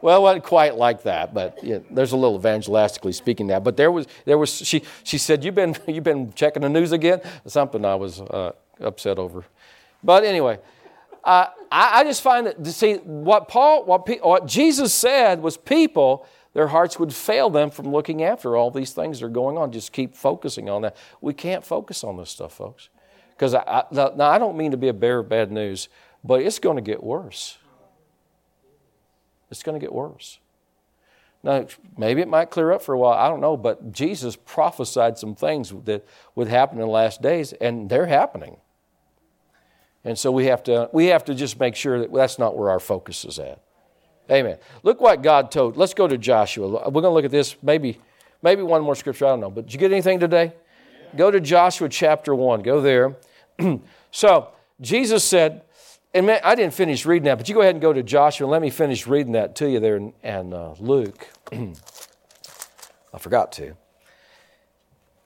Well, 0.01 0.21
wasn't 0.21 0.45
quite 0.45 0.75
like 0.75 1.03
that, 1.03 1.33
but 1.33 1.63
yeah, 1.63 1.79
there's 1.91 2.11
a 2.11 2.17
little 2.17 2.39
evangelistically 2.39 3.13
speaking 3.13 3.47
that. 3.47 3.63
But 3.63 3.77
there 3.77 3.91
was, 3.91 4.07
there 4.25 4.37
was. 4.37 4.55
She, 4.55 4.83
she 5.03 5.17
said, 5.17 5.43
"You've 5.43 5.55
been, 5.55 5.75
you've 5.87 6.03
been 6.03 6.33
checking 6.33 6.61
the 6.61 6.69
news 6.69 6.91
again." 6.91 7.21
Something 7.45 7.85
I 7.85 7.95
was 7.95 8.21
uh, 8.21 8.51
upset 8.79 9.19
over. 9.19 9.45
But 10.03 10.23
anyway, 10.23 10.59
uh, 11.23 11.47
I, 11.71 11.99
I, 11.99 12.03
just 12.03 12.21
find 12.21 12.47
that 12.47 12.63
to 12.63 12.71
see 12.71 12.95
what 12.95 13.47
Paul, 13.47 13.85
what, 13.85 14.07
what 14.23 14.45
Jesus 14.47 14.93
said 14.93 15.41
was 15.41 15.57
people 15.57 16.25
their 16.53 16.67
hearts 16.67 16.97
would 16.97 17.13
fail 17.13 17.49
them 17.49 17.69
from 17.69 17.91
looking 17.91 18.23
after 18.23 18.55
all 18.55 18.71
these 18.71 18.91
things 18.91 19.19
that 19.19 19.25
are 19.27 19.29
going 19.29 19.57
on. 19.57 19.71
Just 19.71 19.91
keep 19.91 20.15
focusing 20.15 20.69
on 20.69 20.81
that. 20.81 20.95
We 21.21 21.33
can't 21.33 21.63
focus 21.63 22.03
on 22.03 22.17
this 22.17 22.29
stuff, 22.31 22.53
folks. 22.53 22.89
Because 23.31 23.53
I, 23.53 23.63
I, 23.67 23.83
now, 23.91 24.29
I 24.29 24.37
don't 24.37 24.57
mean 24.57 24.71
to 24.71 24.77
be 24.77 24.87
a 24.87 24.93
bearer 24.93 25.19
of 25.19 25.29
bad 25.29 25.51
news, 25.51 25.89
but 26.23 26.41
it's 26.41 26.59
going 26.59 26.75
to 26.75 26.81
get 26.81 27.03
worse. 27.03 27.57
It's 29.49 29.63
going 29.63 29.79
to 29.79 29.83
get 29.83 29.93
worse. 29.93 30.39
Now, 31.41 31.65
maybe 31.97 32.21
it 32.21 32.27
might 32.27 32.49
clear 32.49 32.71
up 32.71 32.81
for 32.81 32.93
a 32.93 32.99
while. 32.99 33.13
I 33.13 33.29
don't 33.29 33.41
know. 33.41 33.55
But 33.55 33.91
Jesus 33.91 34.35
prophesied 34.35 35.17
some 35.17 35.35
things 35.35 35.73
that 35.85 36.05
would 36.35 36.47
happen 36.47 36.77
in 36.77 36.81
the 36.81 36.91
last 36.91 37.21
days, 37.21 37.53
and 37.53 37.89
they're 37.89 38.07
happening. 38.07 38.57
And 40.03 40.17
so 40.17 40.31
we 40.31 40.45
have 40.45 40.63
to, 40.63 40.89
we 40.91 41.07
have 41.07 41.25
to 41.25 41.35
just 41.35 41.59
make 41.59 41.75
sure 41.75 41.99
that 41.99 42.13
that's 42.13 42.39
not 42.39 42.57
where 42.57 42.69
our 42.69 42.79
focus 42.79 43.25
is 43.25 43.39
at. 43.39 43.61
Amen. 44.31 44.57
Look 44.83 45.01
what 45.01 45.21
God 45.21 45.51
told. 45.51 45.75
Let's 45.75 45.93
go 45.93 46.07
to 46.07 46.17
Joshua. 46.17 46.67
We're 46.67 47.01
going 47.01 47.03
to 47.03 47.09
look 47.09 47.25
at 47.25 47.31
this 47.31 47.55
maybe, 47.63 47.99
maybe 48.41 48.61
one 48.61 48.81
more 48.83 48.95
scripture. 48.95 49.25
I 49.25 49.29
don't 49.29 49.39
know. 49.39 49.49
But 49.49 49.65
did 49.65 49.73
you 49.73 49.79
get 49.79 49.91
anything 49.91 50.19
today? 50.19 50.53
Go 51.15 51.31
to 51.31 51.39
Joshua 51.39 51.89
chapter 51.89 52.35
1. 52.35 52.61
Go 52.61 52.81
there. 52.81 53.17
so, 54.11 54.49
Jesus 54.79 55.23
said, 55.23 55.63
and 56.13 56.25
man, 56.25 56.39
I 56.43 56.55
didn't 56.55 56.73
finish 56.73 57.05
reading 57.05 57.25
that, 57.25 57.37
but 57.37 57.47
you 57.47 57.55
go 57.55 57.61
ahead 57.61 57.75
and 57.75 57.81
go 57.81 57.93
to 57.93 58.01
Joshua 58.01 58.45
and 58.45 58.51
let 58.51 58.61
me 58.61 58.69
finish 58.69 59.05
reading 59.05 59.33
that 59.33 59.55
to 59.57 59.69
you 59.69 59.79
there 59.79 59.99
and, 60.23 60.53
uh, 60.53 60.73
Luke. 60.79 61.27
I 61.51 63.17
forgot 63.19 63.51
to. 63.53 63.75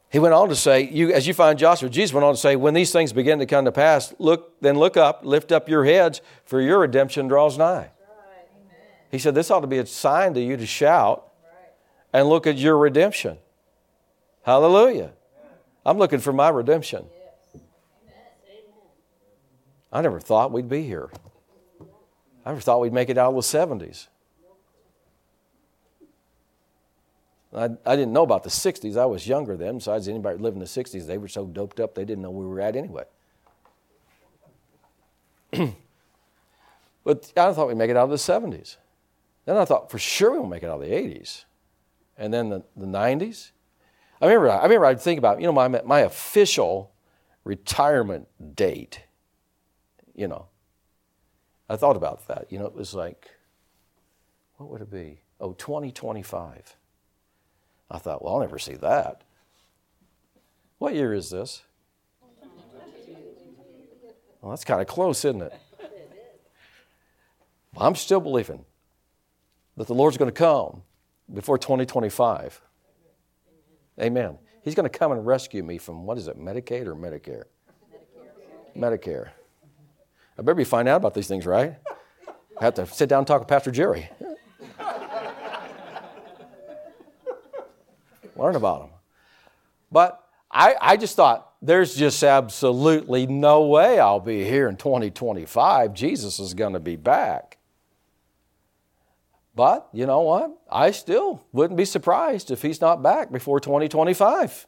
He 0.10 0.20
went 0.20 0.34
on 0.34 0.50
to 0.50 0.56
say, 0.56 0.82
you, 0.82 1.12
as 1.12 1.26
you 1.26 1.34
find 1.34 1.58
Joshua, 1.58 1.90
Jesus 1.90 2.14
went 2.14 2.24
on 2.24 2.36
to 2.36 2.40
say, 2.40 2.56
when 2.56 2.74
these 2.76 2.92
things 2.92 3.14
begin 3.14 3.40
to 3.40 3.46
come 3.46 3.66
to 3.66 3.72
pass, 3.72 4.14
look, 4.20 4.60
then 4.62 4.78
look 4.78 4.96
up, 4.96 5.26
lift 5.26 5.52
up 5.52 5.68
your 5.68 5.86
heads, 5.86 6.22
for 6.46 6.62
your 6.62 6.80
redemption 6.80 7.28
draws 7.28 7.58
nigh. 7.58 7.90
He 9.10 9.20
said, 9.20 9.34
this 9.34 9.50
ought 9.50 9.62
to 9.62 9.68
be 9.68 9.80
a 9.80 9.86
sign 9.86 10.34
to 10.36 10.42
you 10.42 10.58
to 10.58 10.66
shout 10.66 11.32
and 12.12 12.28
look 12.28 12.46
at 12.46 12.58
your 12.58 12.78
redemption. 12.78 13.38
Hallelujah. 14.44 15.14
I'm 15.86 15.98
looking 15.98 16.20
for 16.20 16.34
my 16.34 16.50
redemption. 16.50 17.06
I 19.94 20.02
never 20.02 20.20
thought 20.20 20.52
we'd 20.52 20.68
be 20.68 20.82
here. 20.82 21.10
I 22.46 22.50
never 22.50 22.60
thought 22.60 22.82
we'd 22.82 22.92
make 22.92 23.10
it 23.10 23.18
out 23.18 23.34
of 23.34 23.36
the 23.36 23.42
70s. 23.42 24.08
I, 27.56 27.66
I 27.86 27.96
didn't 27.96 28.14
know 28.14 28.24
about 28.24 28.44
the 28.44 28.50
60s. 28.50 28.98
I 28.98 29.06
was 29.06 29.28
younger 29.28 29.56
then. 29.56 29.78
Besides, 29.78 30.08
anybody 30.08 30.40
living 30.40 30.60
in 30.60 30.66
the 30.66 30.66
60s, 30.66 31.06
they 31.06 31.20
were 31.20 31.28
so 31.28 31.46
doped 31.46 31.80
up 31.80 31.94
they 31.94 32.06
didn't 32.06 32.24
know 32.24 32.32
where 32.32 32.48
we 32.48 32.54
were 32.54 32.62
at 32.62 32.76
anyway. 32.76 33.04
but 37.04 37.32
I 37.38 37.54
thought 37.54 37.68
we'd 37.68 37.78
make 37.78 37.92
it 37.92 37.96
out 37.96 38.06
of 38.06 38.10
the 38.10 38.16
70s. 38.16 38.78
Then 39.46 39.58
I 39.58 39.66
thought 39.66 39.92
for 39.92 40.00
sure 40.00 40.32
we'll 40.32 40.48
make 40.48 40.64
it 40.64 40.70
out 40.70 40.82
of 40.82 40.90
the 40.90 40.94
80s. 40.94 41.46
And 42.18 42.34
then 42.34 42.50
the, 42.50 42.64
the 42.76 42.88
90s. 42.88 43.52
I 44.20 44.26
remember, 44.26 44.50
I 44.50 44.64
remember 44.64 44.88
I'd 44.88 45.02
think 45.02 45.20
about, 45.20 45.40
you 45.40 45.46
know, 45.46 45.54
my, 45.54 45.68
my 45.68 46.00
official 46.00 46.92
retirement 47.44 48.28
date, 48.56 49.03
you 50.16 50.28
know. 50.28 50.48
I 51.70 51.76
thought 51.76 51.96
about 51.96 52.28
that. 52.28 52.52
You 52.52 52.60
know, 52.60 52.66
it 52.66 52.76
was 52.76 52.94
like, 52.94 53.32
what 54.58 54.70
would 54.70 54.82
it 54.82 54.92
be? 54.92 55.22
Oh, 55.40 55.54
2025. 55.54 56.76
I 57.90 57.98
thought, 57.98 58.24
well, 58.24 58.36
I'll 58.36 58.40
never 58.42 58.60
see 58.60 58.76
that. 58.76 59.24
What 60.78 60.94
year 60.94 61.14
is 61.14 61.30
this? 61.30 61.64
Well, 64.42 64.50
that's 64.50 64.66
kind 64.66 64.82
of 64.82 64.88
close, 64.88 65.24
isn't 65.24 65.42
it? 65.42 65.54
I'm 67.78 67.96
still 67.96 68.20
believing 68.20 68.66
that 69.78 69.88
the 69.88 69.94
Lord's 69.94 70.18
going 70.18 70.30
to 70.30 70.38
come 70.38 70.84
before 71.34 71.58
2025. 71.58 72.62
Amen. 74.02 74.38
He's 74.64 74.76
going 74.76 74.90
to 74.90 74.98
come 74.98 75.12
and 75.12 75.26
rescue 75.26 75.64
me 75.64 75.78
from 75.78 76.06
what 76.06 76.18
is 76.18 76.28
it, 76.28 76.38
Medicaid 76.38 76.88
or 76.88 76.96
Medicare? 76.96 77.46
Medicare. 78.76 78.78
Medicare. 78.78 79.30
I 80.38 80.42
better 80.42 80.56
be 80.56 80.64
finding 80.64 80.92
out 80.92 80.98
about 80.98 81.14
these 81.14 81.28
things, 81.28 81.46
right? 81.46 81.76
I 82.60 82.64
have 82.64 82.74
to 82.76 82.86
sit 82.88 83.10
down 83.10 83.20
and 83.20 83.28
talk 83.28 83.40
with 83.40 83.48
Pastor 83.48 83.72
Jerry. 83.72 84.10
learn 88.36 88.56
about 88.56 88.82
them. 88.82 88.90
But 89.92 90.24
I, 90.52 90.76
I 90.80 90.98
just 90.98 91.16
thought, 91.16 91.54
there's 91.62 91.96
just 91.96 92.24
absolutely 92.24 93.26
no 93.26 93.68
way 93.68 94.00
I'll 94.00 94.20
be 94.20 94.44
here 94.44 94.68
in 94.68 94.76
2025. 94.76 95.94
Jesus 95.94 96.40
is 96.40 96.54
going 96.54 96.74
to 96.74 96.80
be 96.80 96.96
back. 96.96 97.58
But 99.56 99.88
you 99.94 100.06
know 100.06 100.22
what? 100.22 100.52
I 100.70 100.92
still 100.92 101.44
wouldn't 101.52 101.78
be 101.78 101.86
surprised 101.86 102.52
if 102.52 102.62
he's 102.62 102.82
not 102.82 103.04
back 103.04 103.32
before 103.32 103.60
2025. 103.60 104.68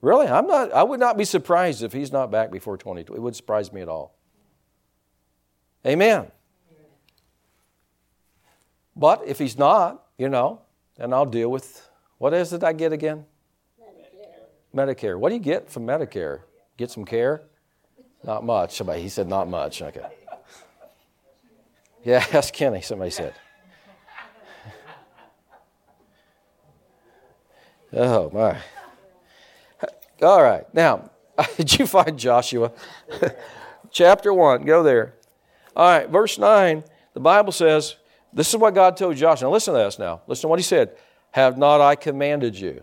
Really, 0.00 0.28
I'm 0.28 0.46
not, 0.46 0.72
I 0.72 0.84
would 0.84 1.00
not 1.00 1.18
be 1.18 1.24
surprised 1.24 1.82
if 1.82 1.92
he's 1.92 2.12
not 2.12 2.30
back 2.30 2.52
before 2.52 2.76
2020. 2.76 3.18
It 3.18 3.20
wouldn't 3.20 3.36
surprise 3.36 3.72
me 3.72 3.80
at 3.80 3.88
all. 3.88 4.17
Amen. 5.88 6.30
But 8.94 9.22
if 9.26 9.38
he's 9.38 9.56
not, 9.56 10.04
you 10.18 10.28
know, 10.28 10.60
then 10.96 11.14
I'll 11.14 11.24
deal 11.24 11.50
with 11.50 11.88
what 12.18 12.34
is 12.34 12.52
it 12.52 12.62
I 12.62 12.72
get 12.72 12.92
again? 12.92 13.24
Medicare. 13.80 14.96
Medicare. 14.96 15.18
What 15.18 15.30
do 15.30 15.36
you 15.36 15.40
get 15.40 15.70
from 15.70 15.86
Medicare? 15.86 16.40
Get 16.76 16.90
some 16.90 17.04
care? 17.04 17.42
Not 18.24 18.44
much. 18.44 18.76
Somebody 18.76 19.02
he 19.02 19.08
said 19.08 19.28
not 19.28 19.48
much. 19.48 19.80
Okay. 19.80 20.04
Yeah, 22.04 22.24
ask 22.32 22.52
Kenny, 22.52 22.82
somebody 22.82 23.10
said. 23.10 23.34
Oh 27.92 28.30
my. 28.30 28.58
All 30.20 30.42
right. 30.42 30.72
Now, 30.74 31.10
did 31.56 31.78
you 31.78 31.86
find 31.86 32.18
Joshua? 32.18 32.72
Chapter 33.90 34.34
1. 34.34 34.64
Go 34.64 34.82
there. 34.82 35.14
All 35.78 35.86
right, 35.88 36.10
verse 36.10 36.38
9. 36.38 36.82
The 37.14 37.20
Bible 37.20 37.52
says, 37.52 37.94
this 38.32 38.48
is 38.48 38.56
what 38.56 38.74
God 38.74 38.96
told 38.96 39.16
Joshua. 39.16 39.46
Now 39.46 39.52
listen 39.52 39.74
to 39.74 39.78
this 39.78 39.98
now. 39.98 40.22
Listen 40.26 40.42
to 40.42 40.48
what 40.48 40.58
he 40.58 40.64
said. 40.64 40.96
Have 41.30 41.56
not 41.56 41.80
I 41.80 41.94
commanded 41.94 42.58
you? 42.58 42.82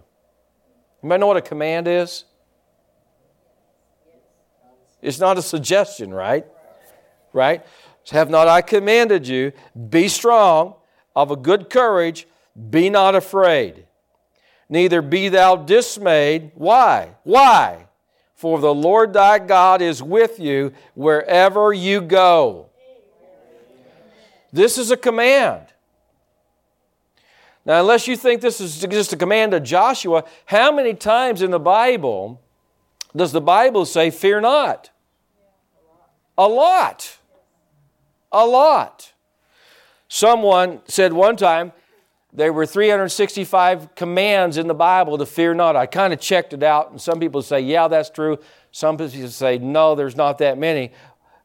You 1.04 1.10
might 1.10 1.20
know 1.20 1.28
what 1.28 1.36
a 1.36 1.42
command 1.42 1.90
is? 1.90 2.24
It's 5.02 5.20
not 5.20 5.38
a 5.38 5.42
suggestion, 5.42 6.14
right? 6.14 6.46
Right? 7.34 7.66
Have 8.12 8.30
not 8.30 8.48
I 8.48 8.62
commanded 8.62 9.28
you? 9.28 9.52
Be 9.90 10.08
strong, 10.08 10.76
of 11.16 11.32
a 11.32 11.36
good 11.36 11.70
courage, 11.70 12.28
be 12.70 12.90
not 12.90 13.14
afraid. 13.14 13.88
Neither 14.70 15.02
be 15.02 15.28
thou 15.28 15.58
dismayed. 15.58 16.52
Why? 16.56 17.16
Why? 17.24 17.88
For 18.36 18.60
the 18.60 18.74
Lord 18.74 19.14
thy 19.14 19.40
God 19.40 19.82
is 19.82 20.02
with 20.02 20.40
you 20.40 20.72
wherever 20.94 21.74
you 21.74 22.02
go. 22.02 22.70
This 24.56 24.78
is 24.78 24.90
a 24.90 24.96
command. 24.96 25.66
Now, 27.66 27.82
unless 27.82 28.08
you 28.08 28.16
think 28.16 28.40
this 28.40 28.62
is 28.62 28.80
just 28.80 29.12
a 29.12 29.18
command 29.18 29.54
of 29.54 29.64
Joshua, 29.64 30.24
how 30.46 30.72
many 30.72 30.94
times 30.94 31.42
in 31.42 31.52
the 31.52 31.60
Bible 31.60 32.42
does 33.14 33.34
the 33.34 33.42
Bible 33.42 33.86
say, 33.86 34.10
Fear 34.10 34.40
not? 34.40 34.92
A 36.38 36.48
lot. 36.48 37.18
A 38.32 38.46
lot. 38.46 39.12
Someone 40.08 40.80
said 40.88 41.12
one 41.12 41.36
time 41.36 41.74
there 42.32 42.54
were 42.54 42.66
365 42.66 43.94
commands 43.96 44.56
in 44.56 44.68
the 44.68 44.74
Bible 44.74 45.18
to 45.18 45.26
fear 45.26 45.54
not. 45.54 45.76
I 45.76 45.86
kind 45.86 46.14
of 46.14 46.22
checked 46.22 46.54
it 46.54 46.64
out, 46.64 46.92
and 46.92 47.02
some 47.02 47.20
people 47.20 47.42
say, 47.42 47.60
Yeah, 47.60 47.90
that's 47.90 48.10
true. 48.10 48.40
Some 48.72 48.96
people 48.96 49.28
say, 49.28 49.58
No, 49.58 49.96
there's 49.96 50.16
not 50.16 50.38
that 50.38 50.58
many. 50.58 50.94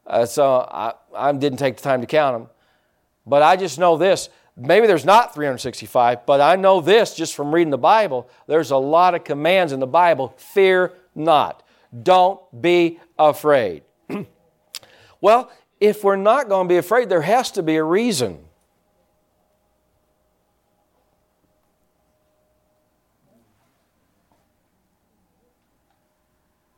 Uh, 0.07 0.25
so 0.25 0.65
I, 0.71 0.93
I 1.13 1.33
didn't 1.33 1.59
take 1.59 1.75
the 1.75 1.83
time 1.83 1.99
to 1.99 2.07
count 2.07 2.39
them. 2.39 2.49
But 3.25 3.43
I 3.43 3.55
just 3.55 3.79
know 3.79 3.97
this 3.97 4.29
Maybe 4.57 4.85
there's 4.85 5.05
not 5.05 5.33
365, 5.33 6.25
but 6.25 6.41
I 6.41 6.55
know 6.55 6.81
this 6.81 7.15
just 7.15 7.35
from 7.35 7.53
reading 7.53 7.71
the 7.71 7.77
Bible. 7.77 8.29
There's 8.47 8.71
a 8.71 8.77
lot 8.77 9.15
of 9.15 9.23
commands 9.23 9.71
in 9.71 9.79
the 9.79 9.87
Bible. 9.87 10.33
Fear 10.37 10.93
not. 11.15 11.63
Don't 12.03 12.39
be 12.61 12.99
afraid. 13.17 13.83
well, 15.21 15.51
if 15.79 16.03
we're 16.03 16.17
not 16.17 16.49
going 16.49 16.67
to 16.67 16.71
be 16.71 16.77
afraid, 16.77 17.09
there 17.09 17.21
has 17.21 17.51
to 17.51 17.63
be 17.63 17.77
a 17.77 17.83
reason. 17.83 18.39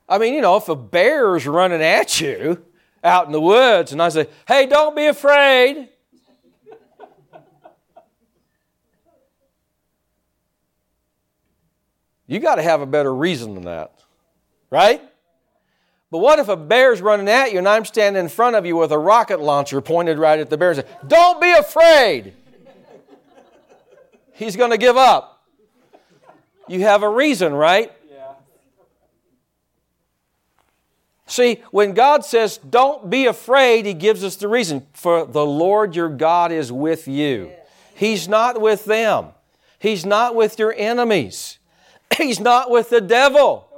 I 0.08 0.20
mean, 0.20 0.36
you 0.36 0.42
know, 0.42 0.58
if 0.58 0.70
a 0.70 0.76
bear's 0.76 1.48
running 1.48 1.82
at 1.82 2.22
you 2.22 2.64
out 3.04 3.26
in 3.26 3.32
the 3.32 3.42
woods 3.42 3.92
and 3.92 4.02
I 4.02 4.10
say, 4.10 4.28
hey, 4.48 4.68
don't 4.68 4.96
be 4.96 5.08
afraid, 5.08 5.90
You 12.28 12.40
got 12.40 12.56
to 12.56 12.64
have 12.64 12.82
a 12.82 12.86
better 12.86 13.14
reason 13.14 13.56
than 13.56 13.66
that, 13.66 13.92
right? 14.70 15.02
But 16.14 16.20
what 16.20 16.38
if 16.38 16.48
a 16.48 16.56
bear's 16.56 17.02
running 17.02 17.28
at 17.28 17.52
you 17.52 17.58
and 17.58 17.68
I'm 17.68 17.86
standing 17.86 18.22
in 18.22 18.30
front 18.30 18.56
of 18.56 18.68
you 18.68 18.78
with 18.78 18.92
a 18.92 19.00
rocket 19.00 19.40
launcher 19.40 19.82
pointed 19.82 20.20
right 20.20 20.40
at 20.40 20.50
the 20.50 20.58
bear 20.58 20.70
and 20.70 20.80
say, 20.82 20.88
Don't 21.08 21.42
be 21.42 21.52
afraid? 21.52 22.34
He's 24.34 24.56
going 24.56 24.70
to 24.70 24.78
give 24.78 24.96
up. 24.96 25.44
You 26.68 26.82
have 26.82 27.04
a 27.04 27.10
reason, 27.10 27.54
right? 27.54 27.92
Yeah. 28.12 28.34
See, 31.26 31.64
when 31.72 31.94
God 31.94 32.24
says, 32.24 32.58
Don't 32.58 33.10
be 33.10 33.26
afraid, 33.26 33.88
He 33.88 33.96
gives 33.96 34.24
us 34.24 34.36
the 34.36 34.48
reason. 34.48 34.86
For 34.94 35.26
the 35.26 35.46
Lord 35.46 35.96
your 35.96 36.10
God 36.10 36.52
is 36.52 36.72
with 36.72 37.08
you. 37.08 37.52
He's 37.96 38.28
not 38.28 38.62
with 38.62 38.86
them, 38.86 39.30
He's 39.80 40.06
not 40.06 40.36
with 40.36 40.60
your 40.60 40.76
enemies. 40.78 41.58
He's 42.18 42.40
not 42.40 42.70
with 42.70 42.90
the 42.90 43.02
devil. 43.02 43.70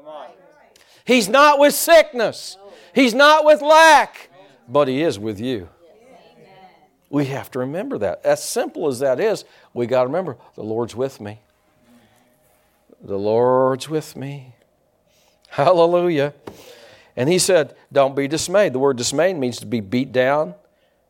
He's 1.06 1.30
not 1.30 1.60
with 1.60 1.74
sickness. 1.74 2.58
He's 2.94 3.14
not 3.14 3.46
with 3.46 3.62
lack. 3.62 4.30
But 4.68 4.88
He 4.88 5.04
is 5.04 5.20
with 5.20 5.40
you. 5.40 5.70
We 7.10 7.26
have 7.26 7.52
to 7.52 7.60
remember 7.60 7.98
that. 8.00 8.26
As 8.26 8.44
simple 8.44 8.88
as 8.88 9.00
that 9.00 9.20
is, 9.20 9.46
we 9.74 9.86
got 9.86 10.02
to 10.02 10.08
remember 10.08 10.38
the 10.56 10.64
Lord's 10.64 10.96
with 10.96 11.22
me. 11.22 11.40
The 13.02 13.18
Lord's 13.18 13.88
with 13.88 14.16
me. 14.16 14.56
Hallelujah. 15.50 16.34
And 17.16 17.30
he 17.30 17.40
said, 17.40 17.76
Don't 17.94 18.16
be 18.16 18.28
dismayed. 18.28 18.74
The 18.74 18.80
word 18.80 18.98
dismayed 18.98 19.38
means 19.38 19.60
to 19.60 19.66
be 19.66 19.80
beat 19.80 20.12
down 20.12 20.56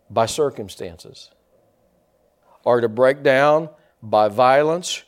by 0.10 0.28
circumstances, 0.28 1.32
or 2.64 2.82
to 2.82 2.90
break 2.90 3.24
down 3.24 3.70
by 4.04 4.28
violence 4.28 5.04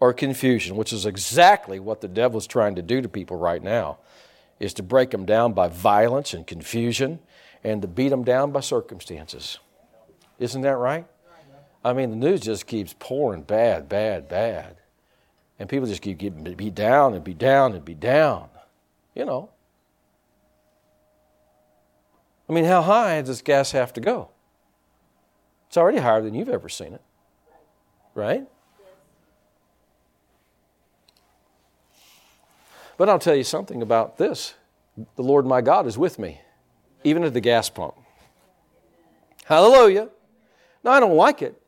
or 0.00 0.14
confusion, 0.14 0.76
which 0.76 0.92
is 0.92 1.04
exactly 1.04 1.78
what 1.78 2.00
the 2.00 2.08
devil 2.08 2.38
is 2.38 2.46
trying 2.46 2.74
to 2.74 2.82
do 2.82 3.02
to 3.02 3.08
people 3.08 3.36
right 3.36 3.62
now, 3.62 3.98
is 4.58 4.74
to 4.74 4.82
break 4.82 5.10
them 5.10 5.26
down 5.26 5.52
by 5.52 5.68
violence 5.68 6.32
and 6.34 6.46
confusion 6.46 7.20
and 7.62 7.82
to 7.82 7.88
beat 7.88 8.08
them 8.08 8.24
down 8.24 8.50
by 8.50 8.60
circumstances. 8.60 9.58
Isn't 10.38 10.62
that 10.62 10.76
right? 10.76 11.06
I 11.84 11.92
mean, 11.92 12.10
the 12.10 12.16
news 12.16 12.40
just 12.40 12.66
keeps 12.66 12.94
pouring 12.98 13.42
bad, 13.42 13.88
bad, 13.88 14.28
bad. 14.28 14.76
And 15.58 15.68
people 15.68 15.86
just 15.86 16.02
keep 16.02 16.18
getting 16.18 16.42
beat 16.42 16.74
down 16.74 17.14
and 17.14 17.22
beat 17.22 17.38
down 17.38 17.74
and 17.74 17.84
beat 17.84 18.00
down. 18.00 18.48
You 19.14 19.26
know. 19.26 19.50
I 22.48 22.52
mean, 22.52 22.64
how 22.64 22.82
high 22.82 23.20
does 23.22 23.42
gas 23.42 23.72
have 23.72 23.92
to 23.94 24.00
go? 24.00 24.30
It's 25.68 25.76
already 25.76 25.98
higher 25.98 26.22
than 26.22 26.34
you've 26.34 26.48
ever 26.48 26.68
seen 26.68 26.94
it. 26.94 27.02
Right? 28.14 28.46
But 33.00 33.08
I'll 33.08 33.18
tell 33.18 33.34
you 33.34 33.44
something 33.44 33.80
about 33.80 34.18
this 34.18 34.52
the 35.16 35.22
Lord 35.22 35.46
my 35.46 35.62
God 35.62 35.86
is 35.86 35.96
with 35.96 36.18
me, 36.18 36.38
even 37.02 37.24
at 37.24 37.32
the 37.32 37.40
gas 37.40 37.70
pump. 37.70 37.94
Hallelujah. 39.46 40.10
Now, 40.84 40.90
I 40.90 41.00
don't 41.00 41.16
like 41.16 41.40
it. 41.40 41.58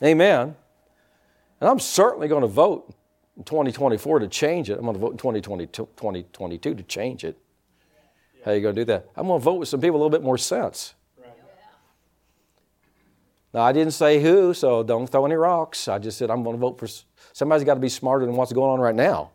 Amen. 0.00 0.54
And 1.60 1.68
I'm 1.68 1.80
certainly 1.80 2.28
going 2.28 2.42
to 2.42 2.46
vote 2.46 2.94
in 3.36 3.42
2024 3.42 4.20
to 4.20 4.28
change 4.28 4.70
it. 4.70 4.78
I'm 4.78 4.84
going 4.84 4.94
to 4.94 5.00
vote 5.00 5.10
in 5.10 5.18
2022, 5.18 5.88
2022 5.96 6.74
to 6.76 6.82
change 6.84 7.24
it. 7.24 7.36
How 8.44 8.52
are 8.52 8.54
you 8.54 8.60
going 8.60 8.76
to 8.76 8.80
do 8.82 8.84
that? 8.84 9.08
I'm 9.16 9.26
going 9.26 9.40
to 9.40 9.44
vote 9.44 9.54
with 9.54 9.68
some 9.68 9.80
people 9.80 9.96
a 9.96 10.00
little 10.00 10.08
bit 10.08 10.22
more 10.22 10.38
sense. 10.38 10.94
Now, 13.52 13.62
I 13.62 13.72
didn't 13.72 13.94
say 13.94 14.22
who, 14.22 14.54
so 14.54 14.84
don't 14.84 15.08
throw 15.08 15.26
any 15.26 15.34
rocks. 15.34 15.88
I 15.88 15.98
just 15.98 16.16
said 16.16 16.30
I'm 16.30 16.44
going 16.44 16.54
to 16.54 16.60
vote 16.60 16.78
for 16.78 16.86
somebody's 17.32 17.64
got 17.64 17.74
to 17.74 17.80
be 17.80 17.88
smarter 17.88 18.24
than 18.24 18.36
what's 18.36 18.52
going 18.52 18.70
on 18.70 18.78
right 18.78 18.94
now. 18.94 19.32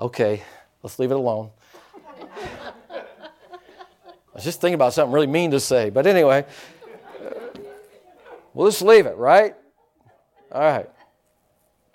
Okay, 0.00 0.42
let's 0.82 0.98
leave 0.98 1.10
it 1.10 1.16
alone. 1.16 1.50
I 2.90 3.02
was 4.34 4.44
just 4.44 4.60
thinking 4.60 4.74
about 4.74 4.92
something 4.92 5.12
really 5.12 5.26
mean 5.26 5.50
to 5.50 5.60
say, 5.60 5.90
but 5.90 6.06
anyway, 6.06 6.46
we'll 8.54 8.68
just 8.68 8.82
leave 8.82 9.06
it, 9.06 9.16
right? 9.16 9.56
All 10.52 10.60
right. 10.60 10.88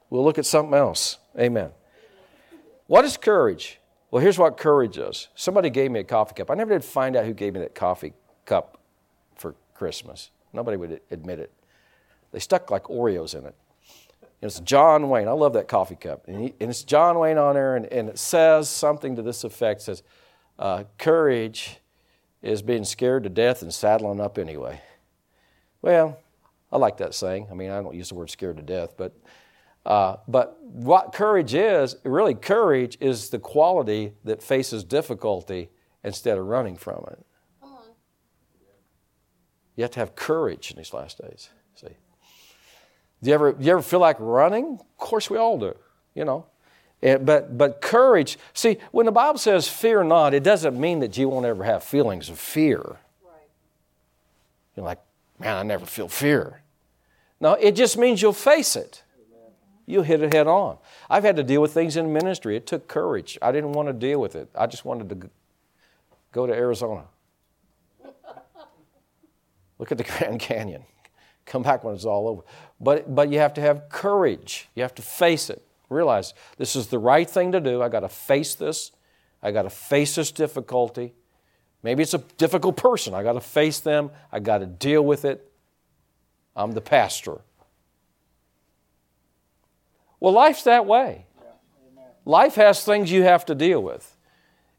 We'll 0.10 0.26
look 0.26 0.38
at 0.38 0.46
something 0.46 0.74
else. 0.74 1.18
Amen. 1.40 1.72
What 2.88 3.06
is 3.06 3.16
courage? 3.18 3.80
Well, 4.12 4.22
here's 4.22 4.38
what 4.38 4.58
courage 4.58 4.98
is. 4.98 5.30
Somebody 5.34 5.70
gave 5.70 5.90
me 5.90 6.02
a 6.02 6.04
coffee 6.04 6.36
cup. 6.36 6.52
I 6.52 6.56
never 6.56 6.74
did 6.74 6.84
find 6.84 7.16
out 7.16 7.26
who 7.26 7.34
gave 7.34 7.54
me 7.54 7.62
that 7.62 7.74
coffee 7.74 8.14
cup 8.46 8.78
for 9.36 9.56
Christmas. 9.74 10.30
Nobody 10.52 10.78
would 10.78 11.02
admit 11.10 11.40
it. 11.40 11.52
They 12.32 12.40
stuck 12.40 12.70
like 12.70 12.84
Oreos 12.84 13.34
in 13.34 13.46
it. 13.46 13.56
And 14.44 14.50
it's 14.50 14.60
John 14.60 15.08
Wayne. 15.08 15.30
I 15.30 15.32
love 15.32 15.54
that 15.54 15.70
coffee 15.70 15.96
cup. 15.96 16.28
And, 16.28 16.42
he, 16.42 16.54
and 16.60 16.70
it's 16.70 16.84
John 16.84 17.18
Wayne 17.18 17.38
on 17.38 17.56
there, 17.56 17.78
and, 17.78 17.86
and, 17.86 18.10
it 18.10 18.20
says 18.20 18.68
something 18.68 19.16
to 19.16 19.22
this 19.22 19.46
effect. 19.46 19.80
It 19.80 19.84
says, 19.86 20.04
uh, 20.60 20.84
courage 20.98 21.80
is 22.42 22.62
being 22.62 22.84
scared 22.84 23.24
to 23.24 23.30
death 23.30 23.62
and 23.62 23.74
saddling 23.74 24.20
up 24.20 24.38
anyway. 24.38 24.82
Well, 25.82 26.20
I 26.74 26.78
like 26.78 26.98
that 26.98 27.14
saying. 27.14 27.48
I 27.52 27.54
mean, 27.54 27.70
I 27.72 27.82
don't 27.82 27.96
use 27.96 28.10
the 28.10 28.16
word 28.16 28.30
scared 28.30 28.58
to 28.58 28.64
death, 28.64 28.98
but 28.98 29.16
uh, 29.86 30.18
but 30.28 30.62
what 30.62 31.14
courage 31.14 31.54
is, 31.54 31.96
really, 32.04 32.36
courage 32.36 32.98
is 33.00 33.30
the 33.30 33.40
quality 33.40 34.12
that 34.26 34.44
faces 34.44 34.84
difficulty 34.84 35.70
instead 36.04 36.38
of 36.38 36.46
running 36.46 36.76
from 36.76 37.06
it. 37.12 37.26
You 39.78 39.84
have 39.84 39.92
to 39.92 40.00
have 40.02 40.16
courage 40.16 40.70
in 40.70 40.78
these 40.78 40.94
last 40.94 41.18
days. 41.20 41.50
See, 41.76 41.96
do 43.24 43.30
you 43.30 43.34
ever, 43.34 43.54
do 43.54 43.66
you 43.66 43.72
ever 43.72 43.82
feel 43.82 44.00
like 44.00 44.18
running? 44.20 44.74
Of 44.74 44.98
course, 44.98 45.30
we 45.30 45.38
all 45.38 45.58
do. 45.58 45.76
You 46.14 46.26
know, 46.26 46.46
and, 47.02 47.26
but 47.26 47.58
but 47.58 47.82
courage. 47.82 48.38
See, 48.54 48.78
when 48.92 49.06
the 49.06 49.12
Bible 49.12 49.40
says 49.40 49.68
"fear 49.68 50.04
not," 50.04 50.34
it 50.34 50.44
doesn't 50.44 50.80
mean 50.80 51.00
that 51.00 51.18
you 51.18 51.30
won't 51.30 51.46
ever 51.46 51.64
have 51.64 51.84
feelings 51.84 52.30
of 52.30 52.38
fear. 52.38 52.80
Right. 53.24 53.50
You're 54.76 54.86
like, 54.86 55.00
man, 55.40 55.58
I 55.58 55.64
never 55.64 55.86
feel 55.86 56.08
fear. 56.08 56.62
No, 57.40 57.54
it 57.54 57.76
just 57.76 57.98
means 57.98 58.22
you'll 58.22 58.34
face 58.34 58.76
it. 58.76 59.04
You'll 59.86 60.04
hit 60.04 60.22
it 60.22 60.34
head 60.34 60.48
on. 60.48 60.78
I've 61.10 61.24
had 61.24 61.36
to 61.36 61.44
deal 61.44 61.62
with 61.62 61.74
things 61.74 61.98
in 61.98 62.14
ministry. 62.14 62.56
It 62.56 62.66
took 62.66 62.88
courage. 62.88 63.38
I 63.42 63.52
didn't 63.52 63.74
want 63.74 63.90
to 63.90 63.94
deal 63.94 64.20
with 64.20 64.36
it. 64.36 64.50
I 64.56 64.66
just 64.66 64.86
wanted 64.86 65.10
to 65.10 65.30
go 66.32 66.48
to 66.48 66.54
Arizona. 66.54 67.04
Look 69.80 69.92
at 69.92 69.98
the 69.98 70.06
Grand 70.06 70.40
Canyon. 70.40 70.84
Come 71.46 71.64
back 71.64 71.84
when 71.84 71.96
it's 71.96 72.06
all 72.06 72.28
over. 72.28 72.42
But, 72.80 73.14
but 73.14 73.30
you 73.30 73.40
have 73.40 73.54
to 73.56 73.62
have 73.62 73.90
courage. 73.90 74.70
You 74.76 74.84
have 74.84 74.96
to 74.96 75.02
face 75.02 75.50
it. 75.50 75.66
Realize 75.90 76.34
this 76.58 76.76
is 76.76 76.88
the 76.88 77.00
right 77.00 77.30
thing 77.30 77.52
to 77.52 77.60
do. 77.60 77.82
I 77.82 77.90
got 77.90 78.02
to 78.02 78.10
face 78.10 78.56
this. 78.56 78.92
I 79.42 79.52
got 79.52 79.64
to 79.64 79.70
face 79.70 80.16
this 80.16 80.32
difficulty. 80.32 81.14
Maybe 81.84 82.02
it's 82.02 82.14
a 82.14 82.20
difficult 82.38 82.78
person. 82.78 83.14
I 83.14 83.24
got 83.24 83.34
to 83.34 83.42
face 83.42 83.80
them. 83.80 84.10
I 84.32 84.40
got 84.40 84.60
to 84.60 84.66
deal 84.66 85.04
with 85.04 85.26
it. 85.26 85.52
I'm 86.56 86.72
the 86.72 86.82
pastor. 86.82 87.42
Well, 90.20 90.34
life's 90.34 90.64
that 90.64 90.86
way. 90.86 91.26
Life 92.26 92.56
has 92.56 92.86
things 92.86 93.12
you 93.12 93.24
have 93.24 93.46
to 93.46 93.56
deal 93.56 93.84
with. 93.84 94.13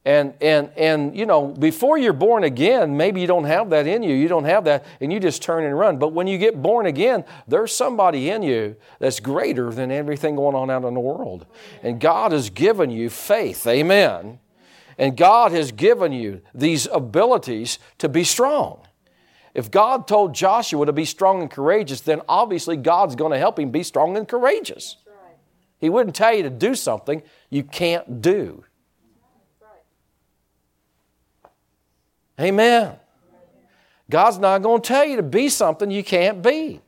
And, 0.06 0.34
and, 0.42 0.70
and, 0.76 1.16
you 1.16 1.24
know, 1.24 1.46
before 1.46 1.96
you're 1.96 2.12
born 2.12 2.44
again, 2.44 2.94
maybe 2.94 3.22
you 3.22 3.26
don't 3.26 3.44
have 3.44 3.70
that 3.70 3.86
in 3.86 4.02
you. 4.02 4.14
You 4.14 4.28
don't 4.28 4.44
have 4.44 4.64
that, 4.64 4.84
and 5.00 5.10
you 5.10 5.18
just 5.18 5.42
turn 5.42 5.64
and 5.64 5.78
run. 5.78 5.98
But 5.98 6.12
when 6.12 6.26
you 6.26 6.36
get 6.36 6.60
born 6.60 6.84
again, 6.84 7.24
there's 7.48 7.74
somebody 7.74 8.28
in 8.28 8.42
you 8.42 8.76
that's 8.98 9.18
greater 9.18 9.70
than 9.70 9.90
everything 9.90 10.36
going 10.36 10.54
on 10.54 10.70
out 10.70 10.84
in 10.84 10.92
the 10.92 11.00
world. 11.00 11.46
And 11.82 11.98
God 11.98 12.32
has 12.32 12.50
given 12.50 12.90
you 12.90 13.08
faith. 13.08 13.66
Amen. 13.66 14.40
And 14.98 15.16
God 15.16 15.52
has 15.52 15.72
given 15.72 16.12
you 16.12 16.42
these 16.54 16.86
abilities 16.86 17.78
to 17.98 18.08
be 18.08 18.24
strong. 18.24 18.86
If 19.54 19.70
God 19.70 20.06
told 20.06 20.34
Joshua 20.34 20.84
to 20.84 20.92
be 20.92 21.06
strong 21.06 21.40
and 21.40 21.50
courageous, 21.50 22.02
then 22.02 22.20
obviously 22.28 22.76
God's 22.76 23.14
going 23.14 23.32
to 23.32 23.38
help 23.38 23.58
him 23.58 23.70
be 23.70 23.82
strong 23.82 24.16
and 24.18 24.28
courageous. 24.28 24.98
He 25.78 25.88
wouldn't 25.88 26.14
tell 26.14 26.34
you 26.34 26.42
to 26.42 26.50
do 26.50 26.74
something 26.74 27.22
you 27.50 27.62
can't 27.62 28.20
do. 28.20 28.64
Amen. 32.40 32.96
God's 34.10 34.38
not 34.38 34.62
going 34.62 34.82
to 34.82 34.86
tell 34.86 35.04
you 35.04 35.16
to 35.16 35.22
be 35.22 35.48
something 35.48 35.90
you 35.90 36.04
can't 36.04 36.42
be. 36.42 36.80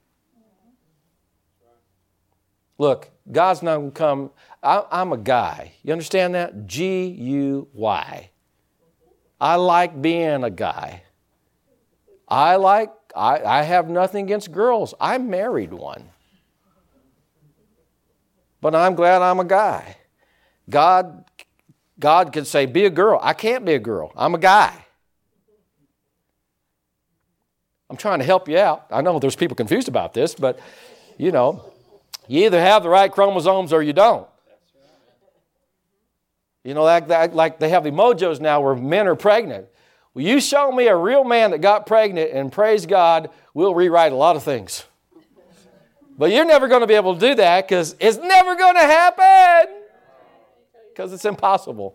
Look, 2.78 3.10
God's 3.30 3.62
not 3.62 3.76
going 3.76 3.92
to 3.92 3.98
come. 3.98 4.30
I, 4.62 4.84
am 4.90 5.12
a 5.12 5.16
guy. 5.16 5.72
You 5.82 5.92
understand 5.92 6.34
that? 6.34 6.66
G 6.66 7.06
U 7.06 7.68
Y. 7.72 8.30
I 9.40 9.54
like 9.56 10.00
being 10.00 10.44
a 10.44 10.50
guy. 10.50 11.02
I 12.28 12.56
like, 12.56 12.92
I, 13.14 13.40
I 13.42 13.62
have 13.62 13.88
nothing 13.88 14.24
against 14.24 14.52
girls. 14.52 14.94
I 15.00 15.18
married 15.18 15.72
one 15.72 16.10
but 18.66 18.74
I'm 18.74 18.96
glad 18.96 19.22
I'm 19.22 19.38
a 19.38 19.44
guy. 19.44 19.96
God, 20.68 21.24
God 22.00 22.32
could 22.32 22.48
say, 22.48 22.66
Be 22.66 22.84
a 22.84 22.90
girl. 22.90 23.20
I 23.22 23.32
can't 23.32 23.64
be 23.64 23.74
a 23.74 23.78
girl. 23.78 24.12
I'm 24.16 24.34
a 24.34 24.38
guy. 24.38 24.85
I'm 27.88 27.96
trying 27.96 28.18
to 28.18 28.24
help 28.24 28.48
you 28.48 28.58
out. 28.58 28.86
I 28.90 29.00
know 29.00 29.18
there's 29.18 29.36
people 29.36 29.54
confused 29.54 29.88
about 29.88 30.12
this, 30.14 30.34
but 30.34 30.58
you 31.18 31.32
know, 31.32 31.72
you 32.28 32.44
either 32.46 32.60
have 32.60 32.82
the 32.82 32.88
right 32.88 33.10
chromosomes 33.10 33.72
or 33.72 33.82
you 33.82 33.92
don't. 33.92 34.26
You 36.64 36.74
know, 36.74 36.82
like, 36.82 37.08
like 37.32 37.60
they 37.60 37.68
have 37.68 37.84
the 37.84 38.38
now 38.40 38.60
where 38.60 38.74
men 38.74 39.06
are 39.06 39.14
pregnant. 39.14 39.66
Will 40.14 40.22
you 40.22 40.40
show 40.40 40.72
me 40.72 40.88
a 40.88 40.96
real 40.96 41.22
man 41.22 41.52
that 41.52 41.60
got 41.60 41.86
pregnant 41.86 42.32
and 42.32 42.50
praise 42.50 42.86
God, 42.86 43.30
we'll 43.54 43.74
rewrite 43.74 44.12
a 44.12 44.16
lot 44.16 44.34
of 44.34 44.42
things. 44.42 44.84
But 46.18 46.32
you're 46.32 46.46
never 46.46 46.66
going 46.66 46.80
to 46.80 46.86
be 46.86 46.94
able 46.94 47.14
to 47.14 47.20
do 47.20 47.34
that 47.36 47.68
because 47.68 47.94
it's 48.00 48.16
never 48.16 48.56
going 48.56 48.74
to 48.74 48.80
happen 48.80 49.76
because 50.88 51.12
it's 51.12 51.26
impossible. 51.26 51.94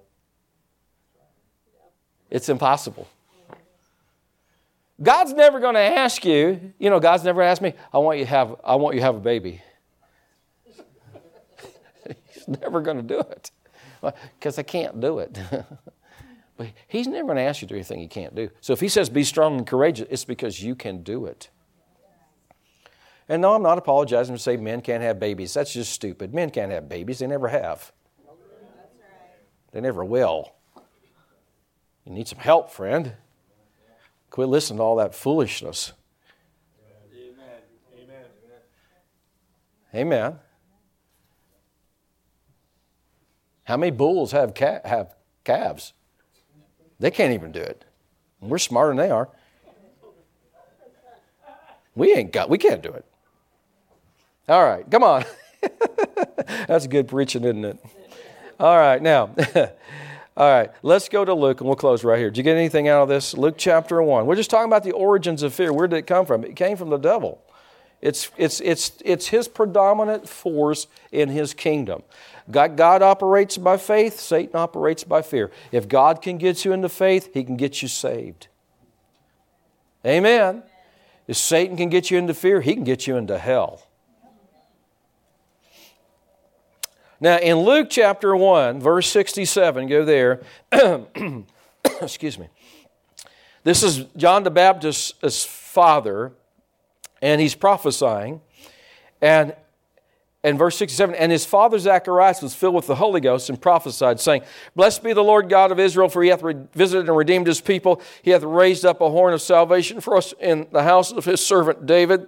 It's 2.29 2.47
impossible. 2.47 3.07
God's 5.01 5.33
never 5.33 5.59
going 5.59 5.73
to 5.73 5.81
ask 5.81 6.23
you, 6.25 6.73
you 6.77 6.89
know, 6.89 6.99
God's 6.99 7.23
never 7.23 7.41
asked 7.41 7.61
me, 7.61 7.73
I 7.91 7.97
want 7.97 8.19
you 8.19 8.25
to 8.25 8.29
have, 8.29 8.55
I 8.63 8.75
want 8.75 8.95
you 8.95 8.99
to 8.99 9.05
have 9.05 9.15
a 9.15 9.19
baby. 9.19 9.61
He's 12.33 12.47
never 12.47 12.81
going 12.81 12.97
to 12.97 13.03
do 13.03 13.19
it 13.19 13.51
because 14.37 14.59
I 14.59 14.63
can't 14.63 14.99
do 14.99 15.19
it. 15.19 15.39
but 16.57 16.67
He's 16.87 17.07
never 17.07 17.25
going 17.25 17.37
to 17.37 17.43
ask 17.43 17.61
you 17.61 17.67
to 17.67 17.73
do 17.73 17.77
anything 17.77 17.99
He 17.99 18.07
can't 18.07 18.35
do. 18.35 18.49
So 18.61 18.73
if 18.73 18.79
He 18.79 18.89
says 18.89 19.09
be 19.09 19.23
strong 19.23 19.57
and 19.57 19.65
courageous, 19.65 20.07
it's 20.11 20.25
because 20.25 20.61
you 20.61 20.75
can 20.75 21.01
do 21.01 21.25
it. 21.25 21.49
And 23.27 23.41
no, 23.41 23.53
I'm 23.53 23.63
not 23.63 23.77
apologizing 23.77 24.35
to 24.35 24.41
say 24.41 24.57
men 24.57 24.81
can't 24.81 25.01
have 25.01 25.19
babies. 25.19 25.53
That's 25.53 25.73
just 25.73 25.93
stupid. 25.93 26.33
Men 26.33 26.49
can't 26.49 26.71
have 26.71 26.89
babies, 26.89 27.19
they 27.19 27.27
never 27.27 27.47
have. 27.47 27.91
They 29.71 29.79
never 29.79 30.03
will. 30.03 30.53
You 32.05 32.11
need 32.11 32.27
some 32.27 32.39
help, 32.39 32.71
friend. 32.71 33.13
Quit 34.31 34.47
listening 34.47 34.77
to 34.77 34.83
all 34.83 34.95
that 34.95 35.13
foolishness. 35.13 35.91
Amen. 37.13 38.15
Amen. 39.93 40.13
Amen. 40.23 40.39
How 43.65 43.77
many 43.77 43.91
bulls 43.91 44.31
have, 44.31 44.53
ca- 44.55 44.79
have 44.85 45.13
calves? 45.43 45.93
They 46.99 47.11
can't 47.11 47.33
even 47.33 47.51
do 47.51 47.59
it. 47.59 47.83
We're 48.39 48.57
smarter 48.57 48.91
than 48.95 48.97
they 48.97 49.11
are. 49.11 49.29
We 51.93 52.13
ain't 52.13 52.31
got, 52.31 52.49
we 52.49 52.57
can't 52.57 52.81
do 52.81 52.91
it. 52.93 53.05
All 54.47 54.63
right, 54.63 54.89
come 54.89 55.03
on. 55.03 55.25
That's 56.67 56.87
good 56.87 57.09
preaching, 57.09 57.43
isn't 57.43 57.65
it? 57.65 57.77
All 58.59 58.77
right, 58.77 59.01
now, 59.01 59.35
all 60.41 60.49
right, 60.49 60.71
let's 60.81 61.07
go 61.07 61.23
to 61.23 61.35
Luke 61.35 61.61
and 61.61 61.67
we'll 61.67 61.75
close 61.75 62.03
right 62.03 62.17
here. 62.17 62.31
Did 62.31 62.37
you 62.37 62.43
get 62.43 62.57
anything 62.57 62.87
out 62.87 63.03
of 63.03 63.09
this? 63.09 63.35
Luke 63.35 63.53
chapter 63.59 64.01
1. 64.01 64.25
We're 64.25 64.35
just 64.35 64.49
talking 64.49 64.65
about 64.65 64.83
the 64.83 64.91
origins 64.91 65.43
of 65.43 65.53
fear. 65.53 65.71
Where 65.71 65.87
did 65.87 65.97
it 65.97 66.07
come 66.07 66.25
from? 66.25 66.43
It 66.43 66.55
came 66.55 66.77
from 66.77 66.89
the 66.89 66.97
devil. 66.97 67.43
It's, 68.01 68.31
it's, 68.37 68.59
it's, 68.61 68.93
it's 69.05 69.27
his 69.27 69.47
predominant 69.47 70.27
force 70.27 70.87
in 71.11 71.29
his 71.29 71.53
kingdom. 71.53 72.01
God, 72.49 72.75
God 72.75 73.03
operates 73.03 73.59
by 73.59 73.77
faith, 73.77 74.19
Satan 74.19 74.55
operates 74.55 75.03
by 75.03 75.21
fear. 75.21 75.51
If 75.71 75.87
God 75.87 76.23
can 76.23 76.39
get 76.39 76.65
you 76.65 76.73
into 76.73 76.89
faith, 76.89 77.29
he 77.35 77.43
can 77.43 77.55
get 77.55 77.83
you 77.83 77.87
saved. 77.87 78.47
Amen. 80.03 80.63
If 81.27 81.37
Satan 81.37 81.77
can 81.77 81.89
get 81.89 82.09
you 82.09 82.17
into 82.17 82.33
fear, 82.33 82.61
he 82.61 82.73
can 82.73 82.83
get 82.83 83.05
you 83.05 83.15
into 83.15 83.37
hell. 83.37 83.83
Now, 87.21 87.37
in 87.37 87.57
Luke 87.57 87.87
chapter 87.91 88.35
1, 88.35 88.81
verse 88.81 89.07
67, 89.07 89.87
go 89.87 90.03
there. 90.03 90.41
Excuse 92.01 92.39
me. 92.39 92.47
This 93.63 93.83
is 93.83 94.05
John 94.17 94.41
the 94.41 94.49
Baptist's 94.49 95.45
father, 95.45 96.31
and 97.21 97.39
he's 97.39 97.53
prophesying. 97.53 98.41
And 99.21 99.55
and 100.43 100.57
verse 100.57 100.75
67 100.77 101.13
and 101.13 101.31
his 101.31 101.45
father 101.45 101.77
zacharias 101.77 102.41
was 102.41 102.55
filled 102.55 102.73
with 102.73 102.87
the 102.87 102.95
holy 102.95 103.21
ghost 103.21 103.47
and 103.49 103.61
prophesied 103.61 104.19
saying 104.19 104.41
blessed 104.75 105.03
be 105.03 105.13
the 105.13 105.23
lord 105.23 105.49
god 105.49 105.71
of 105.71 105.79
israel 105.79 106.09
for 106.09 106.23
he 106.23 106.29
hath 106.29 106.41
visited 106.73 107.07
and 107.07 107.15
redeemed 107.15 107.45
his 107.45 107.61
people 107.61 108.01
he 108.23 108.31
hath 108.31 108.41
raised 108.41 108.83
up 108.83 109.01
a 109.01 109.09
horn 109.11 109.35
of 109.35 109.41
salvation 109.43 110.01
for 110.01 110.17
us 110.17 110.33
in 110.39 110.65
the 110.71 110.81
house 110.81 111.11
of 111.11 111.25
his 111.25 111.45
servant 111.45 111.85
david 111.85 112.27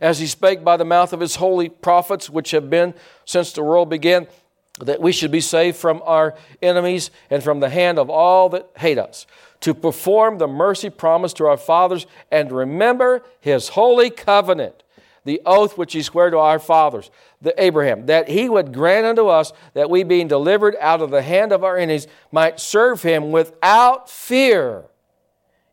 as 0.00 0.18
he 0.18 0.26
spake 0.26 0.64
by 0.64 0.76
the 0.76 0.84
mouth 0.84 1.12
of 1.12 1.20
his 1.20 1.36
holy 1.36 1.68
prophets 1.68 2.30
which 2.30 2.50
have 2.50 2.70
been 2.70 2.94
since 3.24 3.52
the 3.52 3.62
world 3.62 3.90
began 3.90 4.26
that 4.80 5.00
we 5.00 5.12
should 5.12 5.30
be 5.30 5.40
saved 5.40 5.76
from 5.76 6.02
our 6.04 6.34
enemies 6.62 7.10
and 7.28 7.42
from 7.42 7.60
the 7.60 7.68
hand 7.68 7.98
of 7.98 8.08
all 8.08 8.48
that 8.48 8.68
hate 8.76 8.98
us 8.98 9.26
to 9.60 9.74
perform 9.74 10.38
the 10.38 10.48
mercy 10.48 10.88
promised 10.88 11.36
to 11.36 11.46
our 11.46 11.56
fathers 11.56 12.06
and 12.30 12.50
remember 12.50 13.22
his 13.40 13.68
holy 13.70 14.08
covenant 14.10 14.82
the 15.24 15.40
oath 15.44 15.76
which 15.76 15.92
he 15.92 16.02
sware 16.02 16.30
to 16.30 16.38
our 16.38 16.58
fathers, 16.58 17.10
the 17.42 17.54
Abraham, 17.62 18.06
that 18.06 18.28
he 18.28 18.48
would 18.48 18.72
grant 18.72 19.06
unto 19.06 19.26
us 19.26 19.52
that 19.74 19.90
we, 19.90 20.02
being 20.02 20.28
delivered 20.28 20.76
out 20.80 21.02
of 21.02 21.10
the 21.10 21.22
hand 21.22 21.52
of 21.52 21.62
our 21.62 21.76
enemies, 21.76 22.06
might 22.32 22.58
serve 22.58 23.02
him 23.02 23.30
without 23.30 24.08
fear 24.08 24.84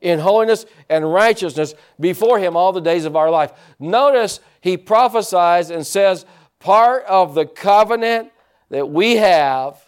in 0.02 0.20
holiness 0.20 0.66
and 0.90 1.12
righteousness 1.12 1.74
before 2.00 2.40
him 2.40 2.56
all 2.56 2.72
the 2.72 2.82
days 2.82 3.06
of 3.06 3.16
our 3.16 3.30
life. 3.30 3.52
Notice 3.80 4.40
he 4.62 4.78
prophesies 4.78 5.70
and 5.70 5.86
says, 5.86 6.26
part 6.60 7.04
of 7.06 7.36
the 7.36 7.46
covenant 7.46 8.32
that 8.70 8.90
we 8.90 9.16
have 9.16 9.84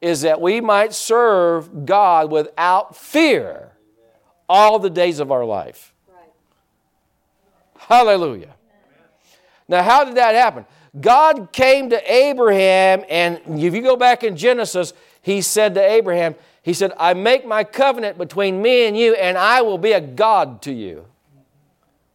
is 0.00 0.22
that 0.22 0.40
we 0.40 0.60
might 0.60 0.92
serve 0.92 1.86
God 1.86 2.30
without 2.30 2.96
fear 2.96 3.72
all 4.48 4.78
the 4.78 4.90
days 4.90 5.20
of 5.20 5.32
our 5.32 5.44
life. 5.44 5.92
Hallelujah. 7.76 8.54
Now, 9.68 9.82
how 9.82 10.04
did 10.04 10.16
that 10.16 10.34
happen? 10.34 10.66
God 11.00 11.52
came 11.52 11.90
to 11.90 12.12
Abraham, 12.12 13.04
and 13.08 13.40
if 13.46 13.74
you 13.74 13.82
go 13.82 13.96
back 13.96 14.24
in 14.24 14.36
Genesis, 14.36 14.92
he 15.20 15.42
said 15.42 15.74
to 15.74 15.80
Abraham, 15.80 16.34
He 16.62 16.74
said, 16.74 16.92
I 16.98 17.14
make 17.14 17.46
my 17.46 17.64
covenant 17.64 18.18
between 18.18 18.60
me 18.60 18.86
and 18.86 18.96
you, 18.96 19.14
and 19.14 19.38
I 19.38 19.62
will 19.62 19.78
be 19.78 19.92
a 19.92 20.00
God 20.00 20.62
to 20.62 20.72
you. 20.72 21.06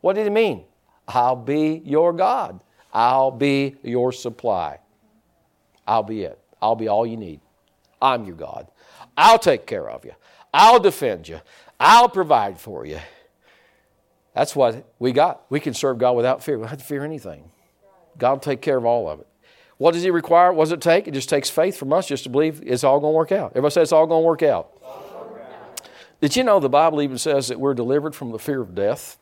What 0.02 0.14
did 0.14 0.26
he 0.26 0.30
mean? 0.30 0.66
I'll 1.08 1.36
be 1.36 1.82
your 1.86 2.14
God. 2.14 2.60
I'll 2.94 3.32
be 3.32 3.78
your 3.84 4.12
supply. 4.12 4.80
I'll 5.88 6.04
be 6.04 6.24
it. 6.24 6.39
I'll 6.62 6.76
be 6.76 6.88
all 6.88 7.06
you 7.06 7.18
need. 7.18 7.39
I'm 8.02 8.26
your 8.26 8.36
God. 8.36 8.68
I'll 9.18 9.39
take 9.39 9.66
care 9.66 9.89
of 9.89 10.06
you. 10.06 10.14
I'll 10.54 10.80
defend 10.80 11.28
you. 11.28 11.41
I'll 11.80 12.10
provide 12.10 12.60
for 12.60 12.86
you. 12.86 13.00
That's 14.34 14.56
what 14.56 14.86
we 15.00 15.12
got. 15.12 15.44
We 15.50 15.60
can 15.60 15.74
serve 15.74 15.98
God 15.98 16.14
without 16.14 16.44
fear. 16.44 16.58
We 16.58 16.64
don't 16.64 16.70
have 16.70 16.80
to 16.80 16.86
fear 16.86 17.04
anything. 17.04 17.50
God 18.18 18.34
will 18.34 18.39
take 18.39 18.62
care 18.62 18.78
of 18.78 18.86
all 18.86 19.10
of 19.10 19.20
it. 19.20 19.28
What 19.84 19.96
does 19.96 20.04
He 20.04 20.12
require? 20.12 20.54
What 20.54 20.64
does 20.64 20.72
it 20.72 20.80
take? 20.80 21.10
It 21.10 21.14
just 21.14 21.28
takes 21.28 21.50
faith 21.50 21.76
from 21.76 21.92
us 21.92 22.08
just 22.08 22.24
to 22.24 22.30
believe 22.30 22.64
it's 22.66 22.86
all 22.86 23.02
going 23.02 23.12
to 23.12 23.18
work 23.18 23.34
out. 23.34 23.52
Everybody 23.52 23.74
say 23.74 23.82
it's 23.82 23.92
all 23.92 24.08
going 24.08 24.22
to 24.22 24.26
work 24.26 24.42
out. 24.42 24.82
Did 26.22 26.38
you 26.38 26.46
know 26.46 26.62
the 26.62 26.70
Bible 26.70 27.02
even 27.02 27.18
says 27.18 27.50
that 27.50 27.60
we're 27.60 27.74
delivered 27.74 28.16
from 28.16 28.32
the 28.32 28.40
fear 28.40 28.62
of 28.62 28.74
death? 28.76 29.18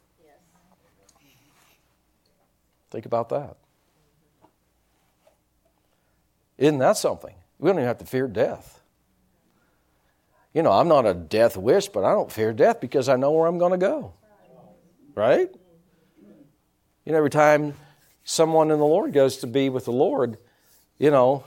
Think 2.92 3.08
about 3.08 3.30
that. 3.30 3.58
Isn't 6.60 6.78
that 6.78 6.96
something? 6.96 7.34
We 7.58 7.68
don't 7.68 7.78
even 7.78 7.88
have 7.88 7.98
to 7.98 8.06
fear 8.06 8.28
death. 8.28 8.82
You 10.54 10.62
know, 10.62 10.74
I'm 10.74 10.88
not 10.88 11.08
a 11.08 11.16
death 11.16 11.58
wish, 11.58 11.88
but 11.88 12.04
I 12.04 12.12
don't 12.12 12.32
fear 12.32 12.54
death 12.54 12.80
because 12.80 13.10
I 13.10 13.16
know 13.16 13.32
where 13.32 13.48
I'm 13.48 13.58
going 13.58 13.72
to 13.72 13.80
go. 13.80 14.14
Right? 15.16 15.50
You 17.04 17.14
know, 17.14 17.18
every 17.18 17.32
time 17.32 17.74
someone 18.24 18.70
in 18.70 18.78
the 18.78 18.86
Lord 18.86 19.12
goes 19.12 19.38
to 19.38 19.48
be 19.48 19.70
with 19.70 19.86
the 19.86 19.92
Lord, 19.92 20.38
you 21.02 21.10
know, 21.10 21.44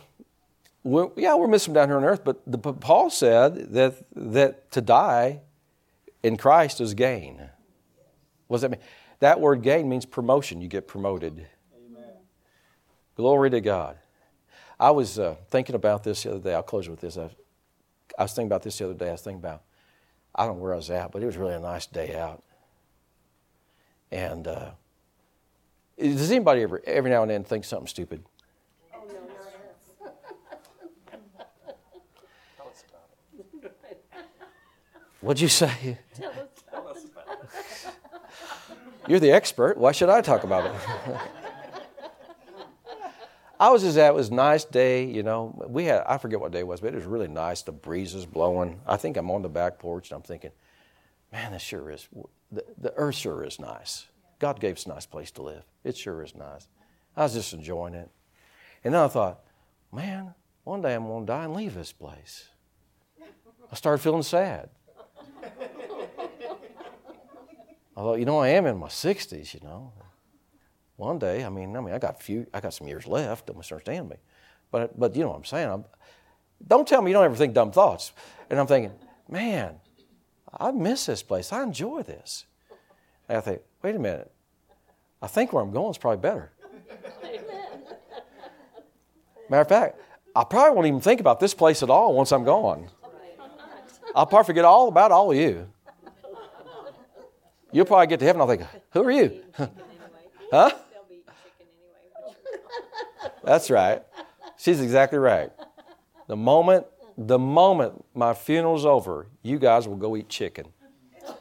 we're, 0.83 1.11
yeah, 1.15 1.37
we're 1.37 1.47
missing 1.47 1.75
down 1.75 1.89
here 1.89 1.97
on 1.97 2.03
earth, 2.03 2.25
but, 2.25 2.43
the, 2.45 2.59
but 2.59 2.81
Paul 2.81 3.09
said 3.09 3.73
that, 3.75 3.95
that 4.17 4.73
to 4.73 4.81
die 4.81 5.43
in 6.25 6.37
Christ 6.37 6.81
is 6.81 6.93
gain. 6.93 7.51
What 8.49 8.57
does 8.57 8.63
that 8.63 8.73
mean? 8.73 8.81
That 9.21 9.41
word 9.41 9.63
gain 9.63 9.89
means 9.89 10.07
promotion. 10.07 10.61
You 10.61 10.67
get 10.67 10.89
promoted. 10.89 11.47
Amen. 11.73 12.05
Glory 13.15 13.49
to 13.51 13.61
God. 13.61 13.97
I 14.81 14.91
was 14.91 15.21
uh, 15.21 15.37
thinking 15.51 15.77
about 15.77 16.03
this 16.03 16.25
the 16.25 16.33
other 16.33 16.41
day. 16.41 16.53
I'll 16.53 16.65
close 16.65 16.89
with 16.89 17.01
this. 17.01 17.17
I, 17.17 17.31
I 18.19 18.25
was 18.25 18.33
thinking 18.33 18.49
about 18.49 18.63
this 18.63 18.77
the 18.79 18.87
other 18.87 18.95
day. 18.95 19.11
I 19.11 19.13
was 19.13 19.21
thinking 19.21 19.39
about, 19.39 19.63
I 20.35 20.47
don't 20.47 20.57
know 20.57 20.65
where 20.65 20.73
I 20.73 20.77
was 20.77 20.91
at, 20.91 21.13
but 21.13 21.23
it 21.23 21.27
was 21.27 21.37
really 21.37 21.55
a 21.55 21.61
nice 21.61 21.87
day 21.87 22.17
out. 22.17 22.43
And 24.11 24.49
uh, 24.49 24.71
does 25.97 26.33
anybody 26.33 26.63
ever, 26.63 26.83
every 26.85 27.13
now 27.13 27.23
and 27.23 27.31
then, 27.31 27.45
think 27.45 27.65
something 27.65 27.87
stupid? 27.87 28.25
What'd 35.25 35.41
you 35.41 35.49
say? 35.49 35.99
You're 39.09 39.21
the 39.21 39.33
expert. 39.33 39.79
Why 39.79 39.93
should 39.93 40.11
I 40.11 40.21
talk 40.21 40.45
about 40.45 40.67
it? 40.67 40.73
I 43.59 43.71
was 43.71 43.81
just 43.81 43.97
at 43.97 44.09
it 44.09 44.15
was 44.15 44.29
a 44.29 44.35
nice 44.35 44.67
day, 44.67 45.07
you 45.07 45.23
know. 45.23 45.65
We 45.67 45.85
had 45.85 46.03
I 46.07 46.19
forget 46.19 46.41
what 46.41 46.53
day 46.53 46.59
it 46.59 46.67
was, 46.67 46.83
but 46.83 46.89
it 46.89 46.97
was 46.97 47.07
really 47.07 47.29
nice. 47.29 47.63
The 47.63 47.73
breeze 47.73 48.15
is 48.15 48.27
blowing. 48.27 48.83
I 48.87 48.99
think 48.99 49.17
I'm 49.17 49.31
on 49.31 49.41
the 49.41 49.49
back 49.49 49.79
porch 49.79 50.11
and 50.11 50.17
I'm 50.17 50.23
thinking, 50.23 50.51
man, 51.33 51.53
this 51.53 51.63
sure 51.63 51.91
is 51.91 52.07
the, 52.53 52.63
the 52.77 52.93
earth 52.97 53.15
sure 53.15 53.43
is 53.45 53.59
nice. 53.59 54.05
God 54.41 54.61
gave 54.61 54.77
us 54.77 54.85
a 54.85 54.91
nice 54.91 55.07
place 55.07 55.31
to 55.33 55.43
live. 55.43 55.63
It 55.85 55.97
sure 55.97 56.23
is 56.23 56.35
nice. 56.35 56.69
I 57.17 57.23
was 57.23 57.33
just 57.33 57.55
enjoying 57.55 57.95
it. 57.95 58.11
And 58.85 58.93
then 58.93 59.01
I 59.01 59.09
thought, 59.09 59.41
man, 59.91 60.35
one 60.65 60.83
day 60.83 60.93
I'm 60.93 61.07
going 61.07 61.25
to 61.25 61.33
die 61.33 61.45
and 61.45 61.55
leave 61.55 61.73
this 61.73 61.93
place. 61.93 62.49
I 63.73 63.75
started 63.75 64.03
feeling 64.03 64.23
sad. 64.23 64.69
I 67.97 68.01
thought, 68.01 68.19
you 68.19 68.25
know, 68.25 68.39
I 68.39 68.49
am 68.49 68.67
in 68.67 68.79
my 68.79 68.89
60s, 68.89 69.55
you 69.55 69.61
know. 69.63 69.93
One 70.97 71.19
day, 71.19 71.45
I 71.45 71.49
mean, 71.49 71.77
I 71.77 71.81
mean, 71.81 71.95
I 71.95 71.99
got 71.99 72.23
few, 72.23 72.47
I 72.55 72.61
got 72.61 72.75
some 72.75 72.87
years 72.87 73.07
left. 73.07 73.47
Don't 73.47 73.57
misunderstand 73.57 74.09
me, 74.09 74.17
but 74.71 74.99
but 74.99 75.17
you 75.17 75.23
know 75.23 75.31
what 75.31 75.39
I'm 75.39 75.45
saying. 75.45 75.69
I'm, 75.69 75.85
don't 76.67 76.87
tell 76.87 77.03
me 77.03 77.11
you 77.11 77.15
don't 77.15 77.25
ever 77.25 77.35
think 77.35 77.53
dumb 77.53 77.73
thoughts. 77.73 78.13
And 78.49 78.61
I'm 78.61 78.67
thinking, 78.67 78.93
man, 79.29 79.77
I 80.53 80.71
miss 80.71 81.07
this 81.07 81.23
place. 81.23 81.53
I 81.53 81.63
enjoy 81.63 82.03
this. 82.03 82.45
And 83.29 83.39
I 83.39 83.41
think, 83.41 83.63
wait 83.83 83.97
a 83.97 83.99
minute. 83.99 84.31
I 85.21 85.27
think 85.27 85.53
where 85.53 85.63
I'm 85.63 85.73
going 85.73 85.91
is 85.91 85.99
probably 85.99 86.21
better. 86.21 86.53
Matter 89.49 89.63
of 89.63 89.69
fact, 89.69 90.01
I 90.37 90.45
probably 90.45 90.75
won't 90.75 90.87
even 90.87 91.01
think 91.01 91.21
about 91.21 91.41
this 91.41 91.55
place 91.55 91.83
at 91.83 91.91
all 91.91 92.15
once 92.15 92.33
I'm 92.33 92.45
gone. 92.45 92.89
I'll 94.15 94.27
probably 94.27 94.47
forget 94.47 94.65
all 94.65 94.89
about 94.89 95.11
all 95.11 95.31
of 95.31 95.37
you. 95.37 95.69
You'll 97.73 97.87
probably 97.87 98.07
get 98.07 98.21
to 98.21 98.25
heaven. 98.27 98.41
I'll 98.41 98.47
think, 98.47 98.63
who 98.91 99.03
are 99.03 99.11
you? 99.11 99.43
Huh? 100.53 100.71
That's 103.43 103.71
right. 103.71 104.03
She's 104.57 104.81
exactly 104.81 105.19
right. 105.19 105.51
The 106.29 106.37
moment, 106.37 106.87
the 107.19 107.41
moment 107.41 108.05
my 108.15 108.35
funeral's 108.35 108.87
over, 108.87 109.27
you 109.43 109.59
guys 109.59 109.89
will 109.89 109.97
go 109.97 110.17
eat 110.17 110.29
chicken. 110.29 110.67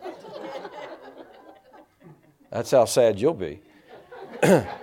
That's 2.50 2.72
how 2.72 2.86
sad 2.86 3.20
you'll 3.20 3.36
be. 3.36 3.62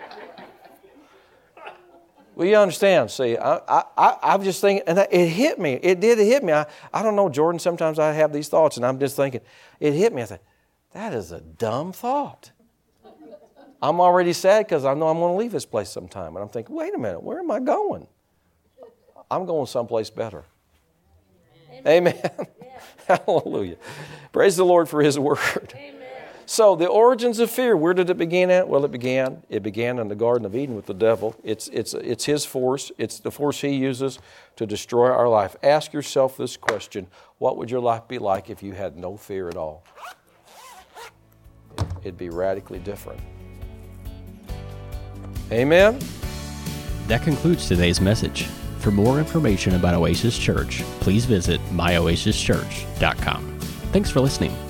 well, 2.41 2.49
you 2.49 2.57
understand. 2.57 3.11
See, 3.11 3.37
I, 3.37 3.85
I, 3.99 4.17
I'm 4.23 4.43
just 4.43 4.63
thinking, 4.63 4.83
and 4.87 4.99
it 4.99 5.27
hit 5.27 5.59
me. 5.59 5.75
It 5.75 6.01
did 6.01 6.17
hit 6.17 6.43
me. 6.43 6.55
I, 6.55 6.65
I 6.91 7.03
don't 7.03 7.15
know, 7.15 7.29
Jordan. 7.29 7.59
Sometimes 7.59 7.99
I 7.99 8.13
have 8.13 8.33
these 8.33 8.49
thoughts, 8.49 8.79
and 8.79 8.87
I'm 8.87 8.99
just 8.99 9.15
thinking, 9.15 9.43
it 9.79 9.93
hit 9.93 10.15
me. 10.15 10.23
I 10.23 10.25
said, 10.25 10.41
that 10.93 11.13
is 11.13 11.33
a 11.33 11.43
dumb 11.43 11.93
thought. 11.93 12.51
I'm 13.83 14.01
already 14.01 14.33
sad 14.33 14.67
because 14.67 14.87
I 14.87 14.95
know 14.95 15.09
I'm 15.09 15.19
going 15.19 15.35
to 15.35 15.39
leave 15.39 15.53
this 15.53 15.67
place 15.67 15.91
sometime. 15.91 16.35
And 16.35 16.39
I'm 16.39 16.49
thinking, 16.49 16.75
wait 16.75 16.95
a 16.95 16.99
minute, 16.99 17.23
where 17.23 17.41
am 17.41 17.51
I 17.51 17.61
going? 17.61 18.07
I'm 19.31 19.45
going 19.45 19.67
someplace 19.67 20.09
better. 20.09 20.47
Amen. 21.85 22.15
Amen. 22.17 22.47
Hallelujah. 23.27 23.77
Praise 24.33 24.57
the 24.57 24.65
Lord 24.65 24.89
for 24.89 25.03
His 25.03 25.19
word. 25.19 25.75
Amen. 25.77 26.00
So, 26.51 26.75
the 26.75 26.89
origins 26.89 27.39
of 27.39 27.49
fear, 27.49 27.77
where 27.77 27.95
did 27.95 28.11
it 28.11 28.19
begin 28.19 28.51
at? 28.51 28.67
Well, 28.67 28.85
it 28.85 28.91
began. 28.91 29.45
It 29.49 29.63
began 29.63 30.01
in 30.01 30.09
the 30.09 30.17
Garden 30.17 30.45
of 30.45 30.57
Eden 30.57 30.75
with 30.75 30.87
the 30.87 30.95
devil. 30.95 31.37
It's, 31.45 31.69
it's, 31.69 31.95
it's 31.95 32.25
his 32.25 32.45
force, 32.45 32.91
it's 32.99 33.21
the 33.21 33.31
force 33.31 33.61
he 33.61 33.69
uses 33.69 34.19
to 34.57 34.67
destroy 34.67 35.13
our 35.13 35.29
life. 35.29 35.55
Ask 35.63 35.93
yourself 35.93 36.37
this 36.37 36.57
question 36.57 37.07
What 37.39 37.57
would 37.57 37.71
your 37.71 37.79
life 37.79 38.09
be 38.09 38.19
like 38.19 38.51
if 38.51 38.65
you 38.65 38.73
had 38.73 38.97
no 38.97 39.17
fear 39.17 39.49
at 39.49 39.57
all? 39.57 39.85
It'd 42.03 42.19
be 42.19 42.31
radically 42.31 42.81
different. 42.81 43.21
Amen. 45.53 46.01
That 47.07 47.23
concludes 47.23 47.69
today's 47.69 48.01
message. 48.01 48.47
For 48.81 48.91
more 48.91 49.21
information 49.21 49.77
about 49.77 49.95
Oasis 49.95 50.37
Church, 50.37 50.83
please 50.99 51.27
visit 51.27 51.61
myoasischurch.com. 51.71 53.61
Thanks 53.93 54.11
for 54.11 54.19
listening. 54.19 54.70